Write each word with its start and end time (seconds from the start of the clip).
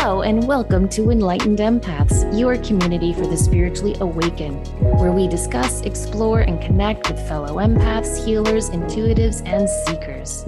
Hello, 0.00 0.22
and 0.22 0.46
welcome 0.46 0.88
to 0.90 1.10
Enlightened 1.10 1.58
Empaths, 1.58 2.38
your 2.38 2.56
community 2.58 3.12
for 3.12 3.26
the 3.26 3.36
spiritually 3.36 3.96
awakened, 3.98 4.68
where 5.00 5.10
we 5.10 5.26
discuss, 5.26 5.80
explore, 5.80 6.42
and 6.42 6.62
connect 6.62 7.10
with 7.10 7.18
fellow 7.26 7.56
empaths, 7.56 8.24
healers, 8.24 8.70
intuitives, 8.70 9.44
and 9.44 9.68
seekers. 9.68 10.44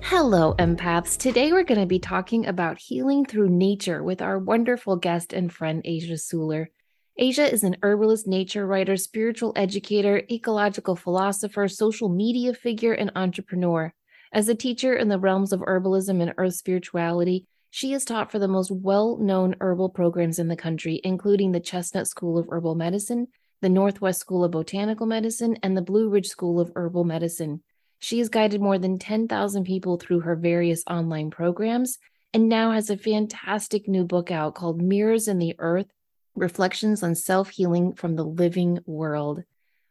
Hello, 0.00 0.54
empaths. 0.60 1.18
Today 1.18 1.50
we're 1.50 1.64
going 1.64 1.80
to 1.80 1.86
be 1.86 1.98
talking 1.98 2.46
about 2.46 2.78
healing 2.78 3.24
through 3.24 3.48
nature 3.48 4.00
with 4.04 4.22
our 4.22 4.38
wonderful 4.38 4.94
guest 4.94 5.32
and 5.32 5.52
friend, 5.52 5.82
Asia 5.84 6.14
Suler. 6.14 6.68
Asia 7.16 7.52
is 7.52 7.64
an 7.64 7.76
herbalist, 7.82 8.28
nature 8.28 8.64
writer, 8.64 8.96
spiritual 8.96 9.52
educator, 9.56 10.22
ecological 10.30 10.94
philosopher, 10.94 11.66
social 11.66 12.08
media 12.08 12.54
figure, 12.54 12.92
and 12.92 13.10
entrepreneur. 13.16 13.92
As 14.32 14.48
a 14.48 14.54
teacher 14.54 14.94
in 14.94 15.08
the 15.08 15.18
realms 15.18 15.52
of 15.52 15.60
herbalism 15.60 16.20
and 16.20 16.34
earth 16.36 16.54
spirituality, 16.54 17.46
she 17.70 17.92
has 17.92 18.04
taught 18.04 18.30
for 18.30 18.38
the 18.38 18.48
most 18.48 18.70
well 18.70 19.16
known 19.16 19.56
herbal 19.60 19.90
programs 19.90 20.38
in 20.38 20.48
the 20.48 20.56
country, 20.56 21.00
including 21.02 21.52
the 21.52 21.60
Chestnut 21.60 22.06
School 22.08 22.38
of 22.38 22.46
Herbal 22.50 22.74
Medicine, 22.74 23.28
the 23.62 23.68
Northwest 23.68 24.20
School 24.20 24.44
of 24.44 24.50
Botanical 24.50 25.06
Medicine, 25.06 25.56
and 25.62 25.76
the 25.76 25.82
Blue 25.82 26.08
Ridge 26.08 26.28
School 26.28 26.60
of 26.60 26.72
Herbal 26.76 27.04
Medicine. 27.04 27.62
She 27.98 28.18
has 28.18 28.28
guided 28.28 28.60
more 28.60 28.78
than 28.78 28.98
10,000 28.98 29.64
people 29.64 29.96
through 29.96 30.20
her 30.20 30.36
various 30.36 30.84
online 30.88 31.30
programs 31.30 31.98
and 32.32 32.48
now 32.48 32.72
has 32.72 32.90
a 32.90 32.96
fantastic 32.96 33.88
new 33.88 34.04
book 34.04 34.30
out 34.30 34.54
called 34.54 34.80
Mirrors 34.80 35.26
in 35.26 35.38
the 35.38 35.54
Earth 35.58 35.90
Reflections 36.34 37.02
on 37.02 37.14
Self 37.14 37.50
Healing 37.50 37.94
from 37.94 38.14
the 38.14 38.24
Living 38.24 38.78
World. 38.86 39.42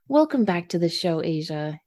Welcome 0.08 0.46
back 0.46 0.70
to 0.70 0.80
the 0.80 0.90
show, 0.90 1.22
Asia. 1.24 1.80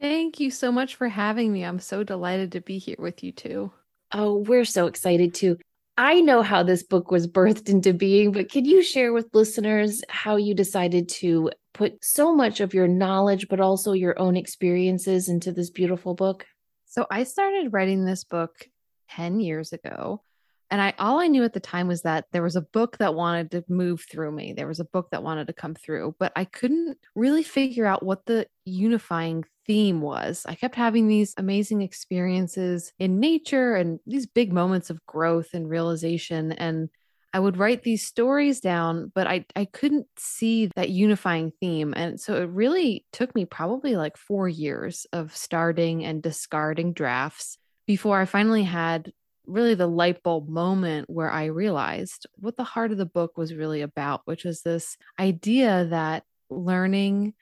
Thank 0.00 0.40
you 0.40 0.50
so 0.50 0.72
much 0.72 0.94
for 0.94 1.08
having 1.08 1.52
me. 1.52 1.62
I'm 1.62 1.78
so 1.78 2.02
delighted 2.02 2.52
to 2.52 2.60
be 2.60 2.78
here 2.78 2.96
with 2.98 3.22
you 3.22 3.32
too. 3.32 3.70
Oh, 4.12 4.36
we're 4.38 4.64
so 4.64 4.86
excited 4.86 5.34
too. 5.34 5.58
I 5.98 6.22
know 6.22 6.40
how 6.40 6.62
this 6.62 6.82
book 6.82 7.10
was 7.10 7.28
birthed 7.28 7.68
into 7.68 7.92
being, 7.92 8.32
but 8.32 8.50
can 8.50 8.64
you 8.64 8.82
share 8.82 9.12
with 9.12 9.28
listeners 9.34 10.02
how 10.08 10.36
you 10.36 10.54
decided 10.54 11.10
to 11.20 11.50
put 11.74 12.02
so 12.02 12.34
much 12.34 12.60
of 12.60 12.72
your 12.72 12.88
knowledge, 12.88 13.48
but 13.48 13.60
also 13.60 13.92
your 13.92 14.18
own 14.18 14.36
experiences 14.36 15.28
into 15.28 15.52
this 15.52 15.68
beautiful 15.68 16.14
book? 16.14 16.46
So, 16.86 17.06
I 17.10 17.24
started 17.24 17.74
writing 17.74 18.06
this 18.06 18.24
book 18.24 18.68
10 19.10 19.40
years 19.40 19.74
ago 19.74 20.22
and 20.70 20.80
I 20.80 20.94
all 20.98 21.20
I 21.20 21.26
knew 21.26 21.44
at 21.44 21.52
the 21.52 21.60
time 21.60 21.88
was 21.88 22.02
that 22.02 22.26
there 22.32 22.42
was 22.42 22.56
a 22.56 22.60
book 22.60 22.98
that 22.98 23.14
wanted 23.14 23.50
to 23.52 23.64
move 23.68 24.04
through 24.10 24.32
me. 24.32 24.52
There 24.52 24.68
was 24.68 24.80
a 24.80 24.84
book 24.84 25.08
that 25.10 25.22
wanted 25.22 25.48
to 25.48 25.52
come 25.52 25.74
through, 25.74 26.16
but 26.18 26.32
I 26.36 26.44
couldn't 26.44 26.98
really 27.14 27.42
figure 27.42 27.86
out 27.86 28.04
what 28.04 28.26
the 28.26 28.46
unifying 28.64 29.44
theme 29.66 30.00
was. 30.00 30.44
I 30.48 30.54
kept 30.54 30.76
having 30.76 31.08
these 31.08 31.34
amazing 31.36 31.82
experiences 31.82 32.92
in 32.98 33.20
nature 33.20 33.74
and 33.74 34.00
these 34.06 34.26
big 34.26 34.52
moments 34.52 34.90
of 34.90 35.04
growth 35.06 35.54
and 35.54 35.68
realization 35.68 36.52
and 36.52 36.88
I 37.32 37.38
would 37.38 37.58
write 37.58 37.84
these 37.84 38.04
stories 38.04 38.60
down, 38.60 39.12
but 39.14 39.28
I, 39.28 39.44
I 39.54 39.64
couldn't 39.64 40.06
see 40.18 40.68
that 40.74 40.90
unifying 40.90 41.52
theme. 41.60 41.94
And 41.96 42.20
so 42.20 42.42
it 42.42 42.48
really 42.50 43.06
took 43.12 43.34
me 43.34 43.44
probably 43.44 43.94
like 43.94 44.16
four 44.16 44.48
years 44.48 45.06
of 45.12 45.36
starting 45.36 46.04
and 46.04 46.22
discarding 46.22 46.92
drafts 46.92 47.56
before 47.86 48.20
I 48.20 48.24
finally 48.24 48.64
had 48.64 49.12
really 49.50 49.74
the 49.74 49.86
light 49.86 50.22
bulb 50.22 50.48
moment 50.48 51.10
where 51.10 51.30
I 51.30 51.46
realized 51.46 52.26
what 52.36 52.56
the 52.56 52.64
heart 52.64 52.92
of 52.92 52.98
the 52.98 53.06
book 53.06 53.36
was 53.36 53.54
really 53.54 53.82
about, 53.82 54.22
which 54.24 54.44
was 54.44 54.62
this 54.62 54.96
idea 55.18 55.86
that 55.90 56.24
learning 56.48 57.34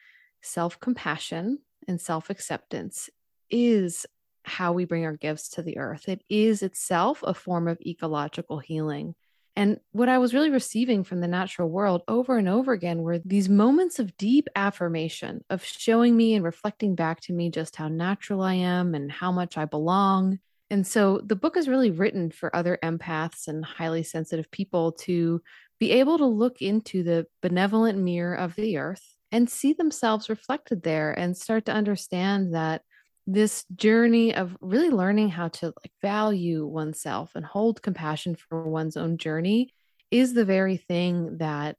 self 0.42 0.80
compassion 0.80 1.58
and 1.86 2.00
self 2.00 2.30
acceptance 2.30 3.10
is 3.50 4.06
how 4.44 4.72
we 4.72 4.84
bring 4.84 5.04
our 5.04 5.16
gifts 5.16 5.50
to 5.50 5.62
the 5.62 5.78
earth. 5.78 6.08
It 6.08 6.22
is 6.28 6.62
itself 6.62 7.22
a 7.22 7.34
form 7.34 7.68
of 7.68 7.80
ecological 7.84 8.58
healing. 8.58 9.14
And 9.56 9.80
what 9.90 10.08
I 10.08 10.18
was 10.18 10.32
really 10.32 10.50
receiving 10.50 11.02
from 11.02 11.20
the 11.20 11.26
natural 11.26 11.68
world 11.68 12.02
over 12.06 12.38
and 12.38 12.48
over 12.48 12.72
again 12.72 13.02
were 13.02 13.18
these 13.18 13.48
moments 13.48 13.98
of 13.98 14.16
deep 14.16 14.48
affirmation, 14.54 15.44
of 15.50 15.64
showing 15.64 16.16
me 16.16 16.34
and 16.34 16.44
reflecting 16.44 16.94
back 16.94 17.20
to 17.22 17.32
me 17.32 17.50
just 17.50 17.74
how 17.74 17.88
natural 17.88 18.40
I 18.40 18.54
am 18.54 18.94
and 18.94 19.10
how 19.10 19.32
much 19.32 19.58
I 19.58 19.64
belong 19.64 20.38
and 20.70 20.86
so 20.86 21.20
the 21.24 21.36
book 21.36 21.56
is 21.56 21.68
really 21.68 21.90
written 21.90 22.30
for 22.30 22.54
other 22.54 22.78
empaths 22.82 23.48
and 23.48 23.64
highly 23.64 24.02
sensitive 24.02 24.50
people 24.50 24.92
to 24.92 25.40
be 25.80 25.92
able 25.92 26.18
to 26.18 26.26
look 26.26 26.60
into 26.60 27.02
the 27.02 27.26
benevolent 27.40 27.98
mirror 27.98 28.34
of 28.34 28.54
the 28.56 28.76
earth 28.76 29.16
and 29.32 29.48
see 29.48 29.72
themselves 29.72 30.28
reflected 30.28 30.82
there 30.82 31.12
and 31.12 31.36
start 31.36 31.66
to 31.66 31.72
understand 31.72 32.54
that 32.54 32.82
this 33.26 33.64
journey 33.76 34.34
of 34.34 34.56
really 34.60 34.88
learning 34.88 35.28
how 35.28 35.48
to 35.48 35.66
like 35.66 35.92
value 36.00 36.66
oneself 36.66 37.32
and 37.34 37.44
hold 37.44 37.82
compassion 37.82 38.34
for 38.34 38.62
one's 38.68 38.96
own 38.96 39.18
journey 39.18 39.70
is 40.10 40.32
the 40.32 40.46
very 40.46 40.78
thing 40.78 41.36
that 41.38 41.76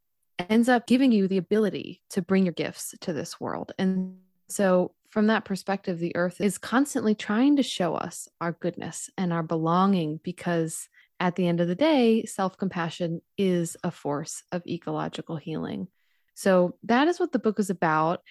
ends 0.48 0.70
up 0.70 0.86
giving 0.86 1.12
you 1.12 1.28
the 1.28 1.38
ability 1.38 2.02
to 2.12 2.22
bring 2.22 2.46
your 2.46 2.54
gifts 2.54 2.94
to 3.02 3.14
this 3.14 3.40
world. 3.40 3.72
And 3.80 4.18
so 4.48 4.94
from 5.10 5.28
that 5.28 5.46
perspective, 5.46 6.00
the 6.00 6.16
earth 6.16 6.40
is 6.40 6.58
constantly 6.58 7.16
trying 7.16 7.56
to 7.56 7.64
show 7.64 7.96
us 7.96 8.28
our 8.40 8.52
goodness 8.54 9.10
and 9.18 9.34
our 9.34 9.44
belonging 9.44 10.20
because 10.24 10.88
at 11.20 11.36
the 11.36 11.48
end 11.48 11.60
of 11.60 11.68
the 11.68 11.76
day, 11.76 12.24
self 12.26 12.58
compassion 12.58 13.22
is 13.38 13.76
a 13.84 13.92
force 13.92 14.44
of 14.52 14.66
ecological 14.68 15.36
healing. 15.36 15.88
So 16.36 16.76
that 16.84 17.08
is 17.08 17.20
what 17.20 17.32
the 17.32 17.40
book 17.40 17.60
is 17.60 17.70
about. 17.70 18.22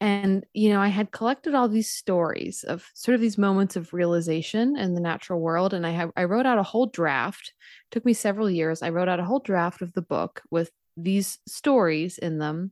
And, 0.00 0.46
you 0.54 0.70
know, 0.70 0.80
I 0.80 0.88
had 0.88 1.10
collected 1.10 1.54
all 1.54 1.68
these 1.68 1.90
stories 1.90 2.62
of 2.62 2.86
sort 2.94 3.16
of 3.16 3.20
these 3.20 3.36
moments 3.36 3.74
of 3.74 3.92
realization 3.92 4.76
in 4.76 4.94
the 4.94 5.00
natural 5.00 5.40
world. 5.40 5.74
And 5.74 5.84
I 5.84 5.90
have, 5.90 6.12
I 6.16 6.24
wrote 6.24 6.46
out 6.46 6.58
a 6.58 6.62
whole 6.62 6.86
draft. 6.86 7.52
It 7.86 7.94
took 7.94 8.04
me 8.04 8.12
several 8.12 8.48
years. 8.48 8.80
I 8.80 8.90
wrote 8.90 9.08
out 9.08 9.18
a 9.18 9.24
whole 9.24 9.40
draft 9.40 9.82
of 9.82 9.92
the 9.92 10.02
book 10.02 10.40
with 10.50 10.70
these 10.96 11.38
stories 11.46 12.16
in 12.16 12.38
them 12.38 12.70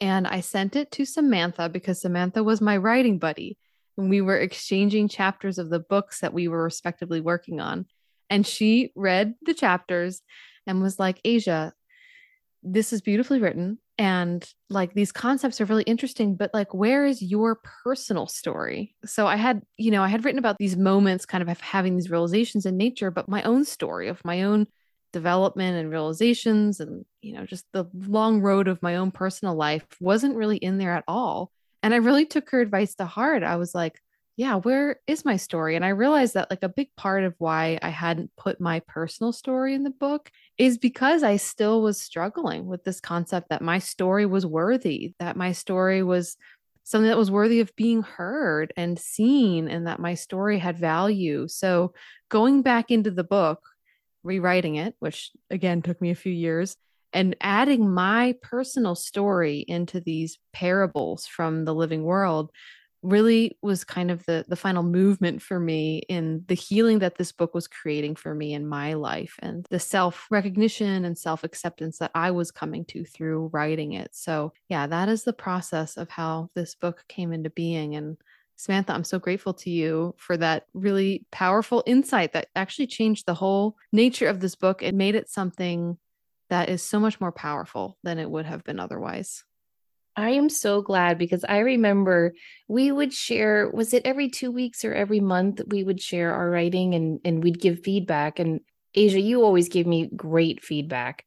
and 0.00 0.26
I 0.26 0.40
sent 0.40 0.76
it 0.76 0.90
to 0.92 1.04
Samantha 1.04 1.68
because 1.68 2.00
Samantha 2.00 2.42
was 2.42 2.60
my 2.60 2.76
writing 2.76 3.18
buddy. 3.18 3.56
And 3.96 4.10
we 4.10 4.20
were 4.20 4.36
exchanging 4.38 5.08
chapters 5.08 5.58
of 5.58 5.70
the 5.70 5.80
books 5.80 6.20
that 6.20 6.34
we 6.34 6.48
were 6.48 6.62
respectively 6.62 7.20
working 7.20 7.60
on. 7.60 7.86
And 8.28 8.46
she 8.46 8.92
read 8.94 9.34
the 9.42 9.54
chapters 9.54 10.20
and 10.66 10.82
was 10.82 10.98
like, 10.98 11.20
Asia, 11.24 11.72
this 12.62 12.92
is 12.92 13.00
beautifully 13.00 13.40
written. 13.40 13.78
And 13.98 14.46
like 14.68 14.92
these 14.92 15.12
concepts 15.12 15.60
are 15.60 15.64
really 15.64 15.84
interesting, 15.84 16.36
but 16.36 16.52
like, 16.52 16.74
where 16.74 17.06
is 17.06 17.22
your 17.22 17.58
personal 17.84 18.26
story? 18.26 18.94
So 19.06 19.26
I 19.26 19.36
had, 19.36 19.62
you 19.78 19.90
know, 19.90 20.02
I 20.02 20.08
had 20.08 20.24
written 20.24 20.38
about 20.38 20.58
these 20.58 20.76
moments 20.76 21.24
kind 21.24 21.42
of 21.42 21.60
having 21.60 21.94
these 21.94 22.10
realizations 22.10 22.66
in 22.66 22.76
nature, 22.76 23.10
but 23.10 23.28
my 23.28 23.42
own 23.44 23.64
story 23.64 24.08
of 24.08 24.22
my 24.24 24.42
own 24.42 24.66
development 25.16 25.78
and 25.78 25.90
realizations 25.90 26.78
and 26.78 27.06
you 27.22 27.32
know 27.32 27.46
just 27.46 27.64
the 27.72 27.86
long 27.94 28.42
road 28.42 28.68
of 28.68 28.82
my 28.82 28.96
own 28.96 29.10
personal 29.10 29.54
life 29.54 29.86
wasn't 29.98 30.36
really 30.36 30.58
in 30.58 30.76
there 30.76 30.92
at 30.92 31.04
all. 31.08 31.50
And 31.82 31.94
i 31.94 31.98
really 31.98 32.26
took 32.26 32.50
her 32.50 32.60
advice 32.60 32.94
to 32.96 33.06
heart. 33.06 33.42
I 33.42 33.56
was 33.56 33.74
like 33.74 33.98
yeah 34.36 34.56
where 34.56 35.00
is 35.06 35.24
my 35.24 35.36
story? 35.38 35.76
And 35.76 35.84
i 35.84 35.88
realized 35.88 36.34
that 36.34 36.50
like 36.50 36.62
a 36.62 36.76
big 36.80 36.88
part 36.96 37.24
of 37.24 37.34
why 37.38 37.78
i 37.80 37.88
hadn't 37.88 38.36
put 38.36 38.60
my 38.60 38.80
personal 38.80 39.32
story 39.32 39.72
in 39.74 39.84
the 39.84 39.98
book 40.06 40.30
is 40.58 40.76
because 40.76 41.22
i 41.22 41.36
still 41.36 41.80
was 41.80 41.98
struggling 41.98 42.66
with 42.66 42.84
this 42.84 43.00
concept 43.00 43.48
that 43.48 43.62
my 43.62 43.78
story 43.78 44.26
was 44.26 44.44
worthy 44.44 45.14
that 45.18 45.36
my 45.36 45.52
story 45.52 46.02
was 46.02 46.36
something 46.86 47.08
that 47.08 47.18
was 47.18 47.32
worthy 47.32 47.58
of 47.58 47.74
being 47.74 48.02
heard 48.02 48.72
and 48.76 48.96
seen 48.96 49.66
and 49.66 49.88
that 49.88 49.98
my 49.98 50.14
story 50.14 50.56
had 50.56 50.78
value. 50.78 51.48
So 51.48 51.92
going 52.28 52.62
back 52.62 52.92
into 52.92 53.10
the 53.10 53.24
book 53.24 53.60
rewriting 54.26 54.76
it, 54.76 54.94
which 54.98 55.30
again 55.50 55.82
took 55.82 56.00
me 56.00 56.10
a 56.10 56.16
few 56.16 56.32
years, 56.32 56.76
and 57.12 57.36
adding 57.40 57.92
my 57.92 58.34
personal 58.42 58.94
story 58.94 59.64
into 59.66 60.00
these 60.00 60.38
parables 60.52 61.26
from 61.26 61.64
the 61.64 61.74
living 61.74 62.02
world 62.02 62.50
really 63.02 63.56
was 63.62 63.84
kind 63.84 64.10
of 64.10 64.24
the 64.26 64.44
the 64.48 64.56
final 64.56 64.82
movement 64.82 65.40
for 65.40 65.60
me 65.60 65.98
in 66.08 66.44
the 66.48 66.54
healing 66.54 66.98
that 66.98 67.16
this 67.16 67.30
book 67.30 67.54
was 67.54 67.68
creating 67.68 68.16
for 68.16 68.34
me 68.34 68.52
in 68.52 68.66
my 68.66 68.94
life 68.94 69.36
and 69.40 69.66
the 69.70 69.78
self 69.78 70.26
recognition 70.30 71.04
and 71.04 71.16
self 71.16 71.44
acceptance 71.44 71.98
that 71.98 72.10
I 72.14 72.30
was 72.32 72.50
coming 72.50 72.84
to 72.86 73.04
through 73.04 73.50
writing 73.52 73.92
it. 73.92 74.10
So, 74.12 74.52
yeah, 74.68 74.86
that 74.86 75.08
is 75.08 75.24
the 75.24 75.32
process 75.32 75.96
of 75.96 76.10
how 76.10 76.50
this 76.54 76.74
book 76.74 77.04
came 77.08 77.32
into 77.32 77.50
being 77.50 77.94
and 77.94 78.16
Samantha, 78.56 78.92
I'm 78.94 79.04
so 79.04 79.18
grateful 79.18 79.54
to 79.54 79.70
you 79.70 80.14
for 80.18 80.36
that 80.38 80.64
really 80.72 81.26
powerful 81.30 81.82
insight 81.86 82.32
that 82.32 82.48
actually 82.56 82.86
changed 82.86 83.26
the 83.26 83.34
whole 83.34 83.76
nature 83.92 84.28
of 84.28 84.40
this 84.40 84.54
book 84.54 84.82
and 84.82 84.96
made 84.96 85.14
it 85.14 85.28
something 85.28 85.98
that 86.48 86.68
is 86.68 86.82
so 86.82 86.98
much 86.98 87.20
more 87.20 87.32
powerful 87.32 87.98
than 88.02 88.18
it 88.18 88.30
would 88.30 88.46
have 88.46 88.64
been 88.64 88.80
otherwise. 88.80 89.44
I 90.16 90.30
am 90.30 90.48
so 90.48 90.80
glad 90.80 91.18
because 91.18 91.44
I 91.46 91.58
remember 91.58 92.32
we 92.68 92.90
would 92.90 93.12
share 93.12 93.70
was 93.70 93.92
it 93.92 94.06
every 94.06 94.30
2 94.30 94.50
weeks 94.50 94.82
or 94.82 94.94
every 94.94 95.20
month 95.20 95.60
we 95.68 95.84
would 95.84 96.00
share 96.00 96.32
our 96.32 96.50
writing 96.50 96.94
and 96.94 97.20
and 97.22 97.42
we'd 97.44 97.60
give 97.60 97.84
feedback 97.84 98.38
and 98.38 98.60
Asia 98.94 99.20
you 99.20 99.44
always 99.44 99.68
gave 99.68 99.86
me 99.86 100.08
great 100.16 100.64
feedback. 100.64 101.26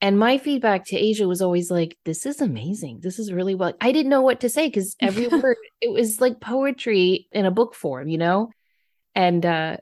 And 0.00 0.18
my 0.18 0.38
feedback 0.38 0.84
to 0.86 0.96
Asia 0.96 1.26
was 1.26 1.42
always 1.42 1.70
like, 1.70 1.96
this 2.04 2.24
is 2.24 2.40
amazing. 2.40 3.00
This 3.02 3.18
is 3.18 3.32
really 3.32 3.54
well. 3.54 3.74
I 3.80 3.90
didn't 3.90 4.10
know 4.10 4.22
what 4.22 4.40
to 4.40 4.48
say 4.48 4.68
because 4.68 4.94
every 5.00 5.26
word, 5.28 5.56
it 5.80 5.90
was 5.90 6.20
like 6.20 6.40
poetry 6.40 7.26
in 7.32 7.46
a 7.46 7.50
book 7.50 7.74
form, 7.74 8.08
you 8.08 8.18
know? 8.18 8.50
And 9.14 9.44
uh 9.44 9.78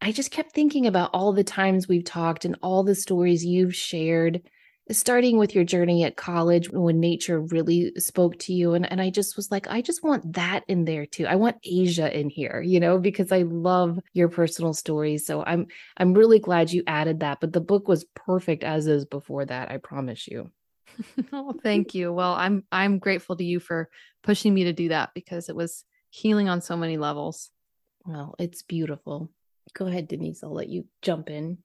I 0.00 0.12
just 0.12 0.30
kept 0.30 0.52
thinking 0.52 0.86
about 0.86 1.10
all 1.14 1.32
the 1.32 1.44
times 1.44 1.88
we've 1.88 2.04
talked 2.04 2.44
and 2.44 2.56
all 2.62 2.82
the 2.82 2.94
stories 2.94 3.44
you've 3.44 3.74
shared 3.74 4.42
starting 4.90 5.36
with 5.36 5.54
your 5.54 5.64
journey 5.64 6.04
at 6.04 6.16
college 6.16 6.70
when 6.70 7.00
nature 7.00 7.40
really 7.40 7.92
spoke 7.98 8.38
to 8.38 8.52
you 8.52 8.74
and, 8.74 8.90
and 8.90 9.00
i 9.00 9.10
just 9.10 9.36
was 9.36 9.50
like 9.50 9.66
i 9.68 9.80
just 9.82 10.04
want 10.04 10.34
that 10.34 10.62
in 10.68 10.84
there 10.84 11.06
too. 11.06 11.26
I 11.26 11.34
want 11.34 11.56
asia 11.64 12.16
in 12.16 12.30
here 12.30 12.62
you 12.64 12.78
know 12.78 12.98
because 12.98 13.32
i 13.32 13.42
love 13.42 13.98
your 14.12 14.28
personal 14.28 14.72
stories 14.72 15.26
so 15.26 15.42
i'm 15.44 15.66
i'm 15.96 16.14
really 16.14 16.38
glad 16.38 16.72
you 16.72 16.84
added 16.86 17.20
that 17.20 17.40
but 17.40 17.52
the 17.52 17.60
book 17.60 17.88
was 17.88 18.04
perfect 18.14 18.62
as 18.62 18.86
is 18.86 19.04
before 19.04 19.44
that 19.44 19.70
i 19.70 19.78
promise 19.78 20.26
you. 20.26 20.50
Oh 21.32 21.52
thank 21.62 21.94
you. 21.94 22.12
Well 22.12 22.32
i'm 22.32 22.64
i'm 22.72 22.98
grateful 22.98 23.36
to 23.36 23.44
you 23.44 23.60
for 23.60 23.90
pushing 24.22 24.54
me 24.54 24.64
to 24.64 24.72
do 24.72 24.88
that 24.88 25.10
because 25.14 25.48
it 25.48 25.56
was 25.56 25.84
healing 26.10 26.48
on 26.48 26.60
so 26.62 26.76
many 26.76 26.96
levels. 26.96 27.50
Well 28.06 28.34
it's 28.38 28.62
beautiful. 28.62 29.30
Go 29.74 29.86
ahead 29.86 30.08
denise 30.08 30.42
i'll 30.42 30.54
let 30.54 30.68
you 30.68 30.86
jump 31.02 31.28
in. 31.28 31.58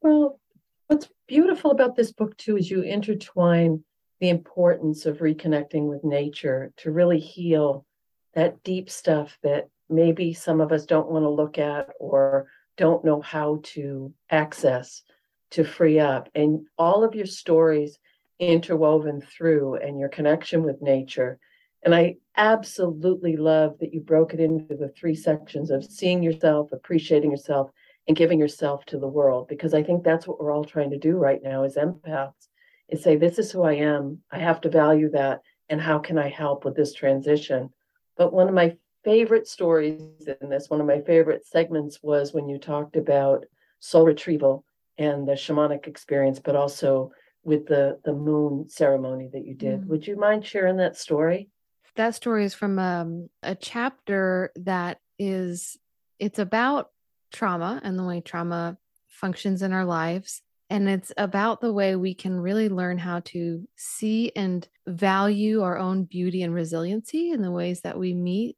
Well 0.00 0.40
What's 0.86 1.08
beautiful 1.26 1.70
about 1.70 1.96
this 1.96 2.12
book, 2.12 2.36
too, 2.36 2.58
is 2.58 2.70
you 2.70 2.82
intertwine 2.82 3.84
the 4.20 4.28
importance 4.28 5.06
of 5.06 5.18
reconnecting 5.18 5.88
with 5.88 6.04
nature 6.04 6.72
to 6.78 6.90
really 6.90 7.18
heal 7.18 7.86
that 8.34 8.62
deep 8.62 8.90
stuff 8.90 9.38
that 9.42 9.68
maybe 9.88 10.34
some 10.34 10.60
of 10.60 10.72
us 10.72 10.84
don't 10.86 11.10
want 11.10 11.24
to 11.24 11.30
look 11.30 11.58
at 11.58 11.88
or 11.98 12.48
don't 12.76 13.04
know 13.04 13.20
how 13.20 13.60
to 13.62 14.12
access 14.30 15.02
to 15.50 15.64
free 15.64 15.98
up. 15.98 16.28
And 16.34 16.66
all 16.76 17.04
of 17.04 17.14
your 17.14 17.26
stories 17.26 17.98
interwoven 18.38 19.20
through 19.20 19.76
and 19.76 19.98
your 19.98 20.08
connection 20.08 20.64
with 20.64 20.82
nature. 20.82 21.38
And 21.82 21.94
I 21.94 22.16
absolutely 22.36 23.36
love 23.36 23.78
that 23.78 23.94
you 23.94 24.00
broke 24.00 24.34
it 24.34 24.40
into 24.40 24.74
the 24.74 24.88
three 24.88 25.14
sections 25.14 25.70
of 25.70 25.84
seeing 25.84 26.22
yourself, 26.22 26.72
appreciating 26.72 27.30
yourself, 27.30 27.70
and 28.06 28.16
giving 28.16 28.38
yourself 28.38 28.84
to 28.86 28.98
the 28.98 29.08
world 29.08 29.48
because 29.48 29.74
i 29.74 29.82
think 29.82 30.02
that's 30.02 30.26
what 30.26 30.40
we're 30.40 30.52
all 30.52 30.64
trying 30.64 30.90
to 30.90 30.98
do 30.98 31.16
right 31.16 31.42
now 31.42 31.64
as 31.64 31.76
empaths 31.76 32.48
is 32.88 33.02
say 33.02 33.16
this 33.16 33.38
is 33.38 33.50
who 33.50 33.62
i 33.62 33.72
am. 33.72 34.18
I 34.30 34.38
have 34.38 34.60
to 34.62 34.68
value 34.68 35.10
that 35.10 35.40
and 35.68 35.80
how 35.80 35.98
can 35.98 36.18
i 36.18 36.28
help 36.28 36.64
with 36.64 36.76
this 36.76 36.92
transition? 36.92 37.70
But 38.16 38.32
one 38.32 38.48
of 38.48 38.54
my 38.54 38.76
favorite 39.04 39.46
stories 39.46 40.00
in 40.40 40.48
this 40.48 40.70
one 40.70 40.80
of 40.80 40.86
my 40.86 41.00
favorite 41.00 41.46
segments 41.46 41.98
was 42.02 42.32
when 42.32 42.48
you 42.48 42.58
talked 42.58 42.96
about 42.96 43.44
soul 43.80 44.04
retrieval 44.06 44.64
and 44.98 45.26
the 45.28 45.32
shamanic 45.32 45.86
experience 45.86 46.40
but 46.40 46.56
also 46.56 47.10
with 47.42 47.66
the 47.66 47.98
the 48.04 48.12
moon 48.12 48.68
ceremony 48.68 49.28
that 49.32 49.44
you 49.44 49.54
did. 49.54 49.80
Mm. 49.80 49.86
would 49.86 50.06
you 50.06 50.16
mind 50.16 50.46
sharing 50.46 50.78
that 50.78 50.96
story? 50.96 51.48
That 51.96 52.14
story 52.14 52.44
is 52.44 52.54
from 52.54 52.78
um, 52.78 53.28
a 53.42 53.54
chapter 53.54 54.52
that 54.56 54.98
is 55.18 55.76
it's 56.18 56.38
about 56.38 56.88
trauma 57.34 57.80
and 57.84 57.98
the 57.98 58.04
way 58.04 58.20
trauma 58.20 58.78
functions 59.08 59.60
in 59.60 59.72
our 59.72 59.84
lives. 59.84 60.40
And 60.70 60.88
it's 60.88 61.12
about 61.18 61.60
the 61.60 61.72
way 61.72 61.94
we 61.94 62.14
can 62.14 62.40
really 62.40 62.68
learn 62.68 62.96
how 62.96 63.20
to 63.26 63.68
see 63.76 64.32
and 64.34 64.66
value 64.86 65.62
our 65.62 65.76
own 65.76 66.04
beauty 66.04 66.42
and 66.42 66.54
resiliency 66.54 67.30
in 67.30 67.42
the 67.42 67.50
ways 67.50 67.82
that 67.82 67.98
we 67.98 68.14
meet 68.14 68.56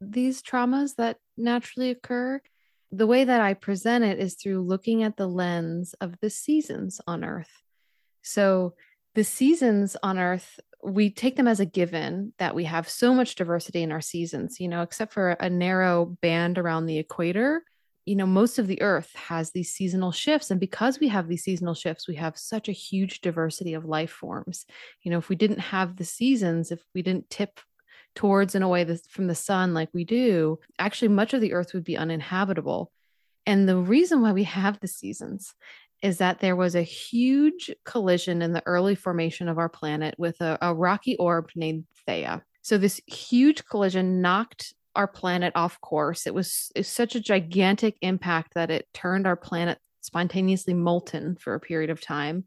these 0.00 0.42
traumas 0.42 0.96
that 0.96 1.16
naturally 1.36 1.90
occur. 1.90 2.40
The 2.92 3.06
way 3.06 3.24
that 3.24 3.40
I 3.40 3.54
present 3.54 4.04
it 4.04 4.18
is 4.18 4.34
through 4.34 4.62
looking 4.62 5.02
at 5.02 5.16
the 5.16 5.26
lens 5.26 5.94
of 6.00 6.20
the 6.20 6.30
seasons 6.30 7.00
on 7.06 7.24
Earth. 7.24 7.62
So, 8.22 8.74
the 9.14 9.24
seasons 9.24 9.96
on 10.02 10.18
Earth, 10.18 10.60
we 10.84 11.08
take 11.08 11.36
them 11.36 11.48
as 11.48 11.58
a 11.58 11.64
given 11.64 12.34
that 12.38 12.54
we 12.54 12.64
have 12.64 12.86
so 12.88 13.14
much 13.14 13.34
diversity 13.34 13.82
in 13.82 13.90
our 13.90 14.02
seasons, 14.02 14.60
you 14.60 14.68
know, 14.68 14.82
except 14.82 15.14
for 15.14 15.30
a 15.30 15.48
narrow 15.48 16.04
band 16.20 16.58
around 16.58 16.84
the 16.84 16.98
equator 16.98 17.62
you 18.06 18.16
know 18.16 18.26
most 18.26 18.58
of 18.58 18.66
the 18.66 18.80
earth 18.80 19.12
has 19.14 19.50
these 19.50 19.70
seasonal 19.70 20.12
shifts 20.12 20.50
and 20.50 20.60
because 20.60 20.98
we 20.98 21.08
have 21.08 21.28
these 21.28 21.42
seasonal 21.42 21.74
shifts 21.74 22.08
we 22.08 22.14
have 22.14 22.38
such 22.38 22.68
a 22.68 22.72
huge 22.72 23.20
diversity 23.20 23.74
of 23.74 23.84
life 23.84 24.10
forms 24.10 24.64
you 25.02 25.10
know 25.10 25.18
if 25.18 25.28
we 25.28 25.36
didn't 25.36 25.58
have 25.58 25.96
the 25.96 26.04
seasons 26.04 26.70
if 26.70 26.80
we 26.94 27.02
didn't 27.02 27.28
tip 27.28 27.60
towards 28.14 28.54
in 28.54 28.62
a 28.62 28.68
way 28.68 28.82
this, 28.82 29.06
from 29.08 29.26
the 29.26 29.34
sun 29.34 29.74
like 29.74 29.90
we 29.92 30.04
do 30.04 30.58
actually 30.78 31.08
much 31.08 31.34
of 31.34 31.40
the 31.40 31.52
earth 31.52 31.74
would 31.74 31.84
be 31.84 31.96
uninhabitable 31.96 32.90
and 33.44 33.68
the 33.68 33.76
reason 33.76 34.22
why 34.22 34.32
we 34.32 34.44
have 34.44 34.80
the 34.80 34.88
seasons 34.88 35.54
is 36.02 36.18
that 36.18 36.40
there 36.40 36.56
was 36.56 36.74
a 36.74 36.82
huge 36.82 37.70
collision 37.84 38.42
in 38.42 38.52
the 38.52 38.62
early 38.66 38.94
formation 38.94 39.48
of 39.48 39.58
our 39.58 39.68
planet 39.68 40.14
with 40.18 40.40
a, 40.40 40.58
a 40.60 40.74
rocky 40.74 41.16
orb 41.16 41.50
named 41.54 41.84
Theia. 42.06 42.42
So, 42.62 42.76
this 42.78 43.00
huge 43.06 43.64
collision 43.64 44.20
knocked 44.20 44.74
our 44.96 45.06
planet 45.06 45.52
off 45.54 45.80
course. 45.80 46.26
It 46.26 46.34
was, 46.34 46.70
it 46.74 46.80
was 46.80 46.88
such 46.88 47.14
a 47.14 47.20
gigantic 47.20 47.96
impact 48.00 48.54
that 48.54 48.70
it 48.70 48.88
turned 48.92 49.26
our 49.26 49.36
planet 49.36 49.78
spontaneously 50.00 50.74
molten 50.74 51.36
for 51.36 51.54
a 51.54 51.60
period 51.60 51.90
of 51.90 52.00
time. 52.00 52.44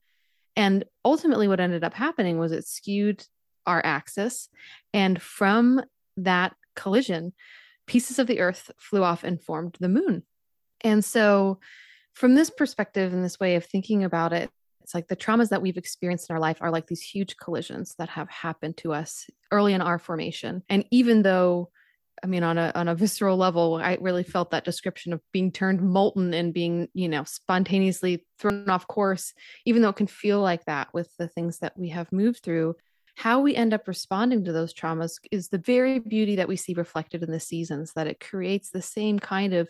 And 0.55 0.83
ultimately, 1.05 1.47
what 1.47 1.59
ended 1.59 1.83
up 1.83 1.93
happening 1.93 2.39
was 2.39 2.51
it 2.51 2.65
skewed 2.65 3.23
our 3.65 3.81
axis. 3.85 4.49
And 4.93 5.21
from 5.21 5.81
that 6.17 6.55
collision, 6.75 7.33
pieces 7.85 8.19
of 8.19 8.27
the 8.27 8.39
earth 8.39 8.71
flew 8.77 9.03
off 9.03 9.23
and 9.23 9.41
formed 9.41 9.77
the 9.79 9.89
moon. 9.89 10.23
And 10.81 11.03
so, 11.03 11.59
from 12.13 12.35
this 12.35 12.49
perspective 12.49 13.13
and 13.13 13.23
this 13.23 13.39
way 13.39 13.55
of 13.55 13.65
thinking 13.65 14.03
about 14.03 14.33
it, 14.33 14.49
it's 14.81 14.95
like 14.95 15.07
the 15.07 15.15
traumas 15.15 15.49
that 15.49 15.61
we've 15.61 15.77
experienced 15.77 16.29
in 16.29 16.33
our 16.33 16.39
life 16.39 16.57
are 16.61 16.71
like 16.71 16.87
these 16.87 17.01
huge 17.01 17.37
collisions 17.37 17.95
that 17.99 18.09
have 18.09 18.29
happened 18.29 18.75
to 18.77 18.91
us 18.91 19.27
early 19.51 19.73
in 19.73 19.81
our 19.81 19.99
formation. 19.99 20.63
And 20.67 20.83
even 20.89 21.21
though 21.21 21.69
I 22.23 22.27
mean, 22.27 22.43
on 22.43 22.57
a 22.57 22.71
on 22.75 22.87
a 22.87 22.95
visceral 22.95 23.37
level, 23.37 23.75
I 23.75 23.97
really 23.99 24.23
felt 24.23 24.51
that 24.51 24.65
description 24.65 25.13
of 25.13 25.21
being 25.31 25.51
turned 25.51 25.81
molten 25.81 26.33
and 26.33 26.53
being, 26.53 26.87
you 26.93 27.09
know, 27.09 27.23
spontaneously 27.23 28.25
thrown 28.37 28.69
off 28.69 28.87
course, 28.87 29.33
even 29.65 29.81
though 29.81 29.89
it 29.89 29.95
can 29.95 30.07
feel 30.07 30.41
like 30.41 30.65
that 30.65 30.93
with 30.93 31.09
the 31.17 31.27
things 31.27 31.59
that 31.59 31.77
we 31.77 31.89
have 31.89 32.11
moved 32.11 32.43
through. 32.43 32.75
How 33.15 33.41
we 33.41 33.55
end 33.55 33.73
up 33.73 33.87
responding 33.87 34.45
to 34.45 34.53
those 34.53 34.73
traumas 34.73 35.19
is 35.31 35.49
the 35.49 35.57
very 35.57 35.99
beauty 35.99 36.37
that 36.37 36.47
we 36.47 36.55
see 36.55 36.73
reflected 36.73 37.21
in 37.21 37.31
the 37.31 37.39
seasons, 37.39 37.93
that 37.93 38.07
it 38.07 38.19
creates 38.19 38.69
the 38.69 38.81
same 38.81 39.19
kind 39.19 39.53
of 39.53 39.69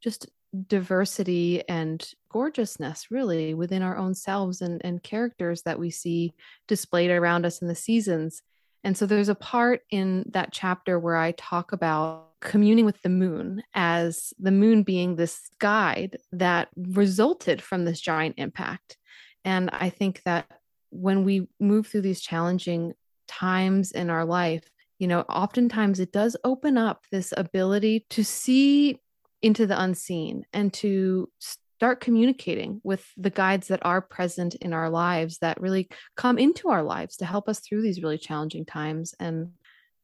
just 0.00 0.28
diversity 0.68 1.62
and 1.68 2.12
gorgeousness 2.30 3.10
really 3.10 3.52
within 3.52 3.82
our 3.82 3.96
own 3.96 4.14
selves 4.14 4.62
and, 4.62 4.80
and 4.84 5.02
characters 5.02 5.62
that 5.62 5.78
we 5.78 5.90
see 5.90 6.32
displayed 6.68 7.10
around 7.10 7.44
us 7.44 7.60
in 7.60 7.68
the 7.68 7.74
seasons 7.74 8.42
and 8.84 8.96
so 8.96 9.06
there's 9.06 9.28
a 9.28 9.34
part 9.34 9.82
in 9.90 10.24
that 10.32 10.52
chapter 10.52 10.98
where 10.98 11.16
I 11.16 11.32
talk 11.32 11.72
about 11.72 12.26
communing 12.40 12.84
with 12.84 13.00
the 13.02 13.08
moon 13.08 13.62
as 13.74 14.32
the 14.38 14.50
moon 14.50 14.82
being 14.82 15.16
this 15.16 15.50
guide 15.58 16.18
that 16.32 16.68
resulted 16.76 17.60
from 17.60 17.84
this 17.84 18.00
giant 18.00 18.36
impact. 18.38 18.96
And 19.44 19.70
I 19.72 19.90
think 19.90 20.22
that 20.24 20.46
when 20.90 21.24
we 21.24 21.48
move 21.58 21.86
through 21.86 22.02
these 22.02 22.20
challenging 22.20 22.94
times 23.26 23.92
in 23.92 24.10
our 24.10 24.24
life, 24.24 24.70
you 24.98 25.08
know, 25.08 25.20
oftentimes 25.22 26.00
it 26.00 26.12
does 26.12 26.36
open 26.44 26.78
up 26.78 27.04
this 27.10 27.32
ability 27.36 28.06
to 28.10 28.24
see 28.24 29.00
into 29.42 29.66
the 29.66 29.80
unseen 29.80 30.44
and 30.52 30.72
to 30.72 31.28
start 31.76 32.00
communicating 32.00 32.80
with 32.84 33.06
the 33.16 33.30
guides 33.30 33.68
that 33.68 33.84
are 33.84 34.00
present 34.00 34.54
in 34.56 34.72
our 34.72 34.90
lives 34.90 35.38
that 35.38 35.60
really 35.60 35.88
come 36.16 36.38
into 36.38 36.70
our 36.70 36.82
lives 36.82 37.16
to 37.18 37.26
help 37.26 37.48
us 37.48 37.60
through 37.60 37.82
these 37.82 38.02
really 38.02 38.18
challenging 38.18 38.64
times. 38.64 39.14
And 39.20 39.50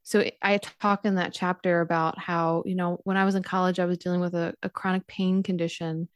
so 0.03 0.25
i 0.43 0.59
talk 0.81 1.05
in 1.05 1.15
that 1.15 1.33
chapter 1.33 1.81
about 1.81 2.19
how 2.19 2.63
you 2.67 2.75
know 2.75 2.99
when 3.05 3.17
i 3.17 3.25
was 3.25 3.35
in 3.35 3.43
college 3.43 3.79
i 3.79 3.85
was 3.85 3.99
dealing 3.99 4.21
with 4.21 4.35
a, 4.35 4.55
a 4.63 4.69
chronic 4.69 5.07
pain 5.07 5.43
condition 5.43 6.09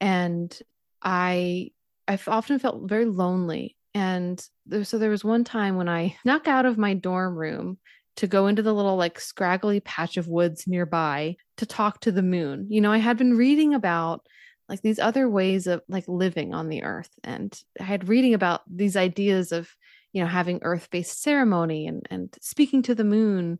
and 0.00 0.58
i 1.02 1.70
i've 2.08 2.26
often 2.28 2.58
felt 2.58 2.88
very 2.88 3.06
lonely. 3.06 3.76
And 3.94 4.42
there, 4.66 4.84
so 4.84 4.98
there 4.98 5.10
was 5.10 5.24
one 5.24 5.44
time 5.44 5.76
when 5.76 5.88
i 5.88 6.16
snuck 6.22 6.48
out 6.48 6.66
of 6.66 6.78
my 6.78 6.94
dorm 6.94 7.36
room 7.36 7.78
to 8.16 8.26
go 8.26 8.46
into 8.46 8.62
the 8.62 8.74
little 8.74 8.96
like 8.96 9.20
scraggly 9.20 9.80
patch 9.80 10.16
of 10.16 10.28
woods 10.28 10.66
nearby 10.66 11.36
to 11.56 11.64
talk 11.64 12.00
to 12.00 12.12
the 12.12 12.22
moon. 12.22 12.66
You 12.70 12.80
know 12.80 12.90
i 12.92 12.98
had 12.98 13.18
been 13.18 13.36
reading 13.36 13.74
about 13.74 14.26
like 14.68 14.82
these 14.82 14.98
other 14.98 15.28
ways 15.28 15.66
of 15.66 15.82
like 15.88 16.04
living 16.08 16.54
on 16.54 16.68
the 16.68 16.82
earth 16.82 17.10
and 17.24 17.62
i 17.80 17.82
had 17.82 18.08
reading 18.08 18.34
about 18.34 18.62
these 18.66 18.96
ideas 18.96 19.52
of 19.52 19.68
you 20.12 20.22
know 20.22 20.28
having 20.28 20.60
earth-based 20.62 21.22
ceremony 21.22 21.86
and 21.86 22.06
and 22.10 22.34
speaking 22.40 22.82
to 22.82 22.94
the 22.94 23.04
moon 23.04 23.58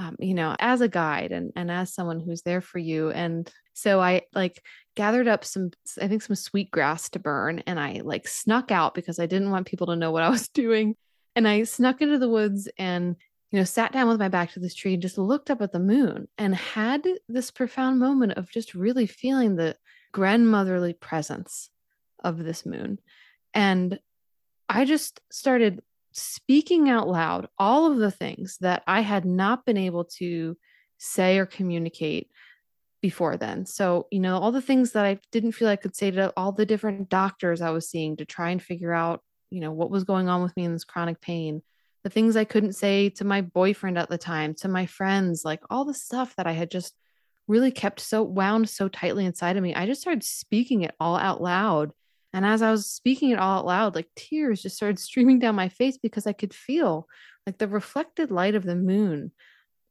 um, 0.00 0.16
you 0.18 0.34
know 0.34 0.56
as 0.58 0.80
a 0.80 0.88
guide 0.88 1.32
and 1.32 1.52
and 1.56 1.70
as 1.70 1.92
someone 1.92 2.20
who's 2.20 2.42
there 2.42 2.60
for 2.60 2.78
you. 2.78 3.10
And 3.10 3.50
so 3.74 4.00
i 4.00 4.22
like 4.34 4.62
gathered 4.96 5.28
up 5.28 5.44
some 5.44 5.70
i 6.00 6.08
think 6.08 6.22
some 6.22 6.36
sweet 6.36 6.70
grass 6.70 7.08
to 7.10 7.18
burn 7.18 7.60
and 7.66 7.78
i 7.78 8.00
like 8.04 8.26
snuck 8.28 8.70
out 8.70 8.94
because 8.94 9.18
i 9.18 9.26
didn't 9.26 9.50
want 9.50 9.66
people 9.66 9.86
to 9.86 9.96
know 9.96 10.10
what 10.10 10.22
i 10.22 10.28
was 10.30 10.48
doing. 10.62 10.96
And 11.36 11.46
i 11.46 11.64
snuck 11.64 12.00
into 12.00 12.18
the 12.18 12.28
woods 12.28 12.68
and 12.78 13.16
you 13.52 13.58
know 13.58 13.64
sat 13.64 13.92
down 13.92 14.08
with 14.08 14.18
my 14.18 14.28
back 14.28 14.52
to 14.52 14.60
this 14.60 14.74
tree 14.74 14.94
and 14.94 15.02
just 15.02 15.18
looked 15.18 15.50
up 15.50 15.60
at 15.60 15.72
the 15.72 15.78
moon 15.78 16.28
and 16.38 16.54
had 16.54 17.06
this 17.28 17.50
profound 17.50 17.98
moment 17.98 18.32
of 18.32 18.50
just 18.50 18.74
really 18.74 19.06
feeling 19.06 19.56
the 19.56 19.76
grandmotherly 20.12 20.92
presence 20.92 21.70
of 22.22 22.38
this 22.38 22.66
moon. 22.66 22.98
And 23.54 23.98
I 24.68 24.84
just 24.84 25.20
started 25.30 25.80
speaking 26.12 26.88
out 26.88 27.08
loud 27.08 27.48
all 27.58 27.90
of 27.90 27.98
the 27.98 28.10
things 28.10 28.58
that 28.60 28.82
I 28.86 29.00
had 29.00 29.24
not 29.24 29.64
been 29.64 29.76
able 29.76 30.04
to 30.16 30.56
say 30.98 31.38
or 31.38 31.46
communicate 31.46 32.30
before 33.00 33.36
then. 33.36 33.64
So, 33.64 34.06
you 34.10 34.20
know, 34.20 34.38
all 34.38 34.52
the 34.52 34.60
things 34.60 34.92
that 34.92 35.06
I 35.06 35.18
didn't 35.32 35.52
feel 35.52 35.68
I 35.68 35.76
could 35.76 35.96
say 35.96 36.10
to 36.10 36.32
all 36.36 36.52
the 36.52 36.66
different 36.66 37.08
doctors 37.08 37.60
I 37.60 37.70
was 37.70 37.88
seeing 37.88 38.16
to 38.16 38.24
try 38.24 38.50
and 38.50 38.62
figure 38.62 38.92
out, 38.92 39.22
you 39.50 39.60
know, 39.60 39.72
what 39.72 39.90
was 39.90 40.04
going 40.04 40.28
on 40.28 40.42
with 40.42 40.56
me 40.56 40.64
in 40.64 40.72
this 40.72 40.84
chronic 40.84 41.20
pain, 41.20 41.62
the 42.04 42.10
things 42.10 42.36
I 42.36 42.44
couldn't 42.44 42.74
say 42.74 43.08
to 43.10 43.24
my 43.24 43.40
boyfriend 43.40 43.98
at 43.98 44.10
the 44.10 44.18
time, 44.18 44.54
to 44.56 44.68
my 44.68 44.86
friends, 44.86 45.44
like 45.44 45.62
all 45.70 45.84
the 45.84 45.94
stuff 45.94 46.36
that 46.36 46.46
I 46.46 46.52
had 46.52 46.70
just 46.70 46.94
really 47.50 47.72
kept 47.72 47.98
so 47.98 48.22
wound 48.22 48.68
so 48.68 48.88
tightly 48.88 49.26
inside 49.26 49.56
of 49.56 49.62
me. 49.62 49.74
I 49.74 49.84
just 49.84 50.00
started 50.00 50.22
speaking 50.22 50.82
it 50.82 50.94
all 51.00 51.16
out 51.16 51.42
loud. 51.42 51.90
And 52.32 52.46
as 52.46 52.62
I 52.62 52.70
was 52.70 52.88
speaking 52.88 53.30
it 53.30 53.40
all 53.40 53.58
out 53.58 53.66
loud, 53.66 53.94
like 53.96 54.08
tears 54.14 54.62
just 54.62 54.76
started 54.76 55.00
streaming 55.00 55.40
down 55.40 55.56
my 55.56 55.68
face 55.68 55.98
because 55.98 56.28
I 56.28 56.32
could 56.32 56.54
feel 56.54 57.08
like 57.46 57.58
the 57.58 57.66
reflected 57.66 58.30
light 58.30 58.54
of 58.54 58.62
the 58.62 58.76
moon 58.76 59.32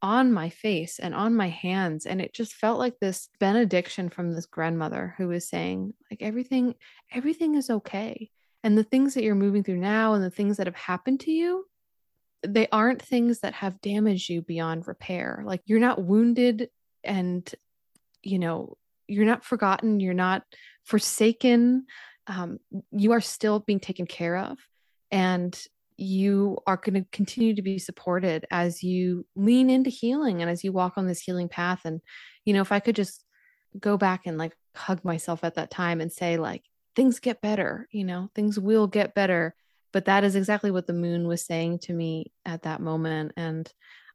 on 0.02 0.32
my 0.32 0.50
face 0.50 1.00
and 1.00 1.14
on 1.14 1.36
my 1.36 1.50
hands 1.50 2.06
and 2.06 2.22
it 2.22 2.34
just 2.34 2.54
felt 2.54 2.80
like 2.80 2.98
this 3.00 3.28
benediction 3.38 4.10
from 4.10 4.34
this 4.34 4.46
grandmother 4.46 5.14
who 5.18 5.28
was 5.28 5.50
saying 5.50 5.94
like 6.10 6.22
everything 6.22 6.74
everything 7.12 7.56
is 7.56 7.70
okay 7.70 8.30
and 8.64 8.78
the 8.78 8.84
things 8.84 9.14
that 9.14 9.24
you're 9.24 9.36
moving 9.36 9.62
through 9.62 9.76
now 9.76 10.14
and 10.14 10.24
the 10.24 10.30
things 10.30 10.56
that 10.56 10.68
have 10.68 10.76
happened 10.76 11.20
to 11.20 11.32
you 11.32 11.66
they 12.48 12.66
aren't 12.72 13.02
things 13.02 13.42
that 13.42 13.54
have 13.54 13.82
damaged 13.82 14.30
you 14.30 14.42
beyond 14.42 14.88
repair 14.88 15.44
like 15.46 15.62
you're 15.66 15.82
not 15.82 16.02
wounded 16.02 16.70
and 17.10 17.54
you 18.24 18.40
know 18.40 18.78
you're 19.08 19.26
not 19.26 19.44
forgotten 19.44 20.00
you're 20.00 20.14
not 20.14 20.44
forsaken 20.86 21.86
um, 22.28 22.60
you 22.92 23.12
are 23.12 23.22
still 23.22 23.60
being 23.60 23.80
taken 23.80 24.06
care 24.06 24.38
of 24.38 24.58
and 25.12 25.60
you 25.98 26.58
are 26.66 26.78
going 26.78 26.94
to 26.94 27.10
continue 27.12 27.54
to 27.56 27.62
be 27.62 27.78
supported 27.78 28.46
as 28.52 28.84
you 28.84 29.26
lean 29.36 29.70
into 29.70 29.90
healing 29.90 30.42
and 30.42 30.50
as 30.50 30.64
you 30.64 30.72
walk 30.72 30.94
on 30.96 31.08
this 31.08 31.20
healing 31.20 31.50
path. 31.50 31.82
And 31.84 32.00
you 32.46 32.54
know 32.54 32.62
if 32.62 32.72
i 32.72 32.80
could 32.80 32.96
just 32.96 33.26
go 33.80 33.98
back 33.98 34.22
and 34.26 34.38
like 34.38 34.54
hug 34.76 35.04
myself 35.04 35.44
at 35.44 35.56
that 35.56 35.70
time 35.70 36.00
and 36.02 36.12
say 36.12 36.38
like 36.38 36.64
things 36.96 37.20
get 37.20 37.42
better 37.42 37.88
you 37.92 38.04
know 38.04 38.30
things 38.36 38.60
will 38.60 38.88
get 38.88 39.14
better. 39.16 39.56
But 39.92 40.06
that 40.06 40.24
is 40.24 40.36
exactly 40.36 40.70
what 40.70 40.86
the 40.86 40.94
moon 40.94 41.28
was 41.28 41.44
saying 41.44 41.80
to 41.80 41.94
me 41.94 42.32
at 42.46 42.62
that 42.64 42.80
moment. 42.80 43.34
And 43.36 43.72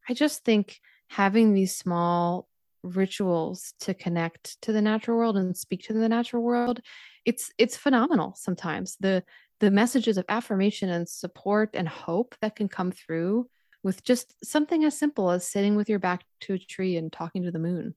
i 0.09 0.15
just 0.15 0.45
think 0.45 0.79
having 1.09 1.53
these 1.53 1.77
small 1.77 2.49
rituals 2.85 3.75
to 3.81 3.95
connect 3.95 4.61
to 4.63 4.73
the 4.73 4.83
natural 4.83 5.17
world 5.17 5.37
and 5.37 5.57
speak 5.57 5.83
to 5.83 5.93
the 5.93 6.09
natural 6.09 6.43
world 6.43 6.81
it's 7.25 7.51
it's 7.59 7.77
phenomenal 7.77 8.35
sometimes 8.37 8.97
the 9.01 9.23
the 9.61 9.71
messages 9.71 10.19
of 10.19 10.25
affirmation 10.29 10.91
and 10.91 11.09
support 11.09 11.71
and 11.75 11.89
hope 11.89 12.35
that 12.41 12.57
can 12.57 12.69
come 12.69 12.93
through 12.93 13.49
with 13.83 14.03
just 14.03 14.35
something 14.45 14.85
as 14.85 14.99
simple 14.99 15.31
as 15.31 15.47
sitting 15.47 15.77
with 15.77 15.89
your 15.89 15.99
back 15.99 16.25
to 16.41 16.55
a 16.55 16.59
tree 16.59 16.97
and 16.97 17.13
talking 17.13 17.43
to 17.45 17.51
the 17.51 17.59
moon. 17.59 17.95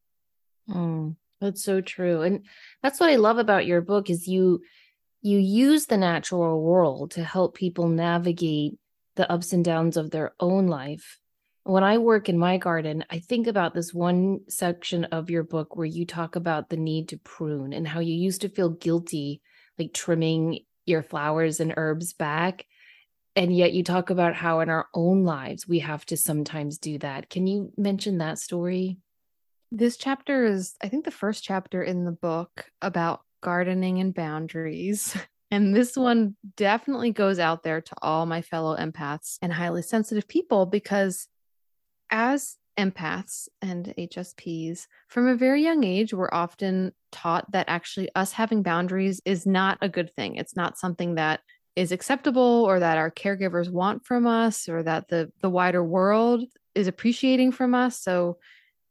Mm, 0.70 1.15
that's 1.41 1.63
so 1.63 1.82
true. 1.82 2.22
And 2.22 2.46
that's 2.84 3.00
what 3.00 3.10
I 3.10 3.15
love 3.15 3.38
about 3.38 3.65
your 3.65 3.82
book 3.82 4.10
is 4.10 4.27
you 4.27 4.62
you 5.22 5.39
use 5.39 5.88
the 5.88 5.98
natural 5.98 6.62
world 6.62 7.12
to 7.12 7.24
help 7.24 7.56
people 7.56 7.88
navigate 7.88 8.77
the 9.15 9.29
ups 9.32 9.51
and 9.51 9.65
downs 9.65 9.98
of 9.98 10.12
their 10.12 10.34
own 10.39 10.67
life. 10.67 11.20
When 11.68 11.84
I 11.84 11.98
work 11.98 12.30
in 12.30 12.38
my 12.38 12.58
garden, 12.58 13.04
I 13.10 13.20
think 13.20 13.46
about 13.46 13.74
this 13.74 13.94
one 13.94 14.40
section 14.48 15.04
of 15.04 15.30
your 15.30 15.44
book 15.44 15.76
where 15.76 15.86
you 15.86 16.06
talk 16.06 16.38
about 16.38 16.70
the 16.70 16.78
need 16.78 17.10
to 17.10 17.18
prune 17.18 17.74
and 17.74 17.86
how 17.86 18.00
you 18.00 18.16
used 18.16 18.40
to 18.42 18.50
feel 18.50 18.70
guilty 18.70 19.42
like 19.78 19.92
trimming 19.92 20.62
your 20.86 21.04
flowers 21.04 21.60
and 21.60 21.74
herbs 21.76 22.14
back. 22.14 22.66
And 23.36 23.54
yet 23.54 23.74
you 23.74 23.84
talk 23.84 24.10
about 24.10 24.34
how 24.34 24.62
in 24.62 24.70
our 24.70 24.88
own 24.94 25.26
lives 25.26 25.68
we 25.68 25.80
have 25.80 26.06
to 26.06 26.16
sometimes 26.16 26.78
do 26.78 27.00
that. 27.00 27.30
Can 27.30 27.48
you 27.48 27.74
mention 27.76 28.20
that 28.20 28.40
story? 28.40 29.00
This 29.70 29.98
chapter 29.98 30.46
is, 30.46 30.74
I 30.82 30.88
think, 30.88 31.04
the 31.04 31.12
first 31.12 31.44
chapter 31.44 31.84
in 31.84 32.06
the 32.06 32.14
book 32.14 32.72
about 32.82 33.24
gardening 33.42 34.00
and 34.00 34.16
boundaries. 34.16 35.18
And 35.50 35.74
this 35.74 35.96
one 35.96 36.36
definitely 36.58 37.12
goes 37.12 37.40
out 37.40 37.64
there 37.64 37.80
to 37.80 37.96
all 38.02 38.26
my 38.26 38.42
fellow 38.42 38.76
empaths 38.76 39.38
and 39.42 39.54
highly 39.54 39.82
sensitive 39.82 40.28
people 40.28 40.66
because 40.66 41.30
as 42.10 42.58
empaths 42.78 43.48
and 43.62 43.94
HSPs, 43.98 44.88
from 45.08 45.28
a 45.28 45.36
very 45.36 45.64
young 45.64 45.84
age, 45.84 46.14
we're 46.14 46.30
often 46.32 46.94
taught 47.12 47.52
that 47.52 47.68
actually 47.68 48.10
us 48.16 48.32
having 48.32 48.64
boundaries 48.64 49.22
is 49.26 49.46
not 49.46 49.78
a 49.82 49.90
good 49.90 50.14
thing. 50.16 50.36
It's 50.36 50.56
not 50.56 50.78
something 50.78 51.16
that 51.16 51.42
is 51.76 51.92
acceptable 51.92 52.66
or 52.68 52.80
that 52.80 52.98
our 52.98 53.12
caregivers 53.12 53.70
want 53.70 54.06
from 54.06 54.26
us 54.26 54.68
or 54.68 54.82
that 54.84 55.08
the 55.10 55.32
the 55.42 55.50
wider 55.50 55.84
world 55.84 56.44
is 56.74 56.88
appreciating 56.88 57.52
from 57.52 57.76
us. 57.76 58.00
So, 58.02 58.40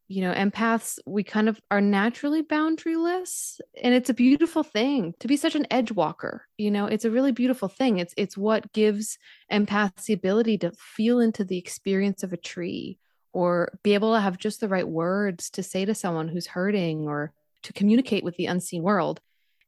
you 0.06 0.20
know, 0.20 0.32
empaths, 0.32 1.00
we 1.04 1.25
kind 1.25 1.49
of 1.49 1.61
are 1.68 1.80
naturally 1.80 2.44
boundaryless 2.44 3.61
and 3.82 3.92
it's 3.92 4.08
a 4.08 4.14
beautiful 4.14 4.62
thing 4.62 5.14
to 5.18 5.26
be 5.26 5.37
such 5.37 5.56
an 5.56 5.66
edge 5.68 5.90
walker. 5.90 6.46
You 6.58 6.70
know, 6.70 6.87
it's 6.87 7.04
a 7.04 7.11
really 7.11 7.32
beautiful 7.32 7.68
thing. 7.68 7.99
It's 7.99 8.14
it's 8.16 8.37
what 8.37 8.73
gives 8.73 9.18
empaths 9.52 10.04
the 10.04 10.14
ability 10.14 10.58
to 10.58 10.70
feel 10.73 11.18
into 11.18 11.44
the 11.44 11.58
experience 11.58 12.23
of 12.23 12.32
a 12.32 12.37
tree 12.37 12.99
or 13.36 13.78
be 13.82 13.92
able 13.92 14.14
to 14.14 14.20
have 14.20 14.38
just 14.38 14.60
the 14.60 14.68
right 14.68 14.88
words 14.88 15.50
to 15.50 15.62
say 15.62 15.84
to 15.84 15.94
someone 15.94 16.26
who's 16.26 16.46
hurting 16.46 17.06
or 17.06 17.34
to 17.62 17.72
communicate 17.74 18.24
with 18.24 18.34
the 18.36 18.46
unseen 18.46 18.82
world. 18.82 19.20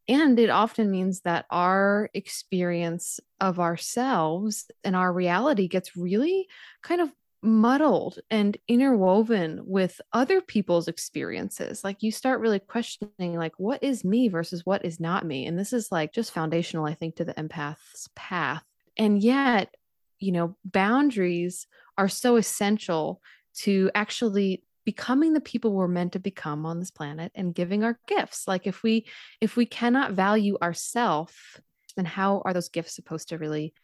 And 0.09 0.39
it 0.39 0.49
often 0.49 0.91
means 0.91 1.21
that 1.21 1.45
our 1.51 2.09
experience 2.15 3.21
of 3.43 3.61
ourselves 3.61 4.71
and 4.85 4.97
our 4.97 5.13
reality 5.13 5.69
gets 5.69 5.99
really 5.99 6.49
kind 6.83 7.03
of 7.03 7.13
muddled 7.43 8.19
and 8.31 8.57
interwoven 8.69 9.61
with 9.67 10.01
other 10.15 10.41
people's 10.41 10.89
experiences. 10.89 11.85
Like 11.85 12.03
you 12.03 12.11
start 12.11 12.41
really 12.41 12.61
questioning 12.61 13.37
like 13.37 13.53
what 13.59 13.83
is 13.83 14.03
me 14.03 14.29
versus 14.29 14.65
what 14.65 14.83
is 14.87 14.99
not 14.99 15.27
me? 15.27 15.45
And 15.45 15.59
this 15.59 15.75
is 15.75 15.93
like 15.93 16.15
just 16.15 16.33
foundational 16.33 16.87
i 16.87 16.95
think 16.95 17.17
to 17.17 17.25
the 17.27 17.35
empath's 17.35 18.09
path. 18.17 18.65
And 18.97 19.23
yet 19.23 19.75
you 20.21 20.33
know 20.33 20.57
boundaries 20.65 21.67
are 21.97 22.09
so 22.09 22.37
essential 22.37 23.21
to 23.57 23.91
actually 23.95 24.63
becoming 24.85 25.35
the 25.35 25.41
people 25.41 25.73
we're 25.73 25.87
meant 25.87 26.13
to 26.13 26.19
become 26.19 26.65
on 26.65 26.79
this 26.79 26.91
planet 26.91 27.31
and 27.35 27.55
giving 27.55 27.85
our 27.85 27.99
gifts. 28.07 28.49
Like 28.49 28.67
if 28.67 28.83
we 28.83 29.07
if 29.41 29.55
we 29.55 29.67
cannot 29.67 30.13
value 30.13 30.57
ourself 30.63 31.61
then 31.97 32.07
how 32.07 32.43
are 32.45 32.55
those 32.55 32.69
gifts 32.69 32.95
supposed 32.95 33.29
to 33.29 33.39
really 33.39 33.75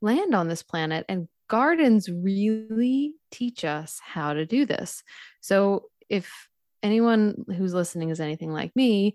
land 0.00 0.34
on 0.34 0.48
this 0.48 0.62
planet? 0.62 1.04
And 1.08 1.28
gardens 1.48 2.10
really 2.10 3.14
teach 3.30 3.64
us 3.64 4.00
how 4.02 4.32
to 4.32 4.46
do 4.46 4.66
this. 4.66 5.04
So 5.40 5.90
if 6.08 6.48
anyone 6.82 7.44
who's 7.56 7.74
listening 7.74 8.10
is 8.10 8.18
anything 8.18 8.52
like 8.52 8.74
me 8.74 9.14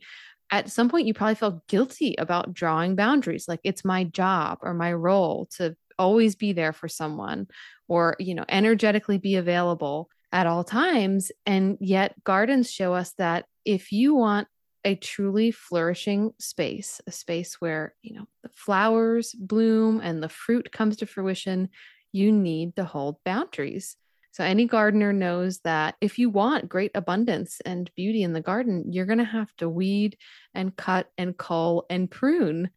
at 0.52 0.70
some 0.70 0.88
point 0.88 1.08
you 1.08 1.14
probably 1.14 1.36
felt 1.36 1.68
guilty 1.68 2.16
about 2.18 2.54
drawing 2.54 2.96
boundaries. 2.96 3.48
Like 3.48 3.62
it's 3.64 3.84
my 3.84 4.04
job 4.04 4.60
or 4.62 4.74
my 4.74 4.94
role 4.94 5.48
to 5.58 5.76
always 5.98 6.36
be 6.36 6.54
there 6.54 6.74
for 6.74 6.88
someone 6.88 7.48
or 7.88 8.16
you 8.20 8.36
know 8.36 8.46
energetically 8.50 9.18
be 9.18 9.36
available 9.36 10.10
at 10.32 10.48
all 10.48 10.64
times 10.64 11.32
and 11.46 11.78
yet 11.80 12.16
gardens 12.24 12.72
show 12.72 12.94
us 12.94 13.14
that 13.18 13.46
if 13.66 13.92
you 13.92 14.16
want 14.16 14.48
a 14.86 14.96
truly 14.96 15.52
flourishing 15.52 16.34
space 16.40 17.00
a 17.08 17.12
space 17.12 17.56
where 17.62 17.94
you 18.02 18.16
know 18.16 18.26
the 18.42 18.50
flowers 18.50 19.34
bloom 19.34 20.02
and 20.02 20.22
the 20.22 20.30
fruit 20.30 20.72
comes 20.72 20.98
to 20.98 21.06
fruition 21.06 21.70
you 22.14 22.32
need 22.32 22.76
to 22.78 22.86
hold 22.86 23.18
boundaries. 23.26 23.98
So 24.32 24.44
any 24.44 24.66
gardener 24.66 25.12
knows 25.14 25.60
that 25.60 25.96
if 26.00 26.18
you 26.18 26.30
want 26.30 26.70
great 26.70 26.92
abundance 26.96 27.60
and 27.66 27.92
beauty 27.96 28.24
in 28.24 28.34
the 28.34 28.42
garden 28.42 28.92
you're 28.92 29.06
going 29.06 29.20
to 29.20 29.26
have 29.26 29.54
to 29.58 29.70
weed 29.70 30.18
and 30.56 30.76
cut 30.76 31.08
and 31.18 31.38
cull 31.38 31.86
and 31.90 32.10
prune 32.10 32.72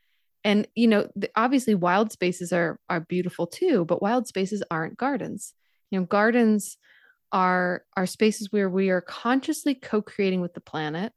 and 0.47 0.67
you 0.77 0.87
know 0.87 1.09
obviously 1.35 1.75
wild 1.75 2.13
spaces 2.13 2.53
are 2.53 2.79
are 2.89 3.01
beautiful 3.01 3.47
too 3.47 3.85
but 3.85 4.01
wild 4.01 4.27
spaces 4.27 4.63
aren't 4.71 4.97
gardens. 4.97 5.53
You 5.91 6.01
know 6.01 6.07
gardens 6.07 6.79
are 7.33 7.83
are 7.97 8.07
spaces 8.07 8.53
where 8.53 8.71
we 8.71 8.89
are 8.89 9.03
consciously 9.03 9.75
co-creating 9.75 10.41
with 10.41 10.55
the 10.55 10.61
planet 10.61 11.13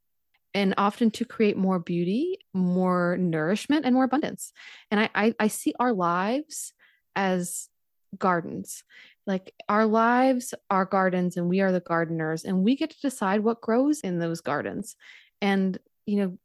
and 0.52 0.74
often 0.76 1.10
to 1.12 1.24
create 1.24 1.56
more 1.56 1.78
beauty 1.78 2.38
more 2.52 3.16
nourishment 3.18 3.86
and 3.86 3.94
more 3.94 4.04
abundance. 4.04 4.52
And 4.90 5.00
i 5.00 5.10
i, 5.14 5.34
I 5.38 5.46
see 5.46 5.72
our 5.78 5.94
lives 5.94 6.74
as 7.14 7.68
gardens. 8.18 8.82
Like 9.26 9.54
our 9.68 9.86
lives 9.86 10.54
are 10.70 10.84
gardens 10.84 11.36
and 11.36 11.48
we 11.48 11.60
are 11.60 11.70
the 11.70 11.80
gardeners 11.80 12.44
and 12.44 12.64
we 12.64 12.74
get 12.74 12.90
to 12.90 13.00
decide 13.00 13.40
what 13.40 13.60
grows 13.60 14.00
in 14.00 14.18
those 14.18 14.40
gardens. 14.40 14.96
And 15.40 15.78
you 16.10 16.16
know 16.16 16.38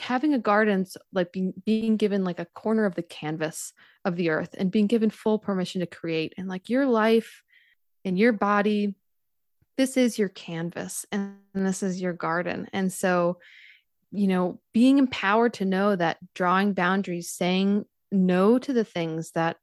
having 0.00 0.34
a 0.34 0.38
garden's 0.38 0.96
like 1.12 1.32
being 1.32 1.54
being 1.64 1.96
given 1.96 2.24
like 2.24 2.40
a 2.40 2.44
corner 2.46 2.84
of 2.84 2.96
the 2.96 3.02
canvas 3.02 3.72
of 4.04 4.16
the 4.16 4.30
earth 4.30 4.54
and 4.58 4.72
being 4.72 4.88
given 4.88 5.10
full 5.10 5.38
permission 5.38 5.80
to 5.80 5.86
create 5.86 6.34
and 6.36 6.48
like 6.48 6.68
your 6.68 6.86
life 6.86 7.42
and 8.04 8.18
your 8.18 8.32
body 8.32 8.96
this 9.76 9.96
is 9.96 10.18
your 10.18 10.28
canvas 10.28 11.06
and 11.12 11.36
this 11.54 11.82
is 11.82 12.00
your 12.00 12.12
garden. 12.12 12.68
And 12.72 12.92
so 12.92 13.38
you 14.10 14.26
know 14.26 14.60
being 14.74 14.98
empowered 14.98 15.54
to 15.54 15.64
know 15.64 15.96
that 15.96 16.18
drawing 16.34 16.74
boundaries 16.74 17.30
saying 17.30 17.84
no 18.10 18.58
to 18.58 18.72
the 18.72 18.84
things 18.84 19.30
that 19.30 19.56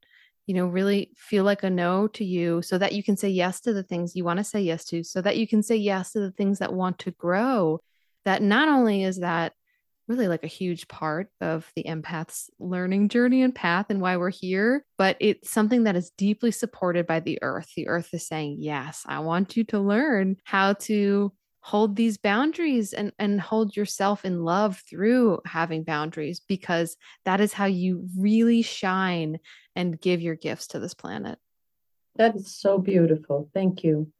you 0.48 0.56
know 0.56 0.66
really 0.66 1.12
feel 1.16 1.44
like 1.44 1.62
a 1.63 1.70
no 1.70 2.08
to 2.08 2.25
you 2.25 2.62
so 2.63 2.78
that 2.78 2.94
you 2.94 3.04
can 3.04 3.16
say 3.16 3.30
yes 3.30 3.60
to 3.62 3.74
the 3.74 3.84
things 3.84 4.16
you 4.16 4.24
want 4.24 4.38
to 4.38 4.44
say 4.44 4.62
yes 4.62 4.86
to 4.86 5.04
so 5.04 5.22
that 5.22 5.38
you 5.38 5.48
can 5.48 5.62
say 5.62 5.75
yes 5.75 6.13
to 6.13 6.20
the 6.20 6.32
things 6.32 6.58
that 6.58 6.74
want 6.74 6.98
to 6.98 7.12
grow 7.12 7.80
that 8.29 8.43
not 8.43 8.69
only 8.69 9.03
is 9.03 9.17
that 9.17 9.53
really 10.07 10.27
like 10.27 10.43
a 10.43 10.48
huge 10.48 10.88
part 10.88 11.31
of 11.41 11.71
the 11.75 11.83
empath's 11.86 12.48
learning 12.59 13.09
journey 13.09 13.41
and 13.41 13.55
path 13.55 13.88
and 13.89 14.01
why 14.01 14.17
we're 14.17 14.29
here, 14.29 14.86
but 15.00 15.17
it's 15.19 15.50
something 15.50 15.86
that 15.86 15.95
is 15.95 16.12
deeply 16.12 16.51
supported 16.51 17.07
by 17.07 17.19
the 17.19 17.39
earth. 17.41 17.71
The 17.75 17.88
earth 17.88 18.13
is 18.13 18.27
saying, 18.27 18.57
Yes, 18.59 19.03
I 19.07 19.17
want 19.17 19.57
you 19.57 19.63
to 19.65 19.79
learn 19.79 20.38
how 20.43 20.74
to 20.74 21.33
hold 21.62 21.95
these 21.95 22.19
boundaries 22.19 22.93
and 22.93 23.12
and 23.17 23.41
hold 23.41 23.75
yourself 23.75 24.24
in 24.24 24.43
love 24.43 24.79
through 24.88 25.39
having 25.45 25.83
boundaries 25.83 26.39
because 26.48 26.98
that 27.25 27.41
is 27.41 27.51
how 27.51 27.65
you 27.65 28.07
really 28.15 28.62
shine 28.62 29.39
and 29.75 30.00
give 30.00 30.21
your 30.21 30.36
gifts 30.36 30.67
to 30.67 30.79
this 30.79 30.93
planet. 30.93 31.39
That 32.17 32.36
is 32.36 32.55
so 32.55 32.77
beautiful. 32.77 33.50
Thank 33.55 33.83
you 33.83 34.12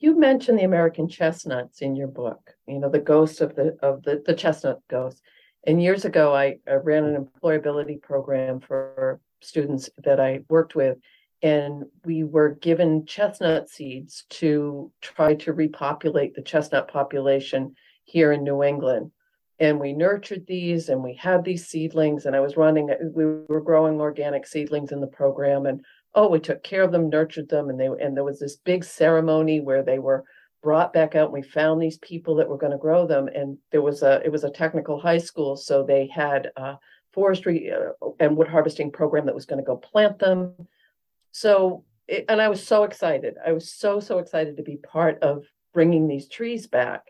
you 0.00 0.18
mentioned 0.18 0.58
the 0.58 0.64
american 0.64 1.08
chestnuts 1.08 1.82
in 1.82 1.94
your 1.94 2.08
book 2.08 2.54
you 2.66 2.78
know 2.78 2.90
the 2.90 2.98
ghost 2.98 3.40
of 3.40 3.54
the 3.54 3.76
of 3.82 4.02
the, 4.02 4.22
the 4.26 4.34
chestnut 4.34 4.80
ghost 4.88 5.22
and 5.66 5.82
years 5.82 6.04
ago 6.04 6.34
I, 6.34 6.56
I 6.66 6.74
ran 6.74 7.04
an 7.04 7.24
employability 7.24 8.00
program 8.00 8.60
for 8.60 9.20
students 9.40 9.88
that 10.04 10.18
i 10.18 10.40
worked 10.48 10.74
with 10.74 10.98
and 11.42 11.84
we 12.04 12.24
were 12.24 12.50
given 12.50 13.06
chestnut 13.06 13.68
seeds 13.70 14.24
to 14.28 14.92
try 15.00 15.34
to 15.36 15.52
repopulate 15.52 16.34
the 16.34 16.42
chestnut 16.42 16.88
population 16.88 17.74
here 18.04 18.32
in 18.32 18.44
New 18.44 18.62
England. 18.62 19.10
And 19.58 19.78
we 19.78 19.92
nurtured 19.92 20.46
these 20.46 20.88
and 20.88 21.02
we 21.02 21.14
had 21.14 21.44
these 21.44 21.66
seedlings, 21.66 22.26
and 22.26 22.34
I 22.34 22.40
was 22.40 22.56
running, 22.56 22.90
we 23.14 23.24
were 23.24 23.60
growing 23.60 24.00
organic 24.00 24.46
seedlings 24.46 24.92
in 24.92 25.00
the 25.00 25.06
program. 25.06 25.66
And 25.66 25.84
oh, 26.14 26.28
we 26.28 26.40
took 26.40 26.62
care 26.62 26.82
of 26.82 26.92
them, 26.92 27.08
nurtured 27.08 27.48
them, 27.48 27.70
and 27.70 27.78
they 27.78 27.86
and 27.86 28.16
there 28.16 28.24
was 28.24 28.38
this 28.38 28.56
big 28.56 28.84
ceremony 28.84 29.60
where 29.60 29.82
they 29.82 29.98
were 29.98 30.24
brought 30.62 30.92
back 30.92 31.14
out 31.14 31.26
and 31.26 31.32
we 31.32 31.42
found 31.42 31.80
these 31.80 31.96
people 31.98 32.34
that 32.34 32.48
were 32.48 32.58
going 32.58 32.72
to 32.72 32.76
grow 32.76 33.06
them 33.06 33.28
and 33.34 33.56
there 33.72 33.80
was 33.80 34.02
a 34.02 34.20
it 34.22 34.30
was 34.30 34.44
a 34.44 34.50
technical 34.50 35.00
high 35.00 35.16
school 35.16 35.56
so 35.56 35.82
they 35.82 36.06
had 36.06 36.50
a 36.58 36.76
forestry 37.14 37.72
uh, 37.72 38.08
and 38.20 38.36
wood 38.36 38.46
harvesting 38.46 38.92
program 38.92 39.24
that 39.24 39.34
was 39.34 39.46
going 39.46 39.58
to 39.58 39.64
go 39.64 39.78
plant 39.78 40.18
them 40.18 40.54
so, 41.32 41.84
it, 42.08 42.24
and 42.28 42.40
I 42.40 42.48
was 42.48 42.66
so 42.66 42.84
excited. 42.84 43.36
I 43.44 43.52
was 43.52 43.72
so, 43.72 44.00
so 44.00 44.18
excited 44.18 44.56
to 44.56 44.62
be 44.62 44.76
part 44.76 45.22
of 45.22 45.44
bringing 45.72 46.08
these 46.08 46.28
trees 46.28 46.66
back. 46.66 47.04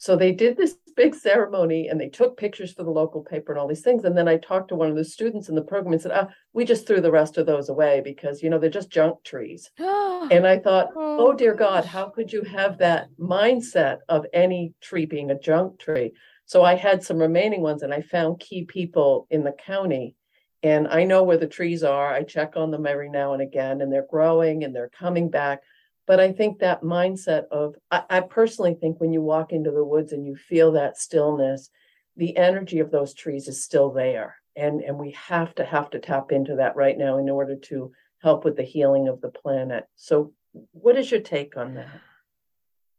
So 0.00 0.16
they 0.16 0.32
did 0.32 0.56
this 0.56 0.76
big 0.96 1.14
ceremony 1.14 1.88
and 1.88 2.00
they 2.00 2.08
took 2.08 2.36
pictures 2.36 2.72
for 2.72 2.82
the 2.82 2.90
local 2.90 3.22
paper 3.22 3.52
and 3.52 3.60
all 3.60 3.68
these 3.68 3.82
things. 3.82 4.04
And 4.04 4.16
then 4.16 4.26
I 4.26 4.38
talked 4.38 4.68
to 4.68 4.74
one 4.74 4.90
of 4.90 4.96
the 4.96 5.04
students 5.04 5.48
in 5.48 5.54
the 5.54 5.62
program 5.62 5.92
and 5.92 6.02
said, 6.02 6.12
ah, 6.12 6.28
we 6.52 6.64
just 6.64 6.86
threw 6.86 7.00
the 7.00 7.12
rest 7.12 7.38
of 7.38 7.46
those 7.46 7.68
away 7.68 8.00
because, 8.02 8.42
you 8.42 8.50
know, 8.50 8.58
they're 8.58 8.70
just 8.70 8.90
junk 8.90 9.22
trees. 9.22 9.70
and 9.78 10.46
I 10.46 10.58
thought, 10.58 10.88
oh, 10.96 11.32
dear 11.32 11.54
God, 11.54 11.84
how 11.84 12.08
could 12.08 12.32
you 12.32 12.42
have 12.42 12.78
that 12.78 13.08
mindset 13.20 13.98
of 14.08 14.26
any 14.32 14.74
tree 14.80 15.06
being 15.06 15.30
a 15.30 15.38
junk 15.38 15.78
tree? 15.78 16.12
So 16.46 16.64
I 16.64 16.74
had 16.74 17.04
some 17.04 17.18
remaining 17.18 17.60
ones 17.60 17.82
and 17.82 17.94
I 17.94 18.00
found 18.00 18.40
key 18.40 18.64
people 18.64 19.26
in 19.30 19.44
the 19.44 19.52
county 19.52 20.16
and 20.62 20.88
I 20.88 21.04
know 21.04 21.22
where 21.22 21.38
the 21.38 21.46
trees 21.46 21.82
are. 21.82 22.12
I 22.12 22.22
check 22.22 22.56
on 22.56 22.70
them 22.70 22.86
every 22.86 23.08
now 23.08 23.32
and 23.32 23.40
again, 23.40 23.80
and 23.80 23.90
they're 23.90 24.06
growing 24.10 24.64
and 24.64 24.74
they're 24.74 24.90
coming 24.90 25.30
back. 25.30 25.62
But 26.10 26.18
I 26.18 26.32
think 26.32 26.58
that 26.58 26.82
mindset 26.82 27.44
of, 27.52 27.76
I, 27.92 28.02
I 28.10 28.20
personally 28.22 28.74
think 28.74 29.00
when 29.00 29.12
you 29.12 29.22
walk 29.22 29.52
into 29.52 29.70
the 29.70 29.84
woods 29.84 30.10
and 30.10 30.26
you 30.26 30.34
feel 30.34 30.72
that 30.72 30.98
stillness, 30.98 31.70
the 32.16 32.36
energy 32.36 32.80
of 32.80 32.90
those 32.90 33.14
trees 33.14 33.46
is 33.46 33.62
still 33.62 33.92
there. 33.92 34.34
And, 34.56 34.80
and 34.80 34.98
we 34.98 35.12
have 35.12 35.54
to 35.54 35.64
have 35.64 35.88
to 35.90 36.00
tap 36.00 36.32
into 36.32 36.56
that 36.56 36.74
right 36.74 36.98
now 36.98 37.18
in 37.18 37.30
order 37.30 37.54
to 37.54 37.92
help 38.20 38.44
with 38.44 38.56
the 38.56 38.64
healing 38.64 39.06
of 39.06 39.20
the 39.20 39.28
planet. 39.28 39.84
So, 39.94 40.32
what 40.72 40.98
is 40.98 41.12
your 41.12 41.20
take 41.20 41.56
on 41.56 41.74
that? 41.74 42.00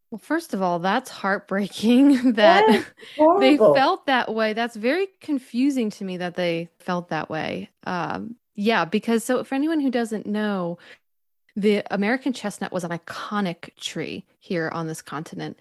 Well, 0.10 0.20
first 0.20 0.54
of 0.54 0.62
all, 0.62 0.80
that's 0.80 1.10
heartbreaking 1.10 2.32
that 2.36 2.86
they 3.42 3.58
felt 3.58 4.06
that 4.06 4.34
way. 4.34 4.54
That's 4.54 4.78
very 4.78 5.10
confusing 5.20 5.90
to 5.90 6.06
me 6.06 6.16
that 6.16 6.36
they 6.36 6.70
felt 6.80 7.10
that 7.10 7.30
way. 7.30 7.72
Um, 7.84 8.38
yeah, 8.56 8.86
because 8.86 9.24
so 9.24 9.44
for 9.44 9.56
anyone 9.56 9.80
who 9.80 9.92
doesn't 9.92 10.26
know, 10.26 10.78
the 11.56 11.84
American 11.92 12.34
chestnut 12.34 12.72
was 12.72 12.84
an 12.84 12.92
iconic 12.92 13.76
tree 13.76 14.26
here 14.40 14.70
on 14.70 14.88
this 14.88 15.02
continent. 15.02 15.58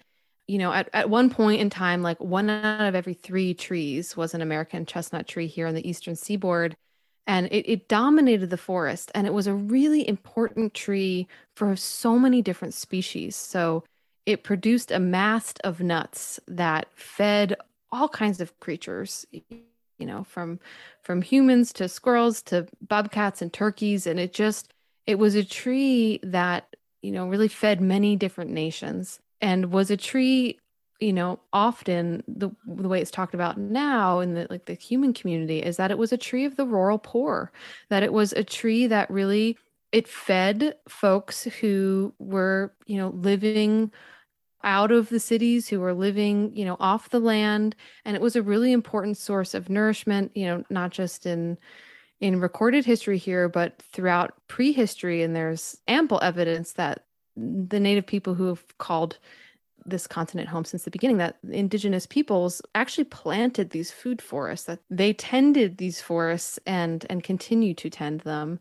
You 0.47 0.57
know, 0.57 0.73
at, 0.73 0.89
at 0.93 1.09
one 1.09 1.29
point 1.29 1.61
in 1.61 1.69
time, 1.69 2.01
like 2.01 2.19
one 2.19 2.49
out 2.49 2.87
of 2.87 2.95
every 2.95 3.13
three 3.13 3.53
trees 3.53 4.17
was 4.17 4.33
an 4.33 4.41
American 4.41 4.85
chestnut 4.85 5.27
tree 5.27 5.47
here 5.47 5.67
on 5.67 5.75
the 5.75 5.87
eastern 5.87 6.15
seaboard. 6.15 6.75
And 7.27 7.47
it, 7.47 7.71
it 7.71 7.87
dominated 7.87 8.49
the 8.49 8.57
forest. 8.57 9.11
And 9.13 9.27
it 9.27 9.33
was 9.33 9.47
a 9.47 9.53
really 9.53 10.07
important 10.07 10.73
tree 10.73 11.27
for 11.55 11.75
so 11.75 12.17
many 12.17 12.41
different 12.41 12.73
species. 12.73 13.35
So, 13.35 13.83
it 14.25 14.43
produced 14.43 14.91
a 14.91 14.99
mast 14.99 15.59
of 15.63 15.79
nuts 15.79 16.39
that 16.47 16.87
fed 16.93 17.55
all 17.91 18.07
kinds 18.07 18.39
of 18.39 18.57
creatures 18.59 19.25
you 20.01 20.07
know 20.07 20.23
from 20.23 20.59
from 21.03 21.21
humans 21.21 21.71
to 21.73 21.87
squirrels 21.87 22.41
to 22.41 22.67
bobcats 22.81 23.41
and 23.41 23.53
turkeys 23.53 24.07
and 24.07 24.19
it 24.19 24.33
just 24.33 24.73
it 25.05 25.19
was 25.19 25.35
a 25.35 25.43
tree 25.43 26.19
that 26.23 26.75
you 27.01 27.11
know 27.11 27.27
really 27.27 27.47
fed 27.47 27.81
many 27.81 28.15
different 28.15 28.51
nations 28.51 29.19
and 29.41 29.71
was 29.71 29.91
a 29.91 29.97
tree 29.97 30.59
you 30.99 31.13
know 31.13 31.39
often 31.51 32.23
the 32.27 32.49
the 32.65 32.87
way 32.87 33.01
it's 33.01 33.11
talked 33.11 33.33
about 33.33 33.57
now 33.57 34.19
in 34.19 34.33
the 34.33 34.47
like 34.49 34.65
the 34.65 34.73
human 34.73 35.13
community 35.13 35.59
is 35.59 35.77
that 35.77 35.91
it 35.91 35.97
was 35.97 36.11
a 36.11 36.17
tree 36.17 36.45
of 36.45 36.55
the 36.57 36.65
rural 36.65 36.99
poor 36.99 37.51
that 37.89 38.03
it 38.03 38.13
was 38.13 38.33
a 38.33 38.43
tree 38.43 38.87
that 38.87 39.09
really 39.09 39.57
it 39.91 40.07
fed 40.07 40.75
folks 40.87 41.43
who 41.43 42.13
were 42.19 42.73
you 42.85 42.97
know 42.97 43.09
living 43.09 43.91
out 44.63 44.91
of 44.91 45.09
the 45.09 45.19
cities 45.19 45.67
who 45.67 45.79
were 45.79 45.93
living 45.93 46.55
you 46.55 46.65
know 46.65 46.77
off 46.79 47.09
the 47.09 47.19
land. 47.19 47.75
And 48.05 48.15
it 48.15 48.21
was 48.21 48.35
a 48.35 48.43
really 48.43 48.71
important 48.71 49.17
source 49.17 49.53
of 49.53 49.69
nourishment 49.69 50.31
you 50.35 50.45
know 50.45 50.63
not 50.69 50.91
just 50.91 51.25
in 51.25 51.57
in 52.21 52.39
recorded 52.39 52.85
history 52.85 53.17
here 53.17 53.49
but 53.49 53.81
throughout 53.81 54.33
prehistory 54.47 55.21
and 55.21 55.35
there's 55.35 55.77
ample 55.87 56.19
evidence 56.21 56.73
that 56.73 57.05
the 57.35 57.79
native 57.79 58.05
people 58.05 58.33
who 58.33 58.47
have 58.47 58.77
called 58.77 59.17
this 59.85 60.05
continent 60.05 60.47
home 60.47 60.63
since 60.63 60.83
the 60.83 60.91
beginning 60.91 61.17
that 61.17 61.37
indigenous 61.49 62.05
peoples 62.05 62.61
actually 62.75 63.03
planted 63.03 63.71
these 63.71 63.91
food 63.91 64.21
forests 64.21 64.67
that 64.67 64.79
they 64.89 65.11
tended 65.11 65.77
these 65.77 65.99
forests 66.01 66.59
and 66.65 67.05
and 67.09 67.23
continue 67.23 67.73
to 67.73 67.89
tend 67.89 68.21
them 68.21 68.59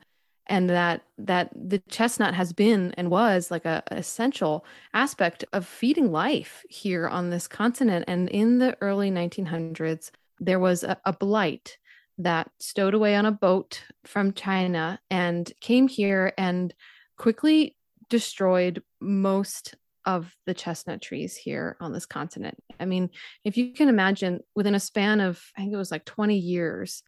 and 0.50 0.68
that 0.68 1.02
that 1.16 1.50
the 1.54 1.78
chestnut 1.88 2.34
has 2.34 2.52
been 2.52 2.92
and 2.96 3.10
was 3.10 3.50
like 3.50 3.64
a, 3.64 3.82
essential 3.92 4.64
aspect 4.92 5.44
of 5.52 5.64
feeding 5.64 6.10
life 6.10 6.64
here 6.68 7.06
on 7.08 7.30
this 7.30 7.46
continent. 7.46 8.04
And 8.08 8.28
in 8.28 8.58
the 8.58 8.76
early 8.82 9.10
1900s 9.10 10.10
there 10.40 10.58
was 10.58 10.82
a, 10.82 10.98
a 11.04 11.12
blight 11.12 11.78
that 12.22 12.50
stowed 12.58 12.94
away 12.94 13.14
on 13.14 13.26
a 13.26 13.32
boat 13.32 13.82
from 14.04 14.32
china 14.32 14.98
and 15.10 15.52
came 15.60 15.88
here 15.88 16.32
and 16.36 16.74
quickly 17.16 17.76
destroyed 18.08 18.82
most 19.00 19.76
of 20.06 20.34
the 20.46 20.54
chestnut 20.54 21.02
trees 21.02 21.36
here 21.36 21.76
on 21.80 21.92
this 21.92 22.06
continent. 22.06 22.56
I 22.78 22.84
mean, 22.84 23.10
if 23.44 23.56
you 23.56 23.72
can 23.72 23.88
imagine, 23.88 24.40
within 24.54 24.74
a 24.74 24.80
span 24.80 25.20
of, 25.20 25.42
I 25.56 25.60
think 25.60 25.72
it 25.72 25.76
was 25.76 25.90
like 25.90 26.04
20 26.04 26.36
years, 26.36 27.02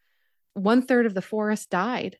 one 0.54 0.82
third 0.82 1.06
of 1.06 1.14
the 1.14 1.22
forest 1.22 1.70
died. 1.70 2.18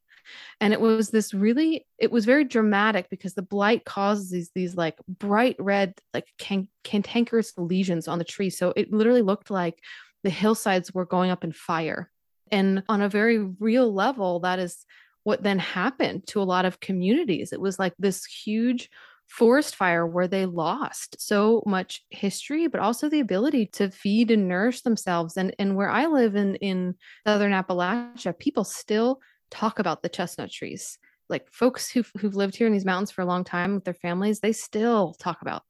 And 0.61 0.73
it 0.73 0.81
was 0.81 1.11
this 1.11 1.35
really 1.35 1.85
it 1.99 2.13
was 2.13 2.25
very 2.25 2.45
dramatic 2.45 3.11
because 3.11 3.35
the 3.35 3.43
blight 3.43 3.85
causes 3.85 4.31
these 4.31 4.51
these 4.55 4.77
like 4.77 4.97
bright 5.09 5.57
red 5.59 5.95
like 6.15 6.29
can- 6.39 6.69
cantankerous 6.85 7.53
lesions 7.57 8.07
on 8.07 8.19
the 8.19 8.25
tree 8.25 8.49
so 8.49 8.73
it 8.77 8.93
literally 8.93 9.23
looked 9.23 9.51
like 9.51 9.81
the 10.23 10.31
hillsides 10.31 10.95
were 10.95 11.05
going 11.05 11.33
up 11.33 11.43
in 11.43 11.51
fire 11.51 12.09
and 12.53 12.83
on 12.89 13.03
a 13.03 13.09
very 13.09 13.39
real 13.39 13.93
level 13.93 14.41
that 14.41 14.59
is 14.59 14.85
what 15.25 15.43
then 15.43 15.59
happened 15.59 16.27
to 16.27 16.41
a 16.41 16.45
lot 16.45 16.65
of 16.65 16.81
communities 16.81 17.53
it 17.53 17.61
was 17.61 17.79
like 17.79 17.95
this 17.99 18.25
huge 18.25 18.89
forest 19.27 19.75
fire 19.75 20.07
where 20.07 20.29
they 20.29 20.45
lost 20.45 21.17
so 21.19 21.63
much 21.67 22.05
history 22.11 22.67
but 22.67 22.81
also 22.81 23.09
the 23.09 23.21
ability 23.21 23.67
to 23.67 23.91
feed 23.91 24.31
and 24.31 24.47
nourish 24.47 24.83
themselves 24.83 25.37
and 25.37 25.55
and 25.59 25.75
where 25.75 25.91
i 25.91 26.07
live 26.07 26.37
in 26.37 26.55
in 26.57 26.95
southern 27.27 27.53
appalachia 27.53 28.39
people 28.39 28.63
still 28.63 29.21
talk 29.53 29.79
about 29.79 30.03
the 30.03 30.09
chestnut 30.09 30.51
trees. 30.51 30.99
Like 31.29 31.53
folks 31.53 31.89
who've, 31.89 32.11
who've 32.19 32.35
lived 32.35 32.57
here 32.57 32.67
in 32.67 32.73
these 32.73 32.85
mountains 32.85 33.13
for 33.13 33.23
a 33.23 33.27
long 33.27 33.45
time 33.45 33.75
with 33.75 33.85
their 33.85 33.95
families, 33.95 34.41
they 34.41 34.53
still 34.53 35.15
talk 35.15 35.43
about 35.43 35.63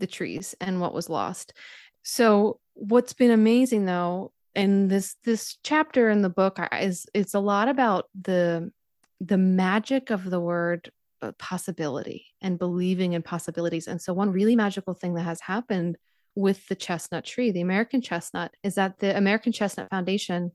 the 0.00 0.06
trees 0.06 0.54
and 0.60 0.80
what 0.80 0.92
was 0.92 1.08
lost. 1.08 1.54
So 2.02 2.60
what's 2.74 3.14
been 3.14 3.30
amazing 3.30 3.86
though, 3.86 4.32
and 4.58 4.90
this 4.90 5.14
this 5.24 5.56
chapter 5.62 6.10
in 6.10 6.22
the 6.22 6.28
book 6.28 6.58
is 6.80 7.06
it's 7.14 7.34
a 7.34 7.40
lot 7.40 7.68
about 7.68 8.06
the 8.20 8.72
the 9.20 9.38
magic 9.38 10.10
of 10.10 10.28
the 10.28 10.40
word 10.40 10.90
uh, 11.22 11.32
possibility 11.38 12.26
and 12.40 12.58
believing 12.58 13.12
in 13.12 13.22
possibilities. 13.22 13.86
And 13.88 14.00
so 14.02 14.12
one 14.12 14.32
really 14.32 14.56
magical 14.56 14.94
thing 14.94 15.14
that 15.14 15.22
has 15.22 15.40
happened 15.40 15.96
with 16.34 16.66
the 16.68 16.74
chestnut 16.74 17.24
tree, 17.24 17.50
the 17.50 17.60
American 17.60 18.00
chestnut, 18.00 18.52
is 18.62 18.74
that 18.76 18.98
the 18.98 19.16
American 19.16 19.52
Chestnut 19.52 19.90
Foundation 19.90 20.52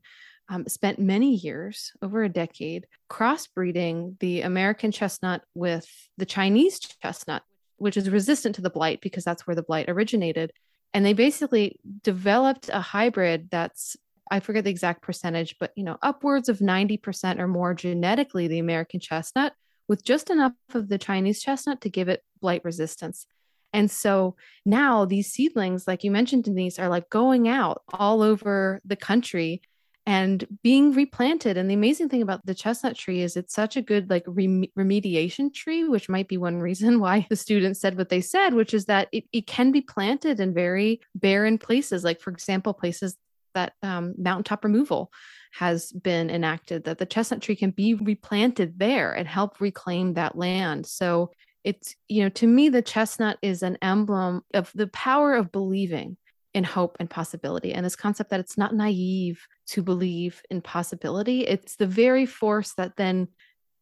um, 0.48 0.66
spent 0.66 0.98
many 0.98 1.34
years, 1.34 1.92
over 2.02 2.22
a 2.22 2.28
decade, 2.28 2.86
crossbreeding 3.10 4.18
the 4.20 4.42
American 4.42 4.92
chestnut 4.92 5.42
with 5.54 5.88
the 6.16 6.26
Chinese 6.26 6.78
chestnut, 6.78 7.42
which 7.76 7.96
is 7.96 8.10
resistant 8.10 8.54
to 8.54 8.62
the 8.62 8.70
blight 8.70 9.00
because 9.00 9.24
that's 9.24 9.46
where 9.46 9.56
the 9.56 9.62
blight 9.62 9.88
originated. 9.88 10.52
And 10.94 11.04
they 11.04 11.12
basically 11.12 11.78
developed 12.02 12.70
a 12.72 12.80
hybrid 12.80 13.48
that's 13.50 13.96
I 14.30 14.40
forget 14.40 14.64
the 14.64 14.70
exact 14.70 15.02
percentage, 15.02 15.56
but 15.60 15.72
you 15.76 15.84
know, 15.84 15.98
upwards 16.00 16.48
of 16.48 16.58
90% 16.60 17.38
or 17.38 17.46
more 17.46 17.74
genetically 17.74 18.48
the 18.48 18.58
American 18.58 18.98
chestnut 18.98 19.52
with 19.86 20.02
just 20.02 20.30
enough 20.30 20.54
of 20.72 20.88
the 20.88 20.96
Chinese 20.96 21.42
chestnut 21.42 21.82
to 21.82 21.90
give 21.90 22.08
it 22.08 22.24
blight 22.40 22.64
resistance. 22.64 23.26
And 23.74 23.90
so 23.90 24.36
now 24.64 25.04
these 25.04 25.30
seedlings, 25.30 25.86
like 25.86 26.04
you 26.04 26.10
mentioned, 26.10 26.44
Denise, 26.44 26.78
are 26.78 26.88
like 26.88 27.10
going 27.10 27.48
out 27.48 27.82
all 27.92 28.22
over 28.22 28.80
the 28.84 28.96
country 28.96 29.60
and 30.06 30.46
being 30.62 30.92
replanted. 30.92 31.56
And 31.56 31.68
the 31.68 31.74
amazing 31.74 32.08
thing 32.08 32.20
about 32.20 32.44
the 32.44 32.54
chestnut 32.54 32.96
tree 32.96 33.22
is 33.22 33.36
it's 33.36 33.54
such 33.54 33.76
a 33.76 33.82
good 33.82 34.10
like 34.10 34.24
rem- 34.26 34.66
remediation 34.78 35.52
tree, 35.52 35.84
which 35.84 36.08
might 36.08 36.28
be 36.28 36.36
one 36.36 36.60
reason 36.60 37.00
why 37.00 37.26
the 37.30 37.36
students 37.36 37.80
said 37.80 37.96
what 37.96 38.10
they 38.10 38.20
said, 38.20 38.54
which 38.54 38.74
is 38.74 38.84
that 38.86 39.08
it, 39.12 39.24
it 39.32 39.46
can 39.46 39.72
be 39.72 39.80
planted 39.80 40.40
in 40.40 40.52
very 40.52 41.00
barren 41.14 41.58
places, 41.58 42.04
like 42.04 42.20
for 42.20 42.30
example, 42.30 42.74
places 42.74 43.16
that 43.54 43.72
um, 43.82 44.14
mountaintop 44.18 44.64
removal 44.64 45.10
has 45.52 45.92
been 45.92 46.28
enacted, 46.28 46.84
that 46.84 46.98
the 46.98 47.06
chestnut 47.06 47.40
tree 47.40 47.56
can 47.56 47.70
be 47.70 47.94
replanted 47.94 48.78
there 48.78 49.12
and 49.12 49.28
help 49.28 49.60
reclaim 49.60 50.14
that 50.14 50.36
land. 50.36 50.84
So 50.84 51.30
it's, 51.62 51.94
you 52.08 52.24
know, 52.24 52.28
to 52.30 52.46
me, 52.46 52.68
the 52.68 52.82
chestnut 52.82 53.38
is 53.40 53.62
an 53.62 53.78
emblem 53.80 54.42
of 54.52 54.70
the 54.74 54.88
power 54.88 55.34
of 55.34 55.52
believing 55.52 56.16
in 56.54 56.64
hope 56.64 56.96
and 57.00 57.10
possibility 57.10 57.74
and 57.74 57.84
this 57.84 57.96
concept 57.96 58.30
that 58.30 58.40
it's 58.40 58.56
not 58.56 58.74
naive 58.74 59.46
to 59.66 59.82
believe 59.82 60.40
in 60.50 60.62
possibility. 60.62 61.40
It's 61.40 61.76
the 61.76 61.86
very 61.86 62.26
force 62.26 62.72
that 62.74 62.96
then 62.96 63.28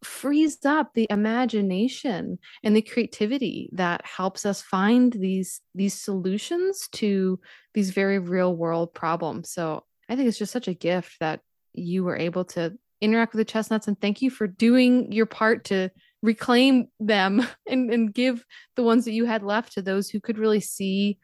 frees 0.03 0.65
up 0.65 0.93
the 0.95 1.07
imagination 1.11 2.39
and 2.65 2.75
the 2.75 2.83
creativity 2.83 3.71
that 3.73 4.05
helps 4.05 4.45
us 4.45 4.61
find 4.61 5.13
these 5.13 5.61
these 5.75 5.95
solutions 5.95 6.89
to 6.93 7.39
these 7.75 7.91
very 7.91 8.19
real 8.19 8.57
world 8.57 8.93
problems 8.93 9.51
so 9.51 9.85
i 10.09 10.17
think 10.17 10.27
it's 10.27 10.39
just 10.39 10.53
such 10.53 10.67
a 10.67 10.75
gift 10.75 11.17
that 11.21 11.41
you 11.73 12.03
were 12.03 12.17
able 12.17 12.45
to 12.45 12.77
interact 13.01 13.33
with 13.33 13.39
the 13.39 13.53
chestnuts 13.53 13.87
and 13.87 14.01
thank 14.01 14.21
you 14.21 14.29
for 14.29 14.49
doing 14.49 15.11
your 15.13 15.27
part 15.27 15.65
to 15.65 15.89
reclaim 16.23 16.89
them 16.99 17.47
and, 17.69 17.91
and 17.93 18.13
give 18.13 18.45
the 18.75 18.83
ones 18.83 19.05
that 19.05 19.13
you 19.13 19.25
had 19.25 19.43
left 19.43 19.73
to 19.73 19.83
those 19.83 20.09
who 20.09 20.21
could 20.21 20.39
really 20.39 20.61
see 20.61 21.19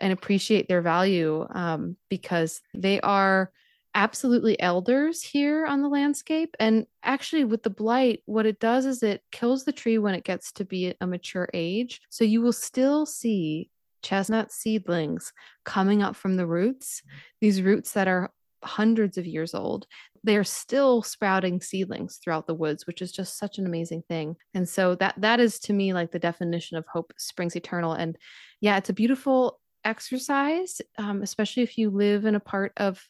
and 0.00 0.12
appreciate 0.12 0.68
their 0.68 0.82
value 0.82 1.46
um, 1.50 1.96
because 2.08 2.60
they 2.74 3.00
are 3.00 3.52
absolutely 3.94 4.60
elders 4.60 5.22
here 5.22 5.66
on 5.66 5.82
the 5.82 5.88
landscape. 5.88 6.54
And 6.60 6.86
actually, 7.02 7.44
with 7.44 7.62
the 7.62 7.70
blight, 7.70 8.22
what 8.26 8.46
it 8.46 8.60
does 8.60 8.86
is 8.86 9.02
it 9.02 9.22
kills 9.32 9.64
the 9.64 9.72
tree 9.72 9.98
when 9.98 10.14
it 10.14 10.24
gets 10.24 10.52
to 10.52 10.64
be 10.64 10.94
a 11.00 11.06
mature 11.06 11.48
age. 11.54 12.00
So 12.08 12.24
you 12.24 12.40
will 12.40 12.52
still 12.52 13.06
see 13.06 13.70
chestnut 14.02 14.50
seedlings 14.50 15.32
coming 15.64 16.02
up 16.02 16.16
from 16.16 16.36
the 16.36 16.46
roots, 16.46 17.02
these 17.40 17.62
roots 17.62 17.92
that 17.92 18.08
are 18.08 18.32
hundreds 18.62 19.18
of 19.18 19.26
years 19.26 19.54
old. 19.54 19.86
They're 20.22 20.44
still 20.44 21.02
sprouting 21.02 21.60
seedlings 21.60 22.18
throughout 22.22 22.46
the 22.46 22.54
woods, 22.54 22.86
which 22.86 23.00
is 23.00 23.10
just 23.10 23.38
such 23.38 23.58
an 23.58 23.66
amazing 23.66 24.02
thing. 24.06 24.36
And 24.52 24.68
so 24.68 24.94
that 24.96 25.14
that 25.18 25.40
is 25.40 25.58
to 25.60 25.72
me 25.72 25.94
like 25.94 26.10
the 26.10 26.18
definition 26.18 26.76
of 26.76 26.84
hope 26.86 27.12
springs 27.16 27.56
eternal. 27.56 27.92
And 27.92 28.16
yeah, 28.60 28.76
it's 28.76 28.90
a 28.90 28.94
beautiful 28.94 29.59
exercise, 29.84 30.80
um, 30.98 31.22
especially 31.22 31.62
if 31.62 31.78
you 31.78 31.90
live 31.90 32.24
in 32.24 32.34
a 32.34 32.40
part 32.40 32.72
of 32.76 33.02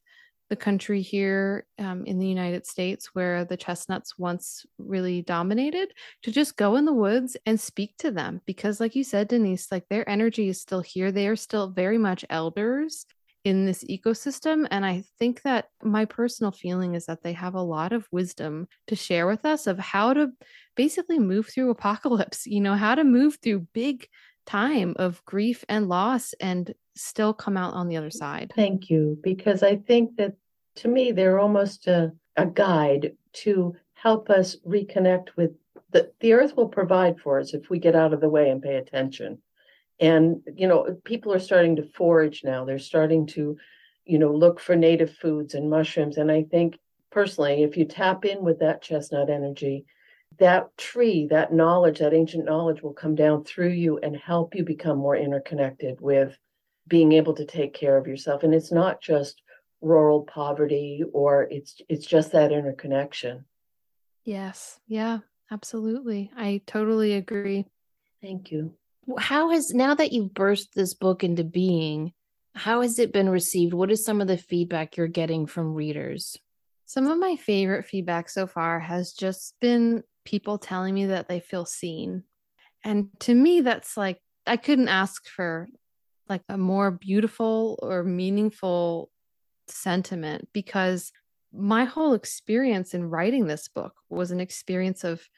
the 0.51 0.57
country 0.57 1.01
here 1.01 1.65
um, 1.79 2.05
in 2.05 2.19
the 2.19 2.27
United 2.27 2.67
States 2.67 3.11
where 3.15 3.45
the 3.45 3.57
chestnuts 3.57 4.19
once 4.19 4.67
really 4.79 5.23
dominated 5.23 5.93
to 6.25 6.33
just 6.33 6.57
go 6.57 6.75
in 6.75 6.85
the 6.85 6.93
woods 6.93 7.37
and 7.47 7.59
speak 7.59 7.97
to 7.99 8.11
them 8.11 8.41
because 8.47 8.81
like 8.81 8.97
you 8.97 9.05
said 9.05 9.29
Denise 9.29 9.71
like 9.71 9.89
their 9.89 10.07
energy 10.11 10.49
is 10.49 10.61
still 10.61 10.81
here. 10.81 11.13
They 11.13 11.29
are 11.29 11.37
still 11.37 11.71
very 11.71 11.99
much 11.99 12.25
elders 12.29 13.07
in 13.45 13.65
this 13.65 13.85
ecosystem 13.85 14.67
and 14.71 14.85
I 14.85 15.05
think 15.19 15.43
that 15.43 15.69
my 15.83 16.05
personal 16.05 16.53
feeling 16.53 16.95
is 16.95 17.07
that 17.07 17.23
they 17.23 17.33
have 17.33 17.55
a 17.55 17.63
lot 17.63 17.93
of 17.93 18.07
wisdom 18.13 18.67
to 18.89 18.97
share 18.97 19.27
with 19.27 19.47
us 19.47 19.67
of 19.67 19.79
how 19.79 20.13
to 20.13 20.31
basically 20.77 21.19
move 21.19 21.49
through 21.49 21.71
apocalypse 21.71 22.47
you 22.47 22.61
know 22.61 22.75
how 22.75 22.95
to 22.95 23.05
move 23.05 23.39
through 23.43 23.67
big 23.73 24.07
time 24.47 24.95
of 24.99 25.25
grief 25.25 25.65
and 25.69 25.89
loss 25.89 26.35
and 26.41 26.75
still 26.95 27.33
come 27.33 27.57
out 27.57 27.75
on 27.75 27.89
the 27.89 27.97
other 27.97 28.11
side. 28.11 28.53
Thank 28.55 28.91
you. 28.91 29.19
Because 29.23 29.63
I 29.63 29.77
think 29.77 30.17
that 30.17 30.35
to 30.77 30.89
me, 30.89 31.13
they're 31.13 31.39
almost 31.39 31.87
a, 31.87 32.13
a 32.37 32.47
guide 32.47 33.13
to 33.33 33.75
help 33.95 34.31
us 34.31 34.57
reconnect 34.67 35.29
with 35.37 35.53
the, 35.93 36.11
the 36.21 36.33
earth 36.33 36.57
will 36.57 36.69
provide 36.69 37.19
for 37.21 37.41
us 37.41 37.53
if 37.53 37.69
we 37.69 37.79
get 37.79 37.97
out 37.97 38.13
of 38.13 38.21
the 38.21 38.29
way 38.29 38.51
and 38.51 38.63
pay 38.63 38.77
attention. 38.77 39.39
And, 39.99 40.41
you 40.55 40.67
know, 40.67 40.97
people 41.05 41.33
are 41.33 41.41
starting 41.41 41.77
to 41.77 41.83
forage 41.83 42.43
now. 42.45 42.65
They're 42.65 42.79
starting 42.79 43.27
to, 43.29 43.57
you 44.05 44.19
know, 44.19 44.33
look 44.33 44.61
for 44.61 44.77
native 44.77 45.15
foods 45.15 45.55
and 45.55 45.69
mushrooms. 45.69 46.17
And 46.17 46.31
I 46.31 46.45
think 46.45 46.79
personally, 47.11 47.65
if 47.65 47.77
you 47.77 47.85
tap 47.85 48.25
in 48.25 48.43
with 48.43 48.61
that 48.61 48.83
chestnut 48.83 49.29
energy, 49.29 49.85
that 50.41 50.77
tree, 50.77 51.27
that 51.31 51.53
knowledge, 51.53 52.01
that 52.01 52.15
ancient 52.15 52.45
knowledge 52.45 52.83
will 52.83 52.93
come 52.93 53.15
down 53.15 53.45
through 53.45 53.71
you 53.71 53.99
and 53.99 54.17
help 54.17 54.55
you 54.55 54.65
become 54.65 54.99
more 54.99 55.17
interconnected 55.17 56.01
with 56.01 56.37
being 56.89 57.13
able 57.13 57.35
to 57.35 57.45
take 57.45 57.75
care 57.75 57.97
of 57.97 58.07
yourself. 58.07 58.43
And 58.43 58.55
it's 58.55 58.73
not 58.73 59.01
just 59.01 59.43
rural 59.81 60.23
poverty 60.23 61.03
or 61.13 61.45
it's 61.51 61.81
it's 61.89 62.07
just 62.07 62.33
that 62.33 62.53
interconnection. 62.53 63.45
Yes. 64.25 64.81
Yeah, 64.87 65.19
absolutely. 65.51 66.31
I 66.37 66.63
totally 66.67 67.15
agree. 67.15 67.67
Thank 68.23 68.51
you. 68.51 68.75
How 69.19 69.51
has 69.51 69.73
now 69.73 69.95
that 69.95 70.13
you've 70.13 70.35
burst 70.35 70.75
this 70.75 70.95
book 70.95 71.23
into 71.23 71.45
being, 71.45 72.13
how 72.55 72.81
has 72.83 72.99
it 72.99 73.13
been 73.13 73.29
received? 73.29 73.75
What 73.75 73.91
is 73.91 74.05
some 74.05 74.21
of 74.21 74.29
the 74.29 74.37
feedback 74.37 74.97
you're 74.97 75.07
getting 75.07 75.47
from 75.47 75.75
readers? 75.75 76.37
Some 76.87 77.07
of 77.07 77.19
my 77.19 77.37
favorite 77.37 77.85
feedback 77.85 78.29
so 78.29 78.47
far 78.47 78.81
has 78.81 79.13
just 79.13 79.55
been 79.61 80.03
people 80.25 80.59
telling 80.59 80.95
me 80.95 81.07
that 81.07 81.29
they 81.29 81.41
feel 81.41 81.65
seen. 81.65 82.25
And 82.85 83.09
to 83.21 83.35
me, 83.35 83.61
that's 83.61 83.97
like, 83.97 84.21
I 84.47 84.57
couldn't 84.57 84.89
ask 84.89 85.29
for 85.29 85.69
like 86.29 86.43
a 86.49 86.57
more 86.57 86.91
beautiful 86.91 87.79
or 87.83 88.05
meaningful 88.05 89.11
sentiment 89.67 90.49
because 90.53 91.13
my 91.53 91.85
whole 91.85 92.15
experience 92.15 92.95
in 92.95 93.05
writing 93.05 93.47
this 93.47 93.69
book 93.69 93.95
was 94.09 94.31
an 94.31 94.41
experience 94.41 95.05
of 95.05 95.29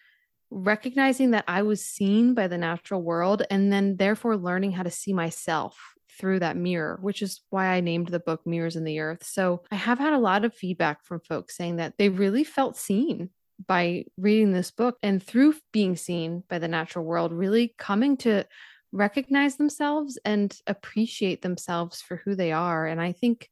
recognizing 0.51 1.31
that 1.31 1.45
I 1.49 1.63
was 1.63 1.85
seen 1.85 2.35
by 2.35 2.47
the 2.47 2.59
natural 2.59 3.03
world 3.03 3.43
and 3.51 3.73
then 3.73 3.97
therefore 3.97 4.37
learning 4.37 4.73
how 4.73 4.83
to 4.83 4.91
see 4.91 5.15
myself 5.15 5.79
through 6.19 6.41
that 6.41 6.59
mirror, 6.59 6.99
which 7.01 7.23
is 7.23 7.41
why 7.49 7.69
I 7.69 7.81
named 7.81 8.09
the 8.09 8.21
book 8.21 8.47
Mirrors 8.47 8.77
in 8.77 8.85
the 8.85 9.01
Earth. 9.01 9.25
So 9.25 9.63
I 9.73 9.77
have 9.77 9.99
had 9.99 10.13
a 10.13 10.19
lot 10.19 10.45
of 10.45 10.55
feedback 10.55 11.05
from 11.05 11.21
folks 11.21 11.57
saying 11.57 11.77
that 11.77 11.95
they 11.97 12.11
really 12.11 12.45
felt 12.45 12.77
seen 12.77 13.31
by 13.67 14.05
reading 14.17 14.53
this 14.53 14.71
book 14.71 14.99
and 15.03 15.23
through 15.23 15.55
being 15.73 15.97
seen 15.97 16.43
by 16.49 16.59
the 16.59 16.69
natural 16.69 17.05
world, 17.05 17.33
really 17.33 17.75
coming 17.79 18.17
to 18.19 18.47
recognize 18.93 19.57
themselves 19.57 20.19
and 20.25 20.57
appreciate 20.67 21.43
themselves 21.43 22.03
for 22.03 22.17
who 22.17 22.35
they 22.35 22.53
are. 22.53 22.87
And 22.87 23.01
I 23.01 23.13
think 23.13 23.49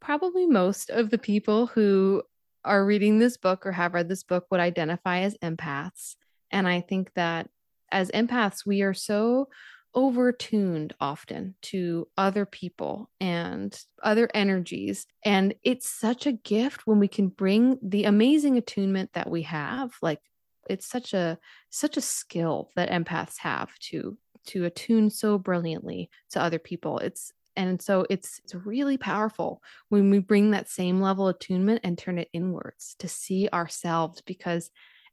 probably 0.00 0.46
most 0.46 0.90
of 0.90 1.10
the 1.10 1.18
people 1.18 1.66
who 1.66 2.22
are 2.64 2.84
reading 2.84 3.18
this 3.18 3.36
book 3.36 3.66
or 3.66 3.72
have 3.72 3.94
read 3.94 4.08
this 4.08 4.22
book 4.22 4.46
would 4.50 4.60
identify 4.60 5.20
as 5.20 5.36
empaths. 5.38 6.16
And 6.50 6.66
I 6.66 6.80
think 6.80 7.12
that 7.14 7.48
as 7.90 8.10
empaths, 8.10 8.66
we 8.66 8.82
are 8.82 8.94
so 8.94 9.48
overtuned 9.94 10.92
often 11.00 11.54
to 11.62 12.08
other 12.16 12.46
people 12.46 13.10
and 13.20 13.78
other 14.02 14.28
energies. 14.34 15.06
And 15.24 15.54
it's 15.62 15.88
such 15.88 16.26
a 16.26 16.32
gift 16.32 16.86
when 16.86 16.98
we 16.98 17.08
can 17.08 17.28
bring 17.28 17.78
the 17.82 18.04
amazing 18.04 18.58
attunement 18.58 19.12
that 19.14 19.30
we 19.30 19.42
have. 19.42 19.92
Like 20.02 20.20
it's 20.68 20.86
such 20.86 21.14
a 21.14 21.38
such 21.70 21.96
a 21.96 22.02
skill 22.02 22.70
that 22.76 22.90
empaths 22.90 23.38
have 23.38 23.76
to 23.78 24.16
to 24.46 24.64
attune 24.64 25.10
so 25.10 25.38
brilliantly 25.38 26.10
to 26.30 26.40
other 26.40 26.58
people. 26.58 26.98
It's 26.98 27.32
and 27.56 27.82
so 27.82 28.06
it's 28.08 28.40
it's 28.44 28.54
really 28.54 28.96
powerful 28.96 29.62
when 29.88 30.10
we 30.10 30.20
bring 30.20 30.52
that 30.52 30.68
same 30.68 31.00
level 31.00 31.26
of 31.26 31.36
attunement 31.36 31.80
and 31.82 31.98
turn 31.98 32.18
it 32.18 32.28
inwards 32.32 32.94
to 33.00 33.08
see 33.08 33.48
ourselves 33.52 34.20
because 34.20 34.70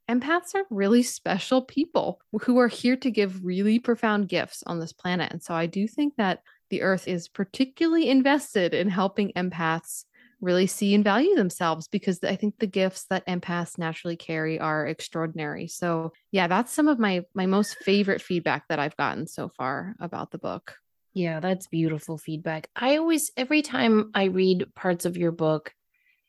empaths 0.08 0.54
are 0.54 0.64
really 0.70 1.02
special 1.02 1.62
people 1.62 2.20
who 2.42 2.58
are 2.58 2.68
here 2.68 2.96
to 2.96 3.10
give 3.10 3.44
really 3.44 3.78
profound 3.78 4.28
gifts 4.28 4.62
on 4.66 4.80
this 4.80 4.92
planet. 4.92 5.32
And 5.32 5.42
so 5.42 5.54
I 5.54 5.66
do 5.66 5.86
think 5.88 6.14
that 6.16 6.40
the 6.70 6.82
earth 6.82 7.06
is 7.08 7.28
particularly 7.28 8.08
invested 8.08 8.74
in 8.74 8.88
helping 8.88 9.32
empaths 9.32 10.04
really 10.40 10.66
see 10.66 10.94
and 10.94 11.04
value 11.04 11.34
themselves 11.34 11.88
because 11.88 12.22
I 12.22 12.36
think 12.36 12.58
the 12.58 12.66
gifts 12.66 13.06
that 13.10 13.26
empaths 13.26 13.78
naturally 13.78 14.16
carry 14.16 14.60
are 14.60 14.86
extraordinary. 14.86 15.66
So, 15.68 16.12
yeah, 16.30 16.46
that's 16.46 16.72
some 16.72 16.88
of 16.88 16.98
my 16.98 17.24
my 17.34 17.46
most 17.46 17.78
favorite 17.78 18.20
feedback 18.20 18.68
that 18.68 18.78
I've 18.78 18.96
gotten 18.96 19.26
so 19.26 19.48
far 19.48 19.94
about 19.98 20.30
the 20.30 20.38
book. 20.38 20.76
Yeah, 21.14 21.40
that's 21.40 21.68
beautiful 21.68 22.18
feedback. 22.18 22.68
I 22.76 22.96
always 22.96 23.32
every 23.36 23.62
time 23.62 24.10
I 24.14 24.24
read 24.24 24.74
parts 24.74 25.06
of 25.06 25.16
your 25.16 25.32
book 25.32 25.72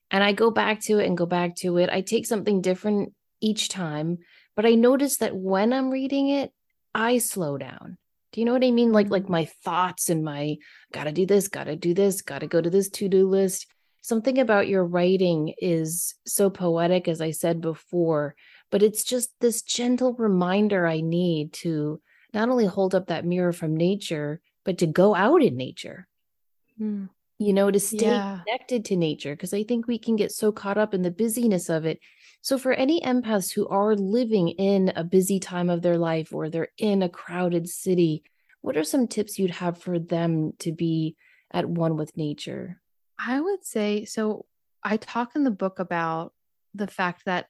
and 0.10 0.24
I 0.24 0.32
go 0.32 0.52
back 0.52 0.80
to 0.84 1.00
it 1.00 1.06
and 1.06 1.18
go 1.18 1.26
back 1.26 1.58
to 1.58 1.78
it, 1.78 1.90
I 1.90 2.02
take 2.02 2.26
something 2.26 2.62
different 2.62 3.14
each 3.42 3.70
time, 3.70 4.20
but 4.56 4.66
I 4.66 4.76
notice 4.76 5.18
that 5.18 5.36
when 5.36 5.74
I'm 5.74 5.90
reading 5.90 6.30
it, 6.30 6.52
I 6.94 7.20
slow 7.20 7.58
down. 7.58 7.98
Do 8.34 8.42
you 8.42 8.46
know 8.46 8.54
what 8.54 8.64
I 8.64 8.72
mean? 8.72 8.92
Like 8.92 9.10
like 9.10 9.26
mm. 9.26 9.30
my 9.30 9.46
thoughts 9.64 10.10
and 10.10 10.24
my 10.24 10.58
gotta 10.92 11.12
do 11.12 11.26
this, 11.26 11.48
gotta 11.48 11.76
do 11.76 11.94
this, 11.94 12.22
gotta 12.22 12.48
go 12.48 12.62
to 12.62 12.70
this 12.70 12.90
to-do 12.90 13.28
list. 13.28 13.68
Something 14.02 14.40
about 14.40 14.68
your 14.68 14.86
writing 14.86 15.54
is 15.58 16.16
so 16.26 16.50
poetic, 16.50 17.08
as 17.08 17.20
I 17.20 17.32
said 17.32 17.62
before, 17.62 18.36
but 18.72 18.84
it's 18.84 19.04
just 19.04 19.32
this 19.40 19.62
gentle 19.62 20.14
reminder 20.14 20.86
I 20.86 21.02
need 21.02 21.54
to 21.54 22.02
not 22.34 22.50
only 22.50 22.66
hold 22.66 22.96
up 22.96 23.08
that 23.08 23.26
mirror 23.26 23.54
from 23.54 23.76
nature, 23.76 24.42
but 24.66 24.78
to 24.80 24.88
go 24.88 25.16
out 25.16 25.42
in 25.42 25.56
nature. 25.56 26.08
Mm. 26.80 27.10
You 27.40 27.54
know, 27.54 27.70
to 27.70 27.80
stay 27.80 28.08
yeah. 28.08 28.40
connected 28.46 28.86
to 28.86 28.96
nature, 28.96 29.36
because 29.36 29.54
I 29.54 29.64
think 29.64 29.88
we 29.88 30.00
can 30.00 30.16
get 30.16 30.32
so 30.32 30.52
caught 30.52 30.78
up 30.78 30.94
in 30.94 31.04
the 31.04 31.12
busyness 31.12 31.70
of 31.70 31.86
it. 31.86 32.00
So, 32.42 32.58
for 32.58 32.72
any 32.72 33.02
empaths 33.02 33.54
who 33.54 33.68
are 33.68 33.96
living 33.96 34.50
in 34.50 34.94
a 34.96 35.04
busy 35.04 35.40
time 35.40 35.70
of 35.70 35.82
their 35.82 35.98
life 35.98 36.34
or 36.34 36.50
they're 36.50 36.70
in 36.78 37.04
a 37.04 37.10
crowded 37.10 37.68
city, 37.68 38.24
what 38.62 38.78
are 38.78 38.84
some 38.84 39.08
tips 39.08 39.38
you'd 39.38 39.52
have 39.52 39.78
for 39.78 40.00
them 40.00 40.54
to 40.60 40.72
be 40.72 41.16
at 41.52 41.68
one 41.68 41.98
with 41.98 42.16
nature? 42.16 42.82
I 43.20 43.40
would 43.40 43.66
say 43.66 44.06
so. 44.06 44.46
I 44.84 44.98
talk 44.98 45.36
in 45.36 45.44
the 45.44 45.52
book 45.52 45.80
about 45.80 46.34
the 46.74 46.88
fact 46.88 47.26
that 47.26 47.48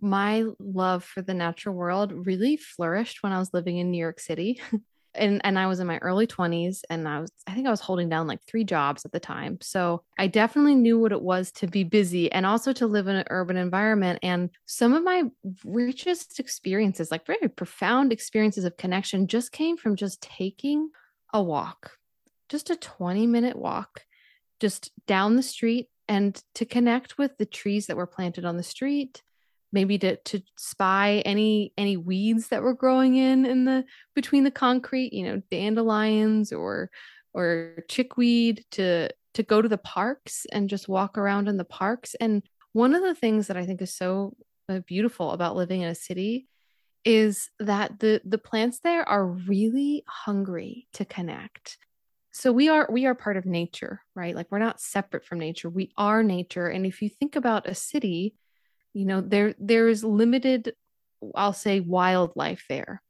my 0.00 0.44
love 0.58 1.02
for 1.02 1.22
the 1.22 1.34
natural 1.34 1.74
world 1.74 2.26
really 2.26 2.56
flourished 2.56 3.22
when 3.22 3.32
I 3.32 3.38
was 3.38 3.54
living 3.54 3.78
in 3.78 3.90
New 3.90 3.98
York 3.98 4.20
City. 4.20 4.60
and 5.16 5.40
and 5.44 5.58
I 5.58 5.66
was 5.66 5.80
in 5.80 5.86
my 5.86 5.98
early 5.98 6.26
20s 6.26 6.80
and 6.90 7.08
I 7.08 7.20
was 7.20 7.30
I 7.46 7.54
think 7.54 7.66
I 7.66 7.70
was 7.70 7.80
holding 7.80 8.08
down 8.08 8.26
like 8.26 8.42
three 8.44 8.64
jobs 8.64 9.04
at 9.04 9.12
the 9.12 9.20
time. 9.20 9.58
So 9.60 10.02
I 10.18 10.26
definitely 10.26 10.74
knew 10.74 10.98
what 10.98 11.12
it 11.12 11.22
was 11.22 11.52
to 11.52 11.66
be 11.66 11.84
busy 11.84 12.30
and 12.30 12.46
also 12.46 12.72
to 12.74 12.86
live 12.86 13.08
in 13.08 13.16
an 13.16 13.26
urban 13.30 13.56
environment 13.56 14.18
and 14.22 14.50
some 14.66 14.94
of 14.94 15.02
my 15.02 15.24
richest 15.64 16.38
experiences 16.38 17.10
like 17.10 17.26
very 17.26 17.48
profound 17.48 18.12
experiences 18.12 18.64
of 18.64 18.76
connection 18.76 19.26
just 19.26 19.52
came 19.52 19.76
from 19.76 19.96
just 19.96 20.22
taking 20.22 20.90
a 21.32 21.42
walk. 21.42 21.92
Just 22.48 22.70
a 22.70 22.76
20 22.76 23.26
minute 23.26 23.56
walk 23.56 24.02
just 24.60 24.90
down 25.06 25.36
the 25.36 25.42
street 25.42 25.88
and 26.08 26.40
to 26.54 26.64
connect 26.64 27.18
with 27.18 27.36
the 27.36 27.46
trees 27.46 27.86
that 27.86 27.96
were 27.96 28.06
planted 28.06 28.44
on 28.44 28.56
the 28.56 28.62
street 28.62 29.22
maybe 29.72 29.98
to 29.98 30.16
to 30.16 30.40
spy 30.56 31.22
any 31.24 31.72
any 31.76 31.96
weeds 31.96 32.48
that 32.48 32.62
were 32.62 32.74
growing 32.74 33.16
in 33.16 33.44
in 33.44 33.64
the 33.64 33.84
between 34.14 34.44
the 34.44 34.50
concrete 34.50 35.12
you 35.12 35.24
know 35.24 35.42
dandelions 35.50 36.52
or 36.52 36.90
or 37.34 37.84
chickweed 37.88 38.64
to 38.70 39.08
to 39.34 39.42
go 39.42 39.60
to 39.60 39.68
the 39.68 39.78
parks 39.78 40.46
and 40.50 40.70
just 40.70 40.88
walk 40.88 41.18
around 41.18 41.46
in 41.46 41.58
the 41.58 41.64
parks. 41.64 42.14
And 42.14 42.42
one 42.72 42.94
of 42.94 43.02
the 43.02 43.14
things 43.14 43.46
that 43.46 43.56
i 43.56 43.66
think 43.66 43.82
is 43.82 43.94
so 43.94 44.34
uh, 44.68 44.80
beautiful 44.86 45.30
about 45.32 45.56
living 45.56 45.82
in 45.82 45.88
a 45.88 45.94
city 45.94 46.46
is 47.04 47.50
that 47.60 48.00
the 48.00 48.20
the 48.24 48.38
plants 48.38 48.80
there 48.80 49.08
are 49.08 49.26
really 49.26 50.02
hungry 50.08 50.88
to 50.94 51.04
connect. 51.04 51.78
So 52.32 52.50
we 52.50 52.68
are 52.68 52.88
we 52.90 53.06
are 53.06 53.14
part 53.14 53.36
of 53.36 53.46
nature 53.46 54.00
right? 54.14 54.34
Like 54.34 54.46
we're 54.50 54.58
not 54.58 54.80
separate 54.80 55.24
from 55.24 55.38
nature. 55.38 55.68
We 55.68 55.92
are 55.98 56.22
nature. 56.22 56.68
And 56.68 56.86
if 56.86 57.02
you 57.02 57.10
think 57.10 57.36
about 57.36 57.68
a 57.68 57.74
city 57.74 58.34
you 58.96 59.04
know 59.04 59.20
there 59.20 59.54
there 59.58 59.88
is 59.88 60.02
limited 60.02 60.72
i'll 61.34 61.52
say 61.52 61.80
wildlife 61.80 62.64
there. 62.68 63.02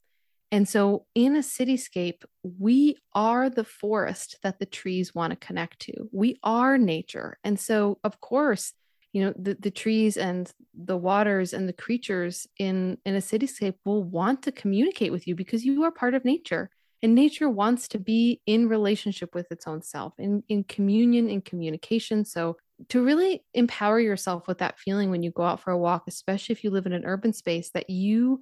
And 0.52 0.68
so 0.68 1.06
in 1.14 1.36
a 1.36 1.40
cityscape 1.40 2.22
we 2.42 2.96
are 3.14 3.50
the 3.50 3.64
forest 3.64 4.36
that 4.42 4.58
the 4.58 4.66
trees 4.66 5.14
want 5.14 5.32
to 5.32 5.46
connect 5.46 5.80
to. 5.80 6.08
We 6.12 6.38
are 6.42 6.78
nature. 6.78 7.38
And 7.44 7.58
so 7.58 7.98
of 8.02 8.20
course 8.20 8.72
you 9.12 9.24
know 9.24 9.32
the, 9.36 9.56
the 9.60 9.70
trees 9.70 10.16
and 10.16 10.52
the 10.74 10.96
waters 10.96 11.52
and 11.52 11.68
the 11.68 11.72
creatures 11.84 12.46
in 12.58 12.98
in 13.06 13.14
a 13.14 13.26
cityscape 13.30 13.76
will 13.84 14.02
want 14.02 14.42
to 14.42 14.52
communicate 14.52 15.12
with 15.12 15.26
you 15.28 15.34
because 15.36 15.64
you 15.64 15.84
are 15.84 15.92
part 15.92 16.14
of 16.14 16.24
nature. 16.24 16.70
And 17.02 17.14
nature 17.14 17.48
wants 17.48 17.88
to 17.88 17.98
be 17.98 18.40
in 18.46 18.68
relationship 18.68 19.34
with 19.34 19.46
its 19.52 19.66
own 19.66 19.82
self, 19.82 20.14
in, 20.18 20.42
in 20.48 20.64
communion, 20.64 21.28
in 21.28 21.42
communication. 21.42 22.24
So, 22.24 22.56
to 22.88 23.04
really 23.04 23.44
empower 23.54 23.98
yourself 23.98 24.46
with 24.46 24.58
that 24.58 24.78
feeling 24.78 25.10
when 25.10 25.22
you 25.22 25.30
go 25.30 25.42
out 25.42 25.60
for 25.60 25.70
a 25.70 25.78
walk, 25.78 26.04
especially 26.06 26.52
if 26.52 26.62
you 26.62 26.70
live 26.70 26.86
in 26.86 26.92
an 26.92 27.04
urban 27.04 27.32
space, 27.32 27.70
that 27.70 27.88
you 27.88 28.40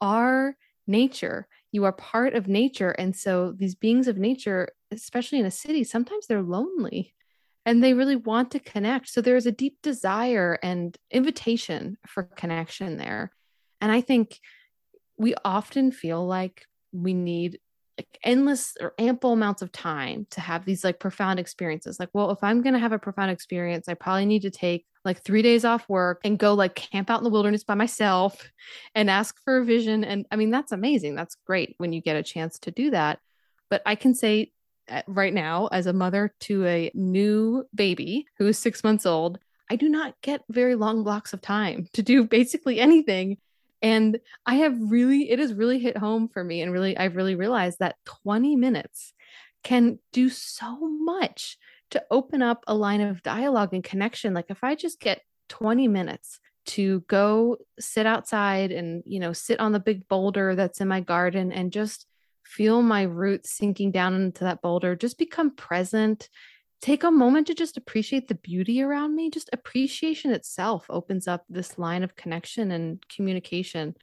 are 0.00 0.56
nature, 0.86 1.46
you 1.70 1.84
are 1.84 1.92
part 1.92 2.34
of 2.34 2.48
nature. 2.48 2.90
And 2.90 3.14
so, 3.14 3.52
these 3.52 3.74
beings 3.74 4.08
of 4.08 4.18
nature, 4.18 4.70
especially 4.90 5.38
in 5.38 5.46
a 5.46 5.50
city, 5.50 5.84
sometimes 5.84 6.26
they're 6.26 6.42
lonely 6.42 7.14
and 7.66 7.82
they 7.82 7.94
really 7.94 8.16
want 8.16 8.50
to 8.52 8.60
connect. 8.60 9.08
So, 9.08 9.20
there's 9.20 9.46
a 9.46 9.52
deep 9.52 9.78
desire 9.82 10.58
and 10.62 10.96
invitation 11.10 11.98
for 12.06 12.24
connection 12.24 12.96
there. 12.96 13.30
And 13.80 13.92
I 13.92 14.00
think 14.00 14.40
we 15.16 15.34
often 15.44 15.92
feel 15.92 16.26
like 16.26 16.66
we 16.92 17.14
need 17.14 17.58
like 17.98 18.18
endless 18.22 18.76
or 18.80 18.94
ample 18.98 19.32
amounts 19.32 19.60
of 19.60 19.72
time 19.72 20.26
to 20.30 20.40
have 20.40 20.64
these 20.64 20.84
like 20.84 21.00
profound 21.00 21.40
experiences. 21.40 21.98
Like, 21.98 22.10
well, 22.12 22.30
if 22.30 22.38
I'm 22.42 22.62
going 22.62 22.74
to 22.74 22.78
have 22.78 22.92
a 22.92 22.98
profound 22.98 23.30
experience, 23.30 23.88
I 23.88 23.94
probably 23.94 24.24
need 24.24 24.42
to 24.42 24.50
take 24.50 24.86
like 25.04 25.22
three 25.24 25.42
days 25.42 25.64
off 25.64 25.88
work 25.88 26.20
and 26.24 26.38
go 26.38 26.54
like 26.54 26.76
camp 26.76 27.10
out 27.10 27.18
in 27.18 27.24
the 27.24 27.30
wilderness 27.30 27.64
by 27.64 27.74
myself 27.74 28.50
and 28.94 29.10
ask 29.10 29.42
for 29.42 29.58
a 29.58 29.64
vision. 29.64 30.04
And 30.04 30.26
I 30.30 30.36
mean, 30.36 30.50
that's 30.50 30.72
amazing. 30.72 31.16
That's 31.16 31.36
great 31.46 31.74
when 31.78 31.92
you 31.92 32.00
get 32.00 32.16
a 32.16 32.22
chance 32.22 32.58
to 32.60 32.70
do 32.70 32.90
that. 32.90 33.18
But 33.68 33.82
I 33.84 33.96
can 33.96 34.14
say 34.14 34.52
uh, 34.88 35.02
right 35.06 35.34
now, 35.34 35.66
as 35.66 35.86
a 35.86 35.92
mother 35.92 36.32
to 36.40 36.66
a 36.66 36.90
new 36.94 37.64
baby 37.74 38.26
who 38.38 38.46
is 38.46 38.58
six 38.58 38.84
months 38.84 39.04
old, 39.04 39.38
I 39.70 39.76
do 39.76 39.88
not 39.88 40.14
get 40.22 40.42
very 40.48 40.76
long 40.76 41.04
blocks 41.04 41.32
of 41.32 41.42
time 41.42 41.88
to 41.92 42.02
do 42.02 42.24
basically 42.24 42.80
anything 42.80 43.38
and 43.82 44.18
I 44.44 44.56
have 44.56 44.76
really, 44.78 45.30
it 45.30 45.38
has 45.38 45.54
really 45.54 45.78
hit 45.78 45.96
home 45.96 46.28
for 46.28 46.42
me. 46.42 46.62
And 46.62 46.72
really, 46.72 46.96
I've 46.96 47.16
really 47.16 47.34
realized 47.34 47.78
that 47.78 47.96
20 48.04 48.56
minutes 48.56 49.12
can 49.62 49.98
do 50.12 50.28
so 50.30 50.78
much 50.80 51.58
to 51.90 52.04
open 52.10 52.42
up 52.42 52.64
a 52.66 52.74
line 52.74 53.00
of 53.00 53.22
dialogue 53.22 53.72
and 53.72 53.84
connection. 53.84 54.34
Like 54.34 54.50
if 54.50 54.62
I 54.62 54.74
just 54.74 55.00
get 55.00 55.22
20 55.48 55.88
minutes 55.88 56.40
to 56.66 57.00
go 57.08 57.56
sit 57.78 58.06
outside 58.06 58.72
and, 58.72 59.02
you 59.06 59.20
know, 59.20 59.32
sit 59.32 59.58
on 59.58 59.72
the 59.72 59.80
big 59.80 60.06
boulder 60.08 60.54
that's 60.54 60.80
in 60.80 60.88
my 60.88 61.00
garden 61.00 61.50
and 61.50 61.72
just 61.72 62.06
feel 62.44 62.82
my 62.82 63.02
roots 63.02 63.52
sinking 63.52 63.90
down 63.90 64.14
into 64.14 64.44
that 64.44 64.60
boulder, 64.60 64.96
just 64.96 65.18
become 65.18 65.54
present 65.54 66.28
take 66.80 67.02
a 67.02 67.10
moment 67.10 67.46
to 67.48 67.54
just 67.54 67.76
appreciate 67.76 68.28
the 68.28 68.34
beauty 68.34 68.82
around 68.82 69.14
me. 69.14 69.30
Just 69.30 69.50
appreciation 69.52 70.32
itself 70.32 70.86
opens 70.88 71.26
up 71.26 71.44
this 71.48 71.78
line 71.78 72.02
of 72.02 72.16
connection 72.16 72.70
and 72.70 73.02
communication. 73.08 73.94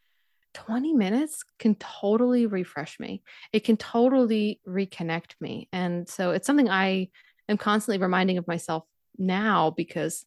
20 0.53 0.93
minutes 0.93 1.43
can 1.59 1.75
totally 1.75 2.45
refresh 2.45 2.99
me. 2.99 3.23
It 3.53 3.63
can 3.63 3.77
totally 3.77 4.61
reconnect 4.67 5.33
me. 5.39 5.69
And 5.71 6.07
so 6.07 6.31
it's 6.31 6.47
something 6.47 6.69
I 6.69 7.09
am 7.49 7.57
constantly 7.57 8.01
reminding 8.01 8.37
of 8.37 8.47
myself 8.47 8.85
now 9.17 9.71
because 9.71 10.25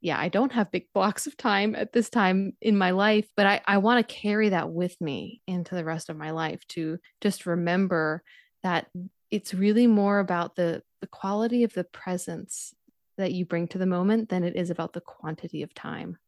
yeah, 0.00 0.18
I 0.18 0.28
don't 0.28 0.52
have 0.52 0.70
big 0.70 0.86
blocks 0.94 1.26
of 1.26 1.36
time 1.36 1.74
at 1.74 1.92
this 1.92 2.10
time 2.10 2.52
in 2.60 2.76
my 2.76 2.90
life, 2.90 3.26
but 3.36 3.46
I, 3.46 3.60
I 3.66 3.78
want 3.78 4.06
to 4.06 4.14
carry 4.14 4.50
that 4.50 4.70
with 4.70 4.98
me 5.00 5.40
into 5.46 5.74
the 5.74 5.84
rest 5.84 6.10
of 6.10 6.16
my 6.16 6.30
life 6.30 6.66
to 6.68 6.98
just 7.20 7.46
remember 7.46 8.22
that 8.62 8.88
it's 9.30 9.54
really 9.54 9.86
more 9.86 10.18
about 10.18 10.56
the 10.56 10.82
the 11.00 11.06
quality 11.06 11.64
of 11.64 11.72
the 11.74 11.84
presence 11.84 12.74
that 13.18 13.32
you 13.32 13.44
bring 13.44 13.68
to 13.68 13.78
the 13.78 13.86
moment 13.86 14.28
than 14.28 14.44
it 14.44 14.56
is 14.56 14.70
about 14.70 14.92
the 14.92 15.00
quantity 15.00 15.62
of 15.62 15.74
time. 15.74 16.18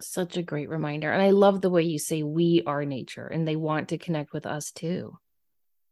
Such 0.00 0.36
a 0.36 0.42
great 0.42 0.68
reminder. 0.68 1.12
And 1.12 1.22
I 1.22 1.30
love 1.30 1.60
the 1.60 1.70
way 1.70 1.82
you 1.82 1.98
say 1.98 2.22
we 2.22 2.62
are 2.66 2.84
nature 2.84 3.26
and 3.26 3.46
they 3.46 3.56
want 3.56 3.88
to 3.88 3.98
connect 3.98 4.32
with 4.32 4.46
us 4.46 4.72
too. 4.72 5.18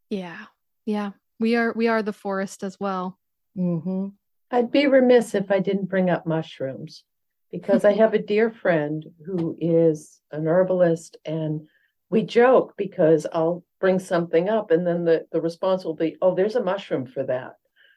Yeah. 0.09 0.47
Yeah. 0.85 1.11
We 1.39 1.57
are 1.57 1.73
we 1.75 1.89
are 1.89 2.03
the 2.03 2.13
forest 2.13 2.63
as 2.63 2.79
well. 2.79 3.19
Mm-hmm. 3.57 4.09
I'd 4.51 4.73
be 4.73 4.87
remiss 4.87 5.35
if 5.35 5.51
I 5.51 5.61
didn't 5.61 5.89
bring 5.89 6.11
up 6.11 6.27
mushrooms 6.27 7.05
because 7.53 7.85
I 7.85 7.93
have 7.93 8.15
a 8.15 8.19
dear 8.19 8.51
friend 8.51 9.05
who 9.25 9.57
is 9.61 10.21
an 10.33 10.47
herbalist 10.47 11.17
and 11.25 11.69
we 12.11 12.23
joke 12.23 12.75
because 12.77 13.27
I'll 13.33 13.65
bring 13.81 13.99
something 13.99 14.49
up 14.49 14.71
and 14.71 14.87
then 14.87 15.05
the, 15.05 15.27
the 15.33 15.41
response 15.41 15.85
will 15.85 15.95
be, 15.95 16.17
oh, 16.23 16.35
there's 16.35 16.57
a 16.57 16.63
mushroom 16.63 17.07
for 17.07 17.25
that. 17.25 17.55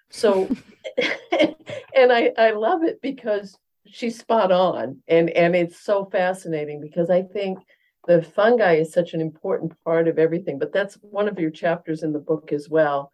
So, 0.10 0.50
and 1.96 2.12
I, 2.12 2.32
I 2.38 2.52
love 2.52 2.84
it 2.84 3.02
because 3.02 3.58
she's 3.86 4.18
spot 4.18 4.52
on. 4.52 5.02
And, 5.08 5.30
and 5.32 5.56
it's 5.56 5.80
so 5.80 6.06
fascinating 6.06 6.82
because 6.82 7.10
I 7.10 7.24
think 7.24 7.60
the 8.08 8.22
fungi 8.22 8.76
is 8.76 8.94
such 8.94 9.14
an 9.14 9.22
important 9.22 9.74
part 9.84 10.08
of 10.08 10.20
everything, 10.20 10.60
but 10.60 10.74
that's 10.74 10.96
one 11.02 11.28
of 11.28 11.40
your 11.40 11.52
chapters 11.52 12.04
in 12.04 12.14
the 12.14 12.20
book 12.20 12.52
as 12.52 12.70
well. 12.70 13.12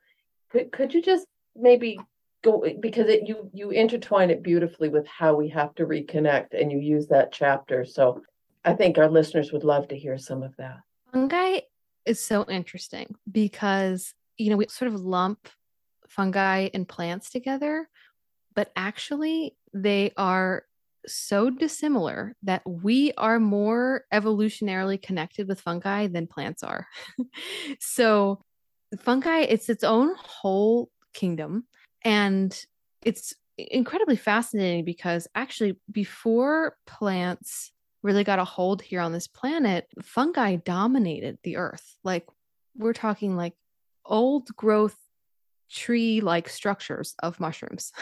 Could, 0.52 0.72
could 0.72 0.94
you 0.94 1.02
just 1.02 1.28
maybe 1.56 2.00
go 2.44 2.66
because 2.80 3.08
it 3.08 3.28
you 3.28 3.50
you 3.54 3.72
intertwine 3.72 4.30
it 4.30 4.44
beautifully 4.44 4.90
with 4.90 5.06
how 5.08 5.36
we 5.36 5.50
have 5.50 5.76
to 5.76 5.86
reconnect 5.86 6.60
and 6.60 6.72
you 6.72 6.80
use 6.80 7.08
that 7.08 7.32
chapter 7.32 7.84
so 7.84 8.22
i 8.64 8.74
think 8.74 8.98
our 8.98 9.10
listeners 9.10 9.52
would 9.52 9.64
love 9.64 9.88
to 9.88 9.98
hear 9.98 10.18
some 10.18 10.42
of 10.42 10.56
that 10.58 10.78
fungi 11.12 11.60
is 12.06 12.20
so 12.24 12.46
interesting 12.50 13.16
because 13.32 14.14
you 14.38 14.50
know 14.50 14.58
we 14.58 14.68
sort 14.68 14.94
of 14.94 15.00
lump 15.00 15.50
fungi 16.08 16.70
and 16.74 16.88
plants 16.88 17.30
together, 17.30 17.88
but 18.56 18.72
actually 18.76 19.56
they 19.74 20.12
are 20.18 20.64
so 21.08 21.50
dissimilar 21.50 22.36
that 22.44 22.62
we 22.66 23.14
are 23.18 23.40
more 23.40 24.04
evolutionarily 24.14 25.02
connected 25.02 25.48
with 25.48 25.62
fungi 25.62 26.08
than 26.08 26.28
plants 26.28 26.64
are. 26.64 26.88
so 27.80 28.42
fungi, 28.98 29.40
it's 29.42 29.70
its 29.70 29.84
own 29.84 30.14
whole 30.18 30.90
kingdom. 31.14 31.66
And 32.04 32.58
it's 33.04 33.34
incredibly 33.58 34.16
fascinating 34.16 34.86
because 34.86 35.28
actually, 35.36 35.78
before 35.92 36.76
plants 36.86 37.72
really 38.02 38.24
got 38.24 38.40
a 38.40 38.46
hold 38.46 38.82
here 38.82 39.02
on 39.02 39.12
this 39.12 39.28
planet, 39.28 39.88
fungi 40.02 40.56
dominated 40.56 41.38
the 41.44 41.58
earth. 41.58 41.98
Like, 42.04 42.26
we're 42.78 42.94
talking 42.94 43.36
like 43.36 43.54
old 44.06 44.48
growth 44.56 44.98
tree 45.70 46.22
like 46.22 46.50
structures 46.50 47.16
of 47.22 47.40
mushrooms. 47.40 47.92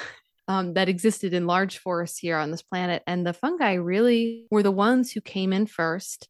Um, 0.50 0.76
that 0.76 0.88
existed 0.88 1.34
in 1.34 1.46
large 1.46 1.80
forests 1.80 2.20
here 2.20 2.38
on 2.38 2.52
this 2.52 2.62
planet. 2.62 3.04
And 3.06 3.28
the 3.28 3.34
fungi 3.34 3.74
really 3.74 4.48
were 4.50 4.64
the 4.64 4.72
ones 4.72 5.12
who 5.12 5.20
came 5.20 5.52
in 5.52 5.66
first 5.66 6.30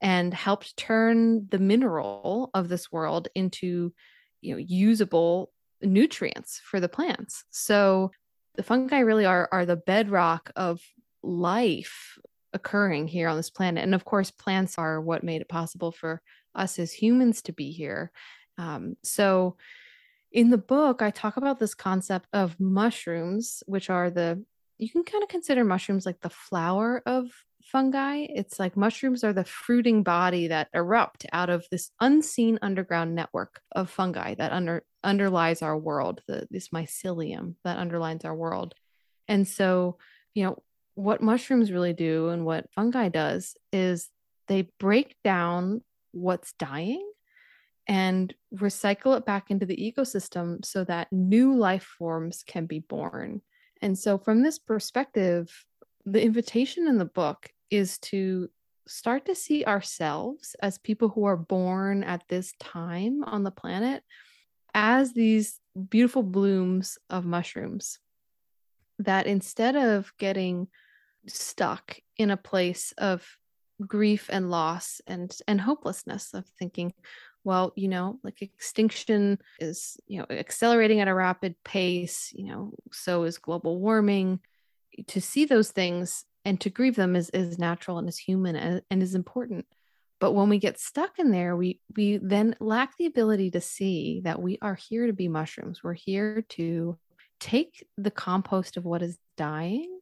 and 0.00 0.32
helped 0.32 0.76
turn 0.76 1.48
the 1.50 1.58
mineral 1.58 2.50
of 2.54 2.68
this 2.68 2.92
world 2.92 3.28
into 3.34 3.92
you 4.40 4.54
know 4.54 4.58
usable 4.58 5.50
nutrients 5.82 6.60
for 6.64 6.80
the 6.80 6.88
plants 6.88 7.44
so 7.50 8.10
the 8.54 8.62
fungi 8.62 9.00
really 9.00 9.24
are 9.24 9.48
are 9.52 9.66
the 9.66 9.76
bedrock 9.76 10.50
of 10.56 10.80
life 11.22 12.18
occurring 12.52 13.06
here 13.08 13.28
on 13.28 13.36
this 13.36 13.50
planet 13.50 13.82
and 13.82 13.94
of 13.94 14.04
course 14.04 14.30
plants 14.30 14.78
are 14.78 15.00
what 15.00 15.24
made 15.24 15.40
it 15.40 15.48
possible 15.48 15.92
for 15.92 16.22
us 16.54 16.78
as 16.78 16.92
humans 16.92 17.42
to 17.42 17.52
be 17.52 17.70
here 17.70 18.10
um, 18.58 18.96
so 19.02 19.56
in 20.32 20.50
the 20.50 20.58
book 20.58 21.02
i 21.02 21.10
talk 21.10 21.36
about 21.36 21.58
this 21.58 21.74
concept 21.74 22.26
of 22.32 22.58
mushrooms 22.58 23.62
which 23.66 23.90
are 23.90 24.10
the 24.10 24.42
you 24.78 24.90
can 24.90 25.04
kind 25.04 25.22
of 25.22 25.28
consider 25.28 25.64
mushrooms 25.64 26.04
like 26.04 26.20
the 26.20 26.30
flower 26.30 27.02
of 27.06 27.30
fungi. 27.66 28.26
It's 28.28 28.58
like 28.58 28.76
mushrooms 28.76 29.24
are 29.24 29.32
the 29.32 29.44
fruiting 29.44 30.02
body 30.02 30.48
that 30.48 30.68
erupt 30.72 31.26
out 31.32 31.50
of 31.50 31.66
this 31.70 31.90
unseen 32.00 32.58
underground 32.62 33.14
network 33.14 33.60
of 33.72 33.90
fungi 33.90 34.34
that 34.34 34.52
under 34.52 34.84
underlies 35.02 35.62
our 35.62 35.76
world, 35.76 36.22
the, 36.26 36.46
this 36.50 36.68
mycelium 36.68 37.54
that 37.64 37.78
underlines 37.78 38.24
our 38.24 38.34
world. 38.34 38.74
And 39.28 39.46
so, 39.46 39.98
you 40.34 40.44
know, 40.44 40.62
what 40.96 41.22
mushrooms 41.22 41.70
really 41.70 41.92
do 41.92 42.30
and 42.30 42.44
what 42.44 42.72
fungi 42.72 43.08
does 43.08 43.54
is 43.72 44.08
they 44.48 44.68
break 44.80 45.14
down 45.22 45.82
what's 46.12 46.54
dying 46.54 47.06
and 47.86 48.34
recycle 48.54 49.16
it 49.16 49.24
back 49.24 49.50
into 49.50 49.66
the 49.66 49.76
ecosystem 49.76 50.64
so 50.64 50.82
that 50.84 51.12
new 51.12 51.56
life 51.56 51.84
forms 51.98 52.42
can 52.44 52.66
be 52.66 52.80
born. 52.80 53.42
And 53.82 53.96
so, 53.96 54.18
from 54.18 54.42
this 54.42 54.58
perspective, 54.58 55.52
the 56.06 56.22
invitation 56.22 56.88
in 56.88 56.96
the 56.98 57.04
book 57.04 57.50
is 57.70 57.98
to 57.98 58.48
start 58.88 59.26
to 59.26 59.34
see 59.34 59.64
ourselves 59.64 60.56
as 60.62 60.78
people 60.78 61.10
who 61.10 61.24
are 61.24 61.36
born 61.36 62.04
at 62.04 62.22
this 62.28 62.54
time 62.58 63.22
on 63.24 63.42
the 63.42 63.50
planet 63.50 64.02
as 64.72 65.12
these 65.12 65.60
beautiful 65.90 66.22
blooms 66.22 66.96
of 67.10 67.26
mushrooms. 67.26 67.98
That 68.98 69.26
instead 69.26 69.76
of 69.76 70.10
getting 70.18 70.68
stuck 71.26 71.98
in 72.16 72.30
a 72.30 72.36
place 72.36 72.92
of 72.98 73.26
grief 73.86 74.28
and 74.30 74.50
loss 74.50 75.00
and 75.06 75.36
and 75.46 75.60
hopelessness 75.60 76.32
of 76.32 76.46
thinking 76.58 76.92
well 77.44 77.72
you 77.76 77.88
know 77.88 78.18
like 78.24 78.40
extinction 78.40 79.38
is 79.60 79.98
you 80.06 80.18
know 80.18 80.26
accelerating 80.30 81.00
at 81.00 81.08
a 81.08 81.14
rapid 81.14 81.54
pace 81.62 82.32
you 82.34 82.46
know 82.46 82.72
so 82.92 83.24
is 83.24 83.38
global 83.38 83.78
warming. 83.80 84.40
To 85.08 85.20
see 85.20 85.44
those 85.44 85.72
things 85.72 86.24
and 86.46 86.58
to 86.62 86.70
grieve 86.70 86.96
them 86.96 87.16
is 87.16 87.28
is 87.30 87.58
natural 87.58 87.98
and 87.98 88.08
is 88.08 88.16
human 88.16 88.56
and, 88.56 88.82
and 88.90 89.02
is 89.02 89.14
important. 89.14 89.66
But 90.18 90.32
when 90.32 90.48
we 90.48 90.58
get 90.58 90.80
stuck 90.80 91.18
in 91.18 91.30
there 91.30 91.54
we 91.54 91.80
we 91.94 92.16
then 92.16 92.56
lack 92.60 92.96
the 92.96 93.04
ability 93.04 93.50
to 93.50 93.60
see 93.60 94.22
that 94.24 94.40
we 94.40 94.58
are 94.62 94.74
here 94.74 95.06
to 95.06 95.12
be 95.12 95.28
mushrooms. 95.28 95.84
We're 95.84 95.92
here 95.92 96.46
to 96.50 96.98
take 97.40 97.86
the 97.98 98.10
compost 98.10 98.78
of 98.78 98.86
what 98.86 99.02
is 99.02 99.18
dying 99.36 99.95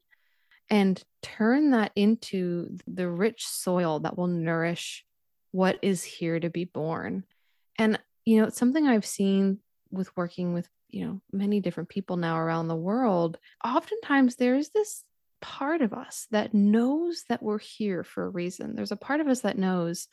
and 0.70 1.02
turn 1.22 1.70
that 1.70 1.92
into 1.94 2.76
the 2.86 3.08
rich 3.08 3.46
soil 3.46 4.00
that 4.00 4.16
will 4.16 4.26
nourish 4.26 5.04
what 5.52 5.78
is 5.82 6.02
here 6.02 6.40
to 6.40 6.50
be 6.50 6.64
born 6.64 7.24
and 7.78 7.98
you 8.24 8.38
know 8.38 8.46
it's 8.46 8.58
something 8.58 8.86
i've 8.86 9.06
seen 9.06 9.58
with 9.90 10.14
working 10.16 10.52
with 10.52 10.68
you 10.90 11.04
know 11.04 11.20
many 11.32 11.60
different 11.60 11.88
people 11.88 12.16
now 12.16 12.38
around 12.38 12.68
the 12.68 12.76
world 12.76 13.38
oftentimes 13.64 14.36
there's 14.36 14.70
this 14.70 15.04
part 15.44 15.82
of 15.82 15.92
us 15.92 16.26
that 16.30 16.54
knows 16.54 17.24
that 17.28 17.42
we're 17.42 17.58
here 17.58 18.02
for 18.02 18.24
a 18.24 18.30
reason. 18.30 18.74
There's 18.74 18.92
a 18.92 18.96
part 18.96 19.20
of 19.20 19.28
us 19.28 19.42
that 19.42 19.58
knows 19.58 20.08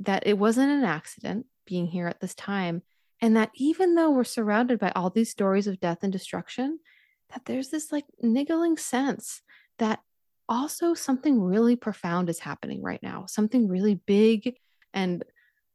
that 0.00 0.26
it 0.26 0.36
wasn't 0.36 0.72
an 0.72 0.82
accident 0.82 1.46
being 1.66 1.86
here 1.86 2.08
at 2.08 2.18
this 2.18 2.34
time. 2.34 2.82
And 3.20 3.36
that 3.36 3.52
even 3.54 3.94
though 3.94 4.10
we're 4.10 4.24
surrounded 4.24 4.80
by 4.80 4.90
all 4.96 5.08
these 5.08 5.30
stories 5.30 5.68
of 5.68 5.78
death 5.78 5.98
and 6.02 6.12
destruction, 6.12 6.80
that 7.32 7.44
there's 7.44 7.68
this 7.68 7.92
like 7.92 8.06
niggling 8.20 8.76
sense 8.76 9.42
that 9.82 10.00
also 10.48 10.94
something 10.94 11.40
really 11.40 11.76
profound 11.76 12.28
is 12.28 12.38
happening 12.38 12.82
right 12.82 13.02
now, 13.02 13.26
something 13.26 13.68
really 13.68 13.96
big 14.06 14.56
and 14.94 15.24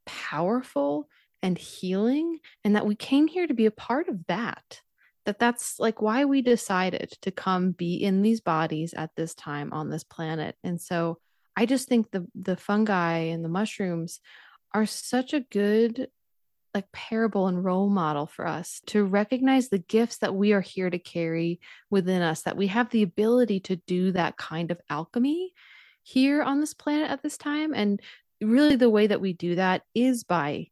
powerful 0.05 1.09
and 1.41 1.57
healing, 1.57 2.39
and 2.63 2.75
that 2.75 2.85
we 2.85 2.95
came 2.95 3.27
here 3.27 3.45
to 3.45 3.53
be 3.53 3.65
a 3.65 3.71
part 3.71 4.07
of 4.07 4.25
that. 4.27 4.81
That 5.25 5.39
that's 5.39 5.77
like 5.77 6.01
why 6.01 6.23
we 6.23 6.41
decided 6.41 7.17
to 7.21 7.31
come 7.31 7.71
be 7.71 7.95
in 7.95 8.21
these 8.21 8.39
bodies 8.39 8.93
at 8.93 9.11
this 9.17 9.35
time 9.35 9.73
on 9.73 9.89
this 9.89 10.03
planet. 10.03 10.55
And 10.63 10.79
so 10.81 11.19
i 11.57 11.65
just 11.65 11.89
think 11.89 12.11
the 12.11 12.25
the 12.35 12.55
fungi 12.55 13.17
and 13.33 13.43
the 13.43 13.49
mushrooms 13.49 14.21
are 14.73 14.85
such 14.85 15.33
a 15.33 15.39
good 15.39 16.07
like 16.77 16.91
parable 16.91 17.47
and 17.47 17.65
role 17.65 17.89
model 17.89 18.27
for 18.27 18.45
us 18.45 18.81
to 18.85 19.03
recognize 19.03 19.69
the 19.69 19.79
gifts 19.79 20.19
that 20.19 20.35
we 20.35 20.53
are 20.53 20.61
here 20.61 20.91
to 20.91 20.99
carry 20.99 21.59
within 21.89 22.21
us 22.21 22.43
that 22.43 22.55
we 22.55 22.67
have 22.67 22.87
the 22.91 23.01
ability 23.01 23.59
to 23.59 23.77
do 23.87 24.11
that 24.11 24.37
kind 24.37 24.69
of 24.69 24.79
alchemy 24.91 25.53
here 26.03 26.43
on 26.43 26.59
this 26.59 26.75
planet 26.75 27.09
at 27.09 27.23
this 27.23 27.35
time. 27.35 27.73
And 27.73 27.99
really 28.39 28.75
the 28.75 28.91
way 28.91 29.07
that 29.07 29.19
we 29.19 29.33
do 29.33 29.55
that 29.55 29.81
is 29.95 30.23
by 30.23 30.67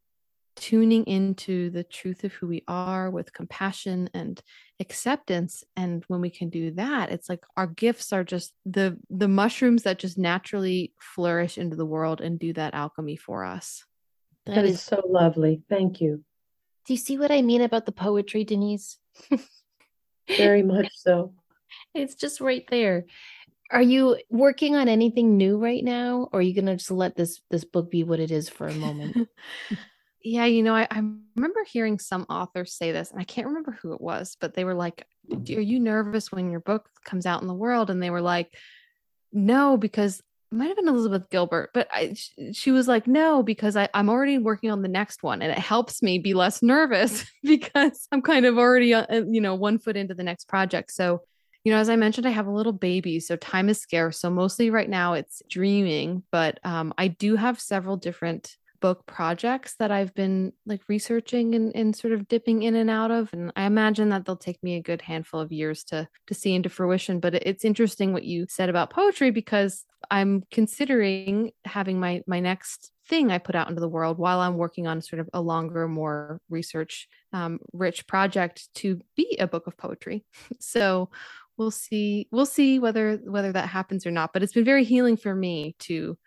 tuning 0.56 1.06
into 1.06 1.72
the 1.72 1.84
truth 1.84 2.24
of 2.24 2.32
who 2.34 2.46
we 2.46 2.64
are 2.68 3.10
with 3.10 3.34
compassion 3.34 4.08
and 4.14 4.40
acceptance. 4.80 5.64
And 5.76 6.04
when 6.08 6.22
we 6.22 6.30
can 6.30 6.50
do 6.50 6.70
that 6.74 7.12
it's 7.12 7.30
like 7.30 7.44
our 7.58 7.66
gifts 7.66 8.14
are 8.14 8.24
just 8.24 8.54
the 8.64 9.00
the 9.10 9.28
mushrooms 9.28 9.82
that 9.84 9.98
just 9.98 10.20
naturally 10.20 10.94
flourish 11.00 11.58
into 11.58 11.76
the 11.76 11.84
world 11.84 12.22
and 12.22 12.38
do 12.38 12.54
that 12.54 12.76
alchemy 12.76 13.16
for 13.16 13.44
us 13.44 13.84
that, 14.46 14.56
that 14.56 14.66
is, 14.66 14.76
is 14.76 14.82
so 14.82 15.02
lovely. 15.08 15.64
Thank 15.70 16.02
you. 16.02 16.24
Do 16.86 16.94
you 16.94 16.98
see 16.98 17.18
what 17.18 17.32
i 17.32 17.42
mean 17.42 17.62
about 17.62 17.86
the 17.86 17.92
poetry 17.92 18.44
denise? 18.44 18.98
Very 20.38 20.64
much 20.64 20.90
so. 20.96 21.34
It's 21.94 22.16
just 22.16 22.42
right 22.42 22.66
there. 22.70 23.06
Are 23.72 23.82
you 23.82 24.18
working 24.30 24.76
on 24.76 24.88
anything 24.88 25.38
new 25.38 25.58
right 25.58 25.84
now 25.84 26.30
or 26.32 26.40
are 26.40 26.42
you 26.42 26.54
going 26.54 26.68
to 26.68 26.76
just 26.76 26.92
let 26.92 27.16
this 27.16 27.42
this 27.50 27.66
book 27.66 27.90
be 27.90 28.04
what 28.04 28.20
it 28.20 28.32
is 28.32 28.50
for 28.50 28.68
a 28.68 28.74
moment? 28.74 29.28
Yeah, 30.28 30.46
you 30.46 30.64
know, 30.64 30.74
I, 30.74 30.88
I 30.90 31.04
remember 31.36 31.64
hearing 31.72 32.00
some 32.00 32.26
authors 32.32 32.74
say 32.74 32.92
this, 32.92 33.12
and 33.12 33.22
I 33.22 33.26
can't 33.26 33.46
remember 33.46 33.78
who 33.80 33.94
it 33.94 34.02
was, 34.02 34.36
but 34.42 34.56
they 34.56 34.64
were 34.64 34.74
like, 34.74 35.06
Are 35.32 35.62
you 35.62 35.80
nervous 35.80 36.32
when 36.32 36.50
your 36.50 36.62
book 36.62 36.90
comes 37.04 37.28
out 37.28 37.44
in 37.44 37.48
the 37.48 37.54
world? 37.54 37.92
And 37.92 38.02
they 38.02 38.10
were 38.10 38.24
like, 38.24 38.52
No, 39.32 39.78
because 39.78 40.24
it 40.52 40.56
might 40.56 40.68
have 40.68 40.78
been 40.78 40.88
Elizabeth 40.88 41.30
Gilbert, 41.30 41.72
but 41.74 41.88
I, 41.92 42.16
she 42.54 42.72
was 42.72 42.88
like, 42.88 43.08
No, 43.08 43.44
because 43.44 43.76
I, 43.76 43.90
I'm 43.94 44.10
already 44.10 44.38
working 44.38 44.72
on 44.72 44.82
the 44.82 44.88
next 44.88 45.24
one, 45.24 45.42
and 45.42 45.52
it 45.52 45.58
helps 45.58 46.02
me 46.02 46.20
be 46.20 46.34
less 46.34 46.62
nervous 46.62 47.26
because 47.44 48.08
I'm 48.12 48.22
kind 48.22 48.46
of 48.46 48.58
already, 48.58 48.94
uh, 48.94 49.06
uh, 49.12 49.24
you 49.28 49.42
know, 49.42 49.56
one 49.56 49.80
foot 49.80 49.98
into 49.98 50.14
the 50.14 50.24
next 50.24 50.48
project. 50.48 50.92
So, 50.92 51.22
you 51.64 51.72
know, 51.72 51.80
as 51.80 51.90
I 51.90 51.96
mentioned, 51.96 52.28
I 52.28 52.32
have 52.32 52.48
a 52.48 52.52
little 52.52 52.74
baby, 52.74 53.20
so 53.20 53.36
time 53.36 53.70
is 53.70 53.80
scarce. 53.80 54.20
So 54.20 54.30
mostly 54.30 54.70
right 54.70 54.90
now 54.90 55.14
it's 55.14 55.42
dreaming, 55.50 56.24
but 56.32 56.60
um, 56.64 56.94
I 56.98 57.08
do 57.08 57.36
have 57.36 57.60
several 57.60 57.98
different 57.98 58.56
book 58.86 59.04
projects 59.08 59.74
that 59.80 59.90
I've 59.90 60.14
been 60.14 60.54
like 60.68 60.82
researching 60.88 61.56
and, 61.56 61.76
and 61.76 61.96
sort 61.96 62.14
of 62.14 62.28
dipping 62.28 62.62
in 62.62 62.76
and 62.76 62.88
out 62.88 63.10
of. 63.10 63.34
And 63.34 63.52
I 63.56 63.64
imagine 63.64 64.10
that 64.10 64.26
they'll 64.26 64.36
take 64.36 64.62
me 64.62 64.76
a 64.76 64.80
good 64.80 65.02
handful 65.02 65.40
of 65.40 65.52
years 65.52 65.84
to 65.86 66.08
to 66.28 66.34
see 66.36 66.54
into 66.54 66.70
fruition. 66.70 67.20
But 67.20 67.34
it's 67.34 67.66
interesting 67.66 68.14
what 68.14 68.26
you 68.26 68.46
said 68.48 68.70
about 68.70 68.92
poetry 68.92 69.32
because 69.32 69.86
I'm 70.12 70.44
considering 70.52 71.50
having 71.66 72.00
my 72.00 72.22
my 72.28 72.40
next 72.40 72.92
thing 73.08 73.32
I 73.32 73.40
put 73.40 73.56
out 73.56 73.70
into 73.70 73.82
the 73.82 73.90
world 73.90 74.20
while 74.20 74.40
I'm 74.40 74.56
working 74.56 74.86
on 74.86 75.02
sort 75.02 75.20
of 75.20 75.32
a 75.34 75.42
longer, 75.42 75.88
more 75.88 76.40
research 76.48 77.08
um, 77.34 77.58
rich 77.74 78.06
project 78.06 78.72
to 78.76 79.02
be 79.16 79.36
a 79.40 79.48
book 79.48 79.66
of 79.66 79.78
poetry. 79.78 80.26
so 80.60 81.10
we'll 81.58 81.72
see 81.72 82.28
we'll 82.32 82.46
see 82.46 82.78
whether 82.78 83.16
whether 83.16 83.52
that 83.52 83.68
happens 83.68 84.06
or 84.06 84.12
not. 84.12 84.32
But 84.32 84.44
it's 84.44 84.54
been 84.54 84.64
very 84.64 84.84
healing 84.84 85.18
for 85.18 85.34
me 85.34 85.76
to 85.80 86.20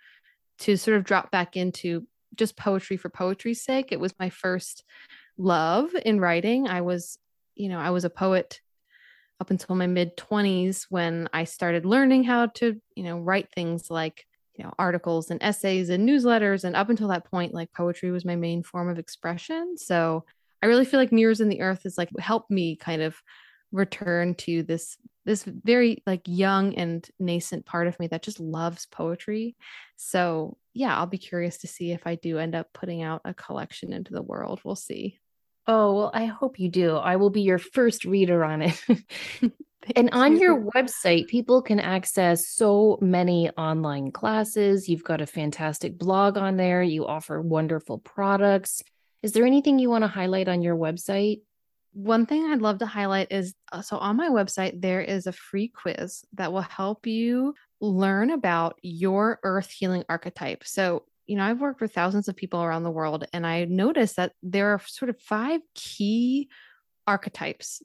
to 0.59 0.77
sort 0.77 0.97
of 0.97 1.05
drop 1.05 1.31
back 1.31 1.57
into 1.57 2.05
just 2.39 2.57
poetry 2.57 2.97
for 2.97 3.11
poetry's 3.11 3.63
sake. 3.63 3.93
It 3.93 4.01
was 4.01 4.15
my 4.19 4.31
first 4.31 4.85
love 5.37 5.91
in 6.05 6.21
writing. 6.21 6.69
I 6.69 6.81
was, 6.81 7.19
you 7.55 7.69
know, 7.69 7.79
I 7.79 7.91
was 7.91 8.05
a 8.05 8.11
poet 8.11 8.61
up 9.41 9.51
until 9.51 9.77
my 9.77 9.87
mid 9.87 10.17
20s 10.17 10.87
when 10.89 11.29
I 11.33 11.45
started 11.45 11.85
learning 11.85 12.25
how 12.25 12.47
to, 12.47 12.81
you 12.95 13.05
know, 13.05 13.19
write 13.19 13.53
things 13.53 13.91
like, 13.91 14.27
you 14.55 14.65
know, 14.65 14.73
articles 14.79 15.31
and 15.31 15.43
essays 15.43 15.91
and 15.91 16.09
newsletters. 16.09 16.65
And 16.65 16.75
up 16.75 16.91
until 16.91 17.09
that 17.09 17.31
point, 17.31 17.55
like 17.55 17.73
poetry 17.73 18.11
was 18.11 18.25
my 18.25 18.37
main 18.37 18.63
form 18.63 18.89
of 18.89 18.99
expression. 18.99 19.77
So 19.77 20.25
I 20.63 20.67
really 20.67 20.85
feel 20.85 20.99
like 20.99 21.13
Mirrors 21.13 21.41
in 21.41 21.49
the 21.49 21.61
Earth 21.61 21.87
is 21.87 21.97
like 21.97 22.11
helped 22.19 22.51
me 22.51 22.75
kind 22.75 23.03
of 23.03 23.23
return 23.71 24.35
to 24.35 24.63
this 24.63 24.97
this 25.25 25.45
very 25.45 26.03
like 26.07 26.23
young 26.27 26.75
and 26.77 27.07
nascent 27.19 27.67
part 27.67 27.87
of 27.87 27.99
me 28.01 28.07
that 28.07 28.23
just 28.23 28.41
loves 28.41 28.87
poetry. 28.87 29.57
So, 29.97 30.57
yeah, 30.79 30.97
I'll 30.97 31.07
be 31.07 31.19
curious 31.19 31.59
to 31.59 31.67
see 31.67 31.91
if 31.91 32.07
I 32.07 32.15
do 32.15 32.39
end 32.39 32.55
up 32.55 32.69
putting 32.73 33.03
out 33.03 33.23
a 33.25 33.35
collection 33.35 33.93
into 33.93 34.13
the 34.13 34.23
world. 34.23 34.61
We'll 34.65 34.77
see. 34.77 35.19
Oh, 35.67 35.95
well, 35.95 36.11
I 36.15 36.27
hope 36.27 36.61
you 36.61 36.69
do. 36.69 36.95
I 36.95 37.17
will 37.17 37.31
be 37.31 37.43
your 37.43 37.59
first 37.59 38.05
reader 38.05 38.45
on 38.45 38.63
it. 38.63 38.81
and 39.97 40.11
on 40.13 40.39
your 40.39 40.71
website, 40.71 41.27
people 41.27 41.63
can 41.63 41.81
access 41.81 42.49
so 42.49 42.97
many 43.01 43.51
online 43.51 44.13
classes. 44.13 44.89
You've 44.89 45.03
got 45.03 45.21
a 45.21 45.27
fantastic 45.27 45.99
blog 45.99 46.39
on 46.39 46.57
there. 46.57 46.81
You 46.81 47.07
offer 47.07 47.43
wonderful 47.43 47.99
products. 47.99 48.81
Is 49.25 49.33
there 49.33 49.45
anything 49.45 49.81
you 49.81 49.91
want 49.91 50.05
to 50.05 50.09
highlight 50.09 50.47
on 50.47 50.63
your 50.63 50.77
website? 50.77 51.41
one 51.93 52.27
thing 52.27 52.45
I'd 52.45 52.63
love 52.63 52.79
to 52.79 52.87
highlight 52.87 53.33
is 53.33 53.55
uh, 53.73 53.83
so 53.83 53.99
on 53.99 54.17
my 54.17 54.29
website, 54.29 54.81
there 54.81 55.01
is 55.01 55.27
a 55.27 55.33
free 55.33 55.67
quiz 55.67 56.25
that 56.35 56.53
will 56.53 56.61
help 56.61 57.09
you 57.09 57.55
learn 57.81 58.31
about 58.31 58.79
your 58.83 59.39
earth 59.43 59.71
healing 59.71 60.05
archetype. 60.09 60.65
So, 60.65 61.05
you 61.27 61.37
know, 61.37 61.45
I've 61.45 61.61
worked 61.61 61.81
with 61.81 61.93
thousands 61.93 62.29
of 62.29 62.37
people 62.37 62.63
around 62.63 62.85
the 62.85 62.91
world, 62.91 63.27
and 63.33 63.47
I 63.47 63.65
noticed 63.65 64.17
that 64.17 64.33
there 64.43 64.71
are 64.71 64.81
sort 64.87 65.11
of 65.11 65.21
five 65.21 65.61
key 65.75 66.49
archetypes, 67.07 67.83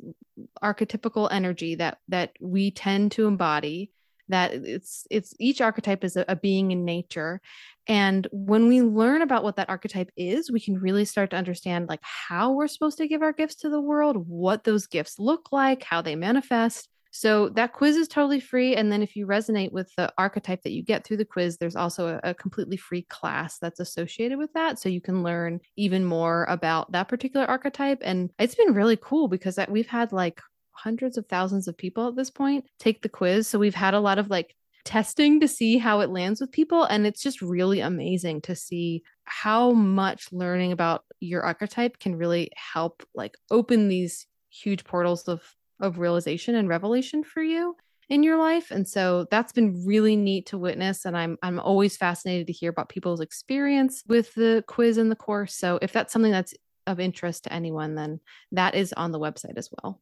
archetypical 0.61 1.29
energy 1.31 1.75
that 1.75 1.97
that 2.09 2.31
we 2.39 2.71
tend 2.71 3.11
to 3.13 3.27
embody 3.27 3.91
that 4.29 4.53
it's 4.53 5.05
it's 5.09 5.33
each 5.39 5.61
archetype 5.61 6.03
is 6.03 6.15
a, 6.15 6.25
a, 6.27 6.35
being 6.35 6.71
in 6.71 6.85
nature 6.85 7.41
and 7.87 8.27
when 8.31 8.67
we 8.67 8.81
learn 8.81 9.21
about 9.21 9.43
what 9.43 9.57
that 9.57 9.69
archetype 9.69 10.09
is 10.15 10.51
we 10.51 10.59
can 10.59 10.79
really 10.79 11.05
start 11.05 11.29
to 11.29 11.35
understand 11.35 11.89
like 11.89 11.99
how 12.01 12.51
we're 12.51 12.67
supposed 12.67 12.97
to 12.97 13.07
give 13.07 13.21
our 13.21 13.33
gifts 13.33 13.55
to 13.55 13.69
the 13.69 13.81
world 13.81 14.27
what 14.27 14.63
those 14.63 14.87
gifts 14.87 15.19
look 15.19 15.51
like 15.51 15.83
how 15.83 16.01
they 16.01 16.15
manifest 16.15 16.87
so 17.15 17.47
that 17.49 17.73
quiz 17.73 17.95
is 17.95 18.07
totally 18.07 18.39
free 18.39 18.75
and 18.75 18.91
then 18.91 19.01
if 19.01 19.15
you 19.15 19.25
resonate 19.25 19.71
with 19.71 19.89
the 19.95 20.11
archetype 20.17 20.61
that 20.63 20.71
you 20.71 20.83
get 20.83 21.05
through 21.05 21.17
the 21.17 21.23
quiz 21.23 21.57
there's 21.57 21.75
also 21.75 22.19
a, 22.23 22.31
a 22.31 22.33
completely 22.33 22.75
free 22.75 23.03
class 23.03 23.59
that's 23.59 23.79
associated 23.79 24.37
with 24.37 24.51
that 24.53 24.79
so 24.79 24.89
you 24.89 24.99
can 24.99 25.23
learn 25.23 25.59
even 25.77 26.03
more 26.03 26.45
about 26.49 26.91
that 26.91 27.07
particular 27.07 27.45
archetype 27.45 27.99
and 28.01 28.29
it's 28.39 28.55
been 28.55 28.73
really 28.73 28.97
cool 28.97 29.27
because 29.27 29.55
that 29.55 29.71
we've 29.71 29.87
had 29.87 30.11
like 30.11 30.41
hundreds 30.73 31.17
of 31.17 31.25
thousands 31.27 31.67
of 31.67 31.77
people 31.77 32.09
at 32.09 32.15
this 32.15 32.29
point 32.29 32.65
take 32.79 33.01
the 33.01 33.09
quiz. 33.09 33.47
So 33.47 33.59
we've 33.59 33.75
had 33.75 33.93
a 33.93 33.99
lot 33.99 34.19
of 34.19 34.29
like 34.29 34.55
testing 34.83 35.39
to 35.39 35.47
see 35.47 35.77
how 35.77 36.01
it 36.01 36.09
lands 36.09 36.41
with 36.41 36.51
people. 36.51 36.83
And 36.83 37.07
it's 37.07 37.21
just 37.21 37.41
really 37.41 37.79
amazing 37.79 38.41
to 38.41 38.55
see 38.55 39.03
how 39.23 39.71
much 39.71 40.31
learning 40.33 40.73
about 40.73 41.05
your 41.19 41.41
archetype 41.41 41.99
can 41.99 42.17
really 42.17 42.51
help 42.55 43.03
like 43.15 43.37
open 43.49 43.87
these 43.87 44.27
huge 44.49 44.83
portals 44.83 45.27
of 45.27 45.41
of 45.79 45.99
realization 45.99 46.55
and 46.55 46.69
revelation 46.69 47.23
for 47.23 47.41
you 47.41 47.75
in 48.09 48.21
your 48.21 48.37
life 48.37 48.69
and 48.69 48.87
so 48.87 49.25
that's 49.31 49.53
been 49.53 49.85
really 49.85 50.15
neat 50.15 50.45
to 50.47 50.57
witness 50.57 51.05
and 51.05 51.17
i'm 51.17 51.37
i'm 51.41 51.59
always 51.59 51.95
fascinated 51.95 52.47
to 52.47 52.53
hear 52.53 52.69
about 52.69 52.89
people's 52.89 53.21
experience 53.21 54.03
with 54.07 54.33
the 54.35 54.63
quiz 54.67 54.97
and 54.97 55.09
the 55.09 55.15
course 55.15 55.55
so 55.55 55.79
if 55.81 55.93
that's 55.93 56.11
something 56.11 56.31
that's 56.31 56.53
of 56.85 56.99
interest 56.99 57.45
to 57.45 57.53
anyone 57.53 57.95
then 57.95 58.19
that 58.51 58.75
is 58.75 58.91
on 58.93 59.11
the 59.11 59.19
website 59.19 59.57
as 59.57 59.69
well 59.71 60.01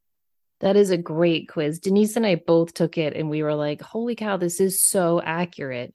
that 0.61 0.75
is 0.75 0.91
a 0.91 0.97
great 0.97 1.49
quiz. 1.49 1.79
Denise 1.79 2.15
and 2.15 2.25
I 2.25 2.35
both 2.35 2.73
took 2.73 2.97
it 2.97 3.15
and 3.15 3.29
we 3.29 3.43
were 3.43 3.55
like, 3.55 3.81
holy 3.81 4.15
cow, 4.15 4.37
this 4.37 4.61
is 4.61 4.81
so 4.81 5.19
accurate. 5.19 5.93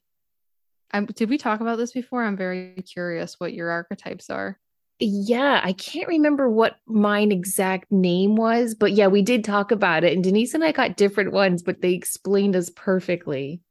Um, 0.93 1.05
did 1.05 1.29
we 1.29 1.37
talk 1.37 1.61
about 1.61 1.77
this 1.77 1.93
before? 1.93 2.23
I'm 2.23 2.37
very 2.37 2.75
curious 2.75 3.39
what 3.39 3.53
your 3.53 3.69
archetypes 3.69 4.29
are. 4.29 4.59
Yeah, 4.99 5.61
I 5.63 5.73
can't 5.73 6.07
remember 6.07 6.49
what 6.49 6.77
mine 6.87 7.31
exact 7.31 7.91
name 7.91 8.35
was, 8.35 8.73
but 8.73 8.93
yeah, 8.93 9.07
we 9.07 9.21
did 9.21 9.43
talk 9.43 9.71
about 9.71 10.03
it. 10.03 10.13
And 10.13 10.23
Denise 10.23 10.55
and 10.55 10.63
I 10.63 10.71
got 10.71 10.97
different 10.97 11.31
ones, 11.31 11.61
but 11.61 11.81
they 11.81 11.93
explained 11.93 12.55
us 12.55 12.71
perfectly. 12.71 13.61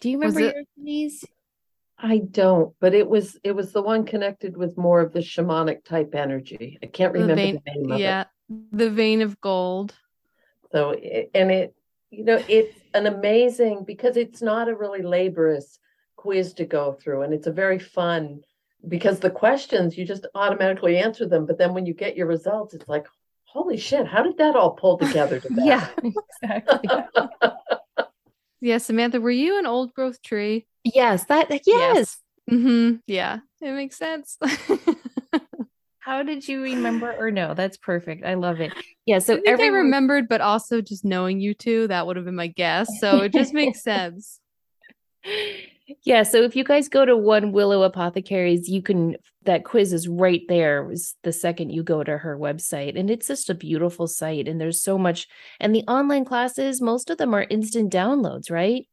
Do 0.00 0.10
you 0.10 0.18
remember 0.18 0.40
it, 0.40 0.54
yours, 0.54 0.66
Denise? 0.76 1.24
I 1.98 2.18
don't, 2.18 2.74
but 2.80 2.92
it 2.92 3.08
was 3.08 3.38
it 3.42 3.52
was 3.52 3.72
the 3.72 3.80
one 3.80 4.04
connected 4.04 4.58
with 4.58 4.76
more 4.76 5.00
of 5.00 5.12
the 5.12 5.20
shamanic 5.20 5.84
type 5.84 6.14
energy. 6.14 6.78
I 6.82 6.86
can't 6.86 7.14
remember 7.14 7.36
the, 7.36 7.42
vein, 7.42 7.62
the 7.64 7.80
name 7.80 7.92
of 7.92 8.00
yeah, 8.00 8.20
it. 8.20 8.26
Yeah, 8.48 8.56
the 8.72 8.90
vein 8.90 9.22
of 9.22 9.40
gold. 9.40 9.94
So, 10.72 10.92
and 10.92 11.50
it, 11.50 11.74
you 12.10 12.24
know, 12.24 12.42
it's 12.46 12.78
an 12.92 13.06
amazing 13.06 13.84
because 13.86 14.18
it's 14.18 14.42
not 14.42 14.68
a 14.68 14.74
really 14.74 15.02
laborious 15.02 15.78
quiz 16.16 16.52
to 16.54 16.66
go 16.66 16.92
through, 16.92 17.22
and 17.22 17.32
it's 17.32 17.46
a 17.46 17.52
very 17.52 17.78
fun 17.78 18.42
because 18.88 19.20
the 19.20 19.30
questions 19.30 19.96
you 19.96 20.04
just 20.04 20.26
automatically 20.34 20.98
answer 20.98 21.26
them, 21.26 21.46
but 21.46 21.58
then 21.58 21.74
when 21.74 21.86
you 21.86 21.94
get 21.94 22.16
your 22.16 22.26
results, 22.26 22.74
it's 22.74 22.88
like, 22.88 23.06
holy 23.44 23.76
shit, 23.76 24.06
how 24.06 24.22
did 24.22 24.36
that 24.38 24.56
all 24.56 24.72
pull 24.72 24.98
together? 24.98 25.40
To 25.40 25.48
yeah, 25.58 25.88
exactly. 26.42 26.88
yeah, 28.60 28.78
Samantha, 28.78 29.20
were 29.20 29.30
you 29.30 29.58
an 29.58 29.66
old 29.66 29.94
growth 29.94 30.22
tree? 30.22 30.66
Yes, 30.84 31.24
that 31.26 31.50
yes. 31.50 31.62
yes. 31.66 32.16
Mm-hmm. 32.50 32.96
Yeah, 33.06 33.38
it 33.60 33.72
makes 33.72 33.96
sense. 33.96 34.38
How 35.98 36.22
did 36.22 36.46
you 36.46 36.62
remember 36.62 37.14
or 37.18 37.30
no? 37.30 37.54
That's 37.54 37.78
perfect. 37.78 38.26
I 38.26 38.34
love 38.34 38.60
it. 38.60 38.74
Yeah. 39.06 39.20
So 39.20 39.32
I 39.32 39.36
think 39.36 39.48
everyone... 39.48 39.74
I 39.74 39.78
remembered, 39.78 40.28
but 40.28 40.42
also 40.42 40.82
just 40.82 41.02
knowing 41.02 41.40
you 41.40 41.54
two, 41.54 41.88
that 41.88 42.06
would 42.06 42.16
have 42.16 42.26
been 42.26 42.34
my 42.34 42.48
guess. 42.48 42.86
So 43.00 43.22
it 43.22 43.32
just 43.32 43.54
makes 43.54 43.82
sense. 43.82 44.38
Yeah. 46.04 46.22
So 46.22 46.42
if 46.42 46.56
you 46.56 46.64
guys 46.64 46.88
go 46.88 47.04
to 47.04 47.16
One 47.16 47.52
Willow 47.52 47.82
Apothecaries, 47.82 48.68
you 48.68 48.82
can, 48.82 49.16
that 49.42 49.64
quiz 49.64 49.92
is 49.92 50.08
right 50.08 50.42
there 50.48 50.84
was 50.84 51.14
the 51.22 51.32
second 51.32 51.70
you 51.70 51.82
go 51.82 52.02
to 52.02 52.16
her 52.16 52.38
website. 52.38 52.98
And 52.98 53.10
it's 53.10 53.26
just 53.26 53.50
a 53.50 53.54
beautiful 53.54 54.06
site. 54.06 54.48
And 54.48 54.60
there's 54.60 54.82
so 54.82 54.96
much. 54.96 55.26
And 55.60 55.74
the 55.74 55.82
online 55.82 56.24
classes, 56.24 56.80
most 56.80 57.10
of 57.10 57.18
them 57.18 57.34
are 57.34 57.46
instant 57.48 57.92
downloads, 57.92 58.50
right? 58.50 58.86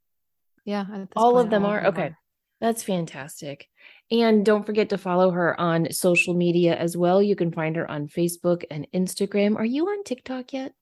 Yeah. 0.66 0.86
All 1.16 1.34
point, 1.34 1.46
of 1.46 1.50
them 1.52 1.66
all 1.66 1.72
are. 1.72 1.82
Them 1.82 1.94
okay. 1.94 2.02
Are. 2.02 2.18
That's 2.60 2.84
fantastic. 2.84 3.68
And 4.12 4.46
don't 4.46 4.66
forget 4.66 4.89
to 4.89 4.98
follow 4.98 5.32
her 5.32 5.60
on 5.60 5.92
social 5.92 6.34
media 6.34 6.76
as 6.76 6.96
well. 6.96 7.24
You 7.24 7.36
can 7.36 7.52
find 7.52 7.76
her 7.78 7.89
on 7.89 8.08
Facebook 8.08 8.64
and 8.70 8.86
Instagram. 8.94 9.56
Are 9.56 9.66
you 9.66 9.88
on 9.88 10.04
TikTok 10.04 10.54
yet? 10.54 10.74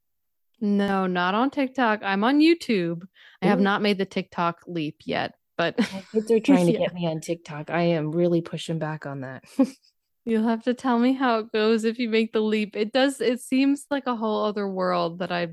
No, 0.60 1.07
not 1.07 1.36
on 1.36 1.51
TikTok. 1.51 2.01
I'm 2.03 2.24
on 2.26 2.39
YouTube. 2.39 3.03
Ooh. 3.03 3.07
I 3.41 3.45
have 3.47 3.62
not 3.62 3.82
made 3.82 3.97
the 3.97 4.05
TikTok 4.05 4.64
leap 4.68 4.97
yet, 5.05 5.36
but 5.60 5.78
my 5.78 6.03
kids 6.14 6.32
are 6.32 6.39
trying 6.39 6.68
to 6.68 6.72
yeah. 6.72 6.80
get 6.80 6.93
me 6.93 7.05
on 7.05 7.20
TikTok. 7.20 7.70
I 7.70 7.82
am 7.82 8.14
really 8.14 8.39
pushing 8.39 8.80
back 8.80 9.05
on 9.05 9.22
that. 9.22 9.43
You'll 10.26 10.47
have 10.47 10.64
to 10.64 10.74
tell 10.74 10.97
me 10.97 11.12
how 11.12 11.39
it 11.39 11.51
goes 11.51 11.84
if 11.84 11.99
you 11.99 12.07
make 12.07 12.32
the 12.32 12.39
leap. 12.39 12.78
It 12.78 12.93
does 12.93 13.20
it 13.20 13.41
seems 13.41 13.86
like 13.91 14.07
a 14.07 14.16
whole 14.16 14.45
other 14.45 14.70
world 14.70 15.20
that 15.20 15.34
I 15.34 15.49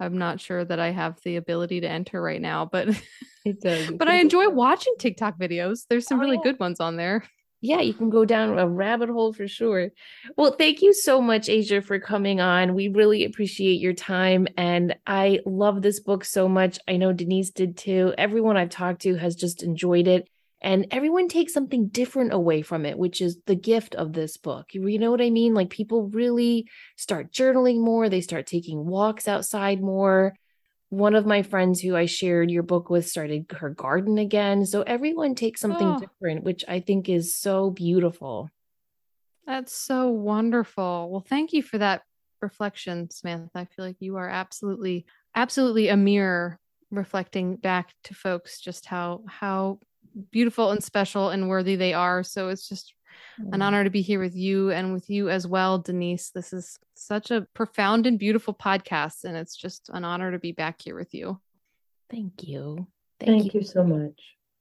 I'm 0.00 0.16
not 0.16 0.40
sure 0.40 0.64
that 0.64 0.80
I 0.80 0.90
have 0.90 1.18
the 1.22 1.36
ability 1.36 1.82
to 1.82 1.88
enter 1.88 2.20
right 2.20 2.40
now, 2.40 2.64
but 2.64 2.88
it 3.44 3.60
does. 3.60 3.90
but 3.98 4.08
I 4.08 4.16
enjoy 4.16 4.48
watching 4.48 4.94
TikTok 4.98 5.38
videos. 5.38 5.82
There's 5.88 6.06
some 6.06 6.18
oh, 6.18 6.22
really 6.22 6.38
yeah. 6.38 6.50
good 6.50 6.58
ones 6.58 6.80
on 6.80 6.96
there. 6.96 7.22
Yeah, 7.62 7.80
you 7.80 7.94
can 7.94 8.10
go 8.10 8.24
down 8.24 8.58
a 8.58 8.68
rabbit 8.68 9.08
hole 9.08 9.32
for 9.32 9.46
sure. 9.46 9.90
Well, 10.36 10.56
thank 10.58 10.82
you 10.82 10.92
so 10.92 11.22
much, 11.22 11.48
Asia, 11.48 11.80
for 11.80 12.00
coming 12.00 12.40
on. 12.40 12.74
We 12.74 12.88
really 12.88 13.24
appreciate 13.24 13.80
your 13.80 13.92
time. 13.92 14.48
And 14.56 14.96
I 15.06 15.38
love 15.46 15.80
this 15.80 16.00
book 16.00 16.24
so 16.24 16.48
much. 16.48 16.80
I 16.88 16.96
know 16.96 17.12
Denise 17.12 17.50
did 17.50 17.76
too. 17.76 18.14
Everyone 18.18 18.56
I've 18.56 18.68
talked 18.68 19.02
to 19.02 19.14
has 19.14 19.36
just 19.36 19.62
enjoyed 19.62 20.08
it 20.08 20.28
and 20.60 20.86
everyone 20.92 21.28
takes 21.28 21.52
something 21.52 21.88
different 21.88 22.32
away 22.32 22.62
from 22.62 22.86
it 22.86 22.96
which 22.96 23.20
is 23.20 23.38
the 23.46 23.54
gift 23.56 23.94
of 23.96 24.12
this 24.12 24.36
book 24.36 24.66
you 24.72 24.98
know 24.98 25.10
what 25.10 25.20
i 25.20 25.28
mean 25.28 25.54
like 25.54 25.70
people 25.70 26.08
really 26.08 26.66
start 26.96 27.32
journaling 27.32 27.80
more 27.80 28.08
they 28.08 28.20
start 28.20 28.46
taking 28.46 28.86
walks 28.86 29.26
outside 29.26 29.82
more 29.82 30.34
one 30.92 31.14
of 31.14 31.24
my 31.24 31.42
friends 31.42 31.80
who 31.80 31.96
i 31.96 32.04
shared 32.04 32.50
your 32.50 32.62
book 32.62 32.90
with 32.90 33.08
started 33.08 33.46
her 33.52 33.70
garden 33.70 34.18
again. 34.18 34.66
So 34.66 34.82
everyone 34.82 35.34
takes 35.34 35.62
something 35.62 35.94
oh, 35.94 35.98
different 35.98 36.44
which 36.44 36.64
i 36.68 36.80
think 36.80 37.08
is 37.08 37.34
so 37.34 37.70
beautiful. 37.70 38.50
That's 39.46 39.74
so 39.74 40.10
wonderful. 40.10 41.08
Well 41.10 41.24
thank 41.26 41.54
you 41.54 41.62
for 41.62 41.78
that 41.78 42.02
reflection 42.42 43.08
samantha. 43.10 43.50
I 43.54 43.64
feel 43.64 43.86
like 43.86 43.96
you 44.00 44.16
are 44.16 44.28
absolutely 44.28 45.06
absolutely 45.34 45.88
a 45.88 45.96
mirror 45.96 46.58
reflecting 46.90 47.56
back 47.56 47.94
to 48.04 48.14
folks 48.14 48.60
just 48.60 48.84
how 48.84 49.22
how 49.26 49.78
beautiful 50.30 50.72
and 50.72 50.84
special 50.84 51.30
and 51.30 51.48
worthy 51.48 51.74
they 51.76 51.94
are. 51.94 52.22
So 52.22 52.50
it's 52.50 52.68
just 52.68 52.92
an 53.38 53.44
mm-hmm. 53.46 53.62
honor 53.62 53.84
to 53.84 53.90
be 53.90 54.02
here 54.02 54.20
with 54.20 54.36
you 54.36 54.70
and 54.70 54.92
with 54.92 55.10
you 55.10 55.28
as 55.28 55.46
well, 55.46 55.78
Denise. 55.78 56.30
This 56.30 56.52
is 56.52 56.78
such 56.94 57.30
a 57.30 57.46
profound 57.54 58.06
and 58.06 58.18
beautiful 58.18 58.54
podcast, 58.54 59.24
and 59.24 59.36
it's 59.36 59.56
just 59.56 59.90
an 59.92 60.04
honor 60.04 60.32
to 60.32 60.38
be 60.38 60.52
back 60.52 60.80
here 60.82 60.94
with 60.94 61.14
you. 61.14 61.40
Thank 62.10 62.44
you. 62.44 62.86
Thank, 63.20 63.42
thank 63.42 63.54
you. 63.54 63.60
you 63.60 63.66
so 63.66 63.84
much. 63.84 64.20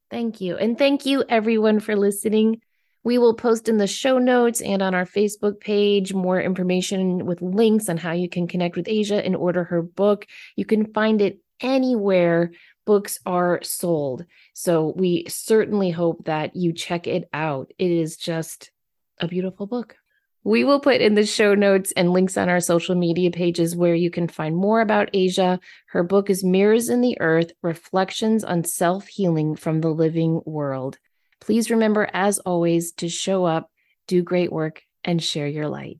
Thank 0.10 0.42
you. 0.42 0.58
And 0.58 0.78
thank 0.78 1.06
you, 1.06 1.24
everyone, 1.28 1.80
for 1.80 1.96
listening. 1.96 2.62
We 3.04 3.18
will 3.18 3.34
post 3.34 3.68
in 3.68 3.78
the 3.78 3.88
show 3.88 4.20
notes 4.20 4.62
and 4.62 4.82
on 4.82 4.94
our 4.94 5.06
Facebook 5.06 5.60
page 5.60 6.14
more 6.14 6.40
information 6.40 7.26
with 7.26 7.42
links 7.42 7.90
on 7.90 7.98
how 7.98 8.12
you 8.12 8.30
can 8.30 8.48
connect 8.48 8.76
with 8.76 8.88
Asia 8.88 9.26
and 9.26 9.36
order 9.36 9.64
her 9.64 9.82
book. 9.82 10.28
You 10.56 10.66
can 10.66 10.94
find 10.94 11.22
it 11.22 11.40
anywhere 11.62 12.52
books 12.86 13.20
are 13.26 13.60
sold. 13.64 14.26
So 14.54 14.94
we 14.96 15.26
certainly 15.28 15.92
hope 15.92 16.26
that 16.26 16.56
you 16.56 16.74
check 16.74 17.08
it 17.08 17.30
out. 17.34 17.72
It 17.78 17.92
is 17.92 18.18
just 18.18 18.72
a 19.20 19.28
beautiful 19.28 19.68
book. 19.68 19.96
We 20.44 20.64
will 20.64 20.80
put 20.80 21.02
in 21.02 21.14
the 21.14 21.26
show 21.26 21.54
notes 21.54 21.94
and 21.96 22.12
links 22.12 22.36
on 22.36 22.50
our 22.50 22.60
social 22.60 22.96
media 22.96 23.30
pages 23.30 23.76
where 23.76 23.94
you 23.94 24.10
can 24.10 24.28
find 24.28 24.56
more 24.56 24.82
about 24.82 25.12
Asia. 25.14 25.60
Her 25.90 26.02
book 26.02 26.32
is 26.32 26.44
Mirrors 26.44 26.90
in 26.90 27.02
the 27.02 27.16
Earth 27.20 27.52
Reflections 27.62 28.44
on 28.44 28.64
Self 28.64 29.08
Healing 29.08 29.56
from 29.56 29.82
the 29.82 29.90
Living 29.90 30.42
World. 30.46 30.98
Please 31.40 31.70
remember, 31.70 32.10
as 32.12 32.40
always, 32.40 32.92
to 32.94 33.08
show 33.08 33.46
up, 33.46 33.70
do 34.08 34.24
great 34.24 34.52
work, 34.52 34.82
and 35.04 35.22
share 35.22 35.48
your 35.48 35.68
light. 35.68 36.00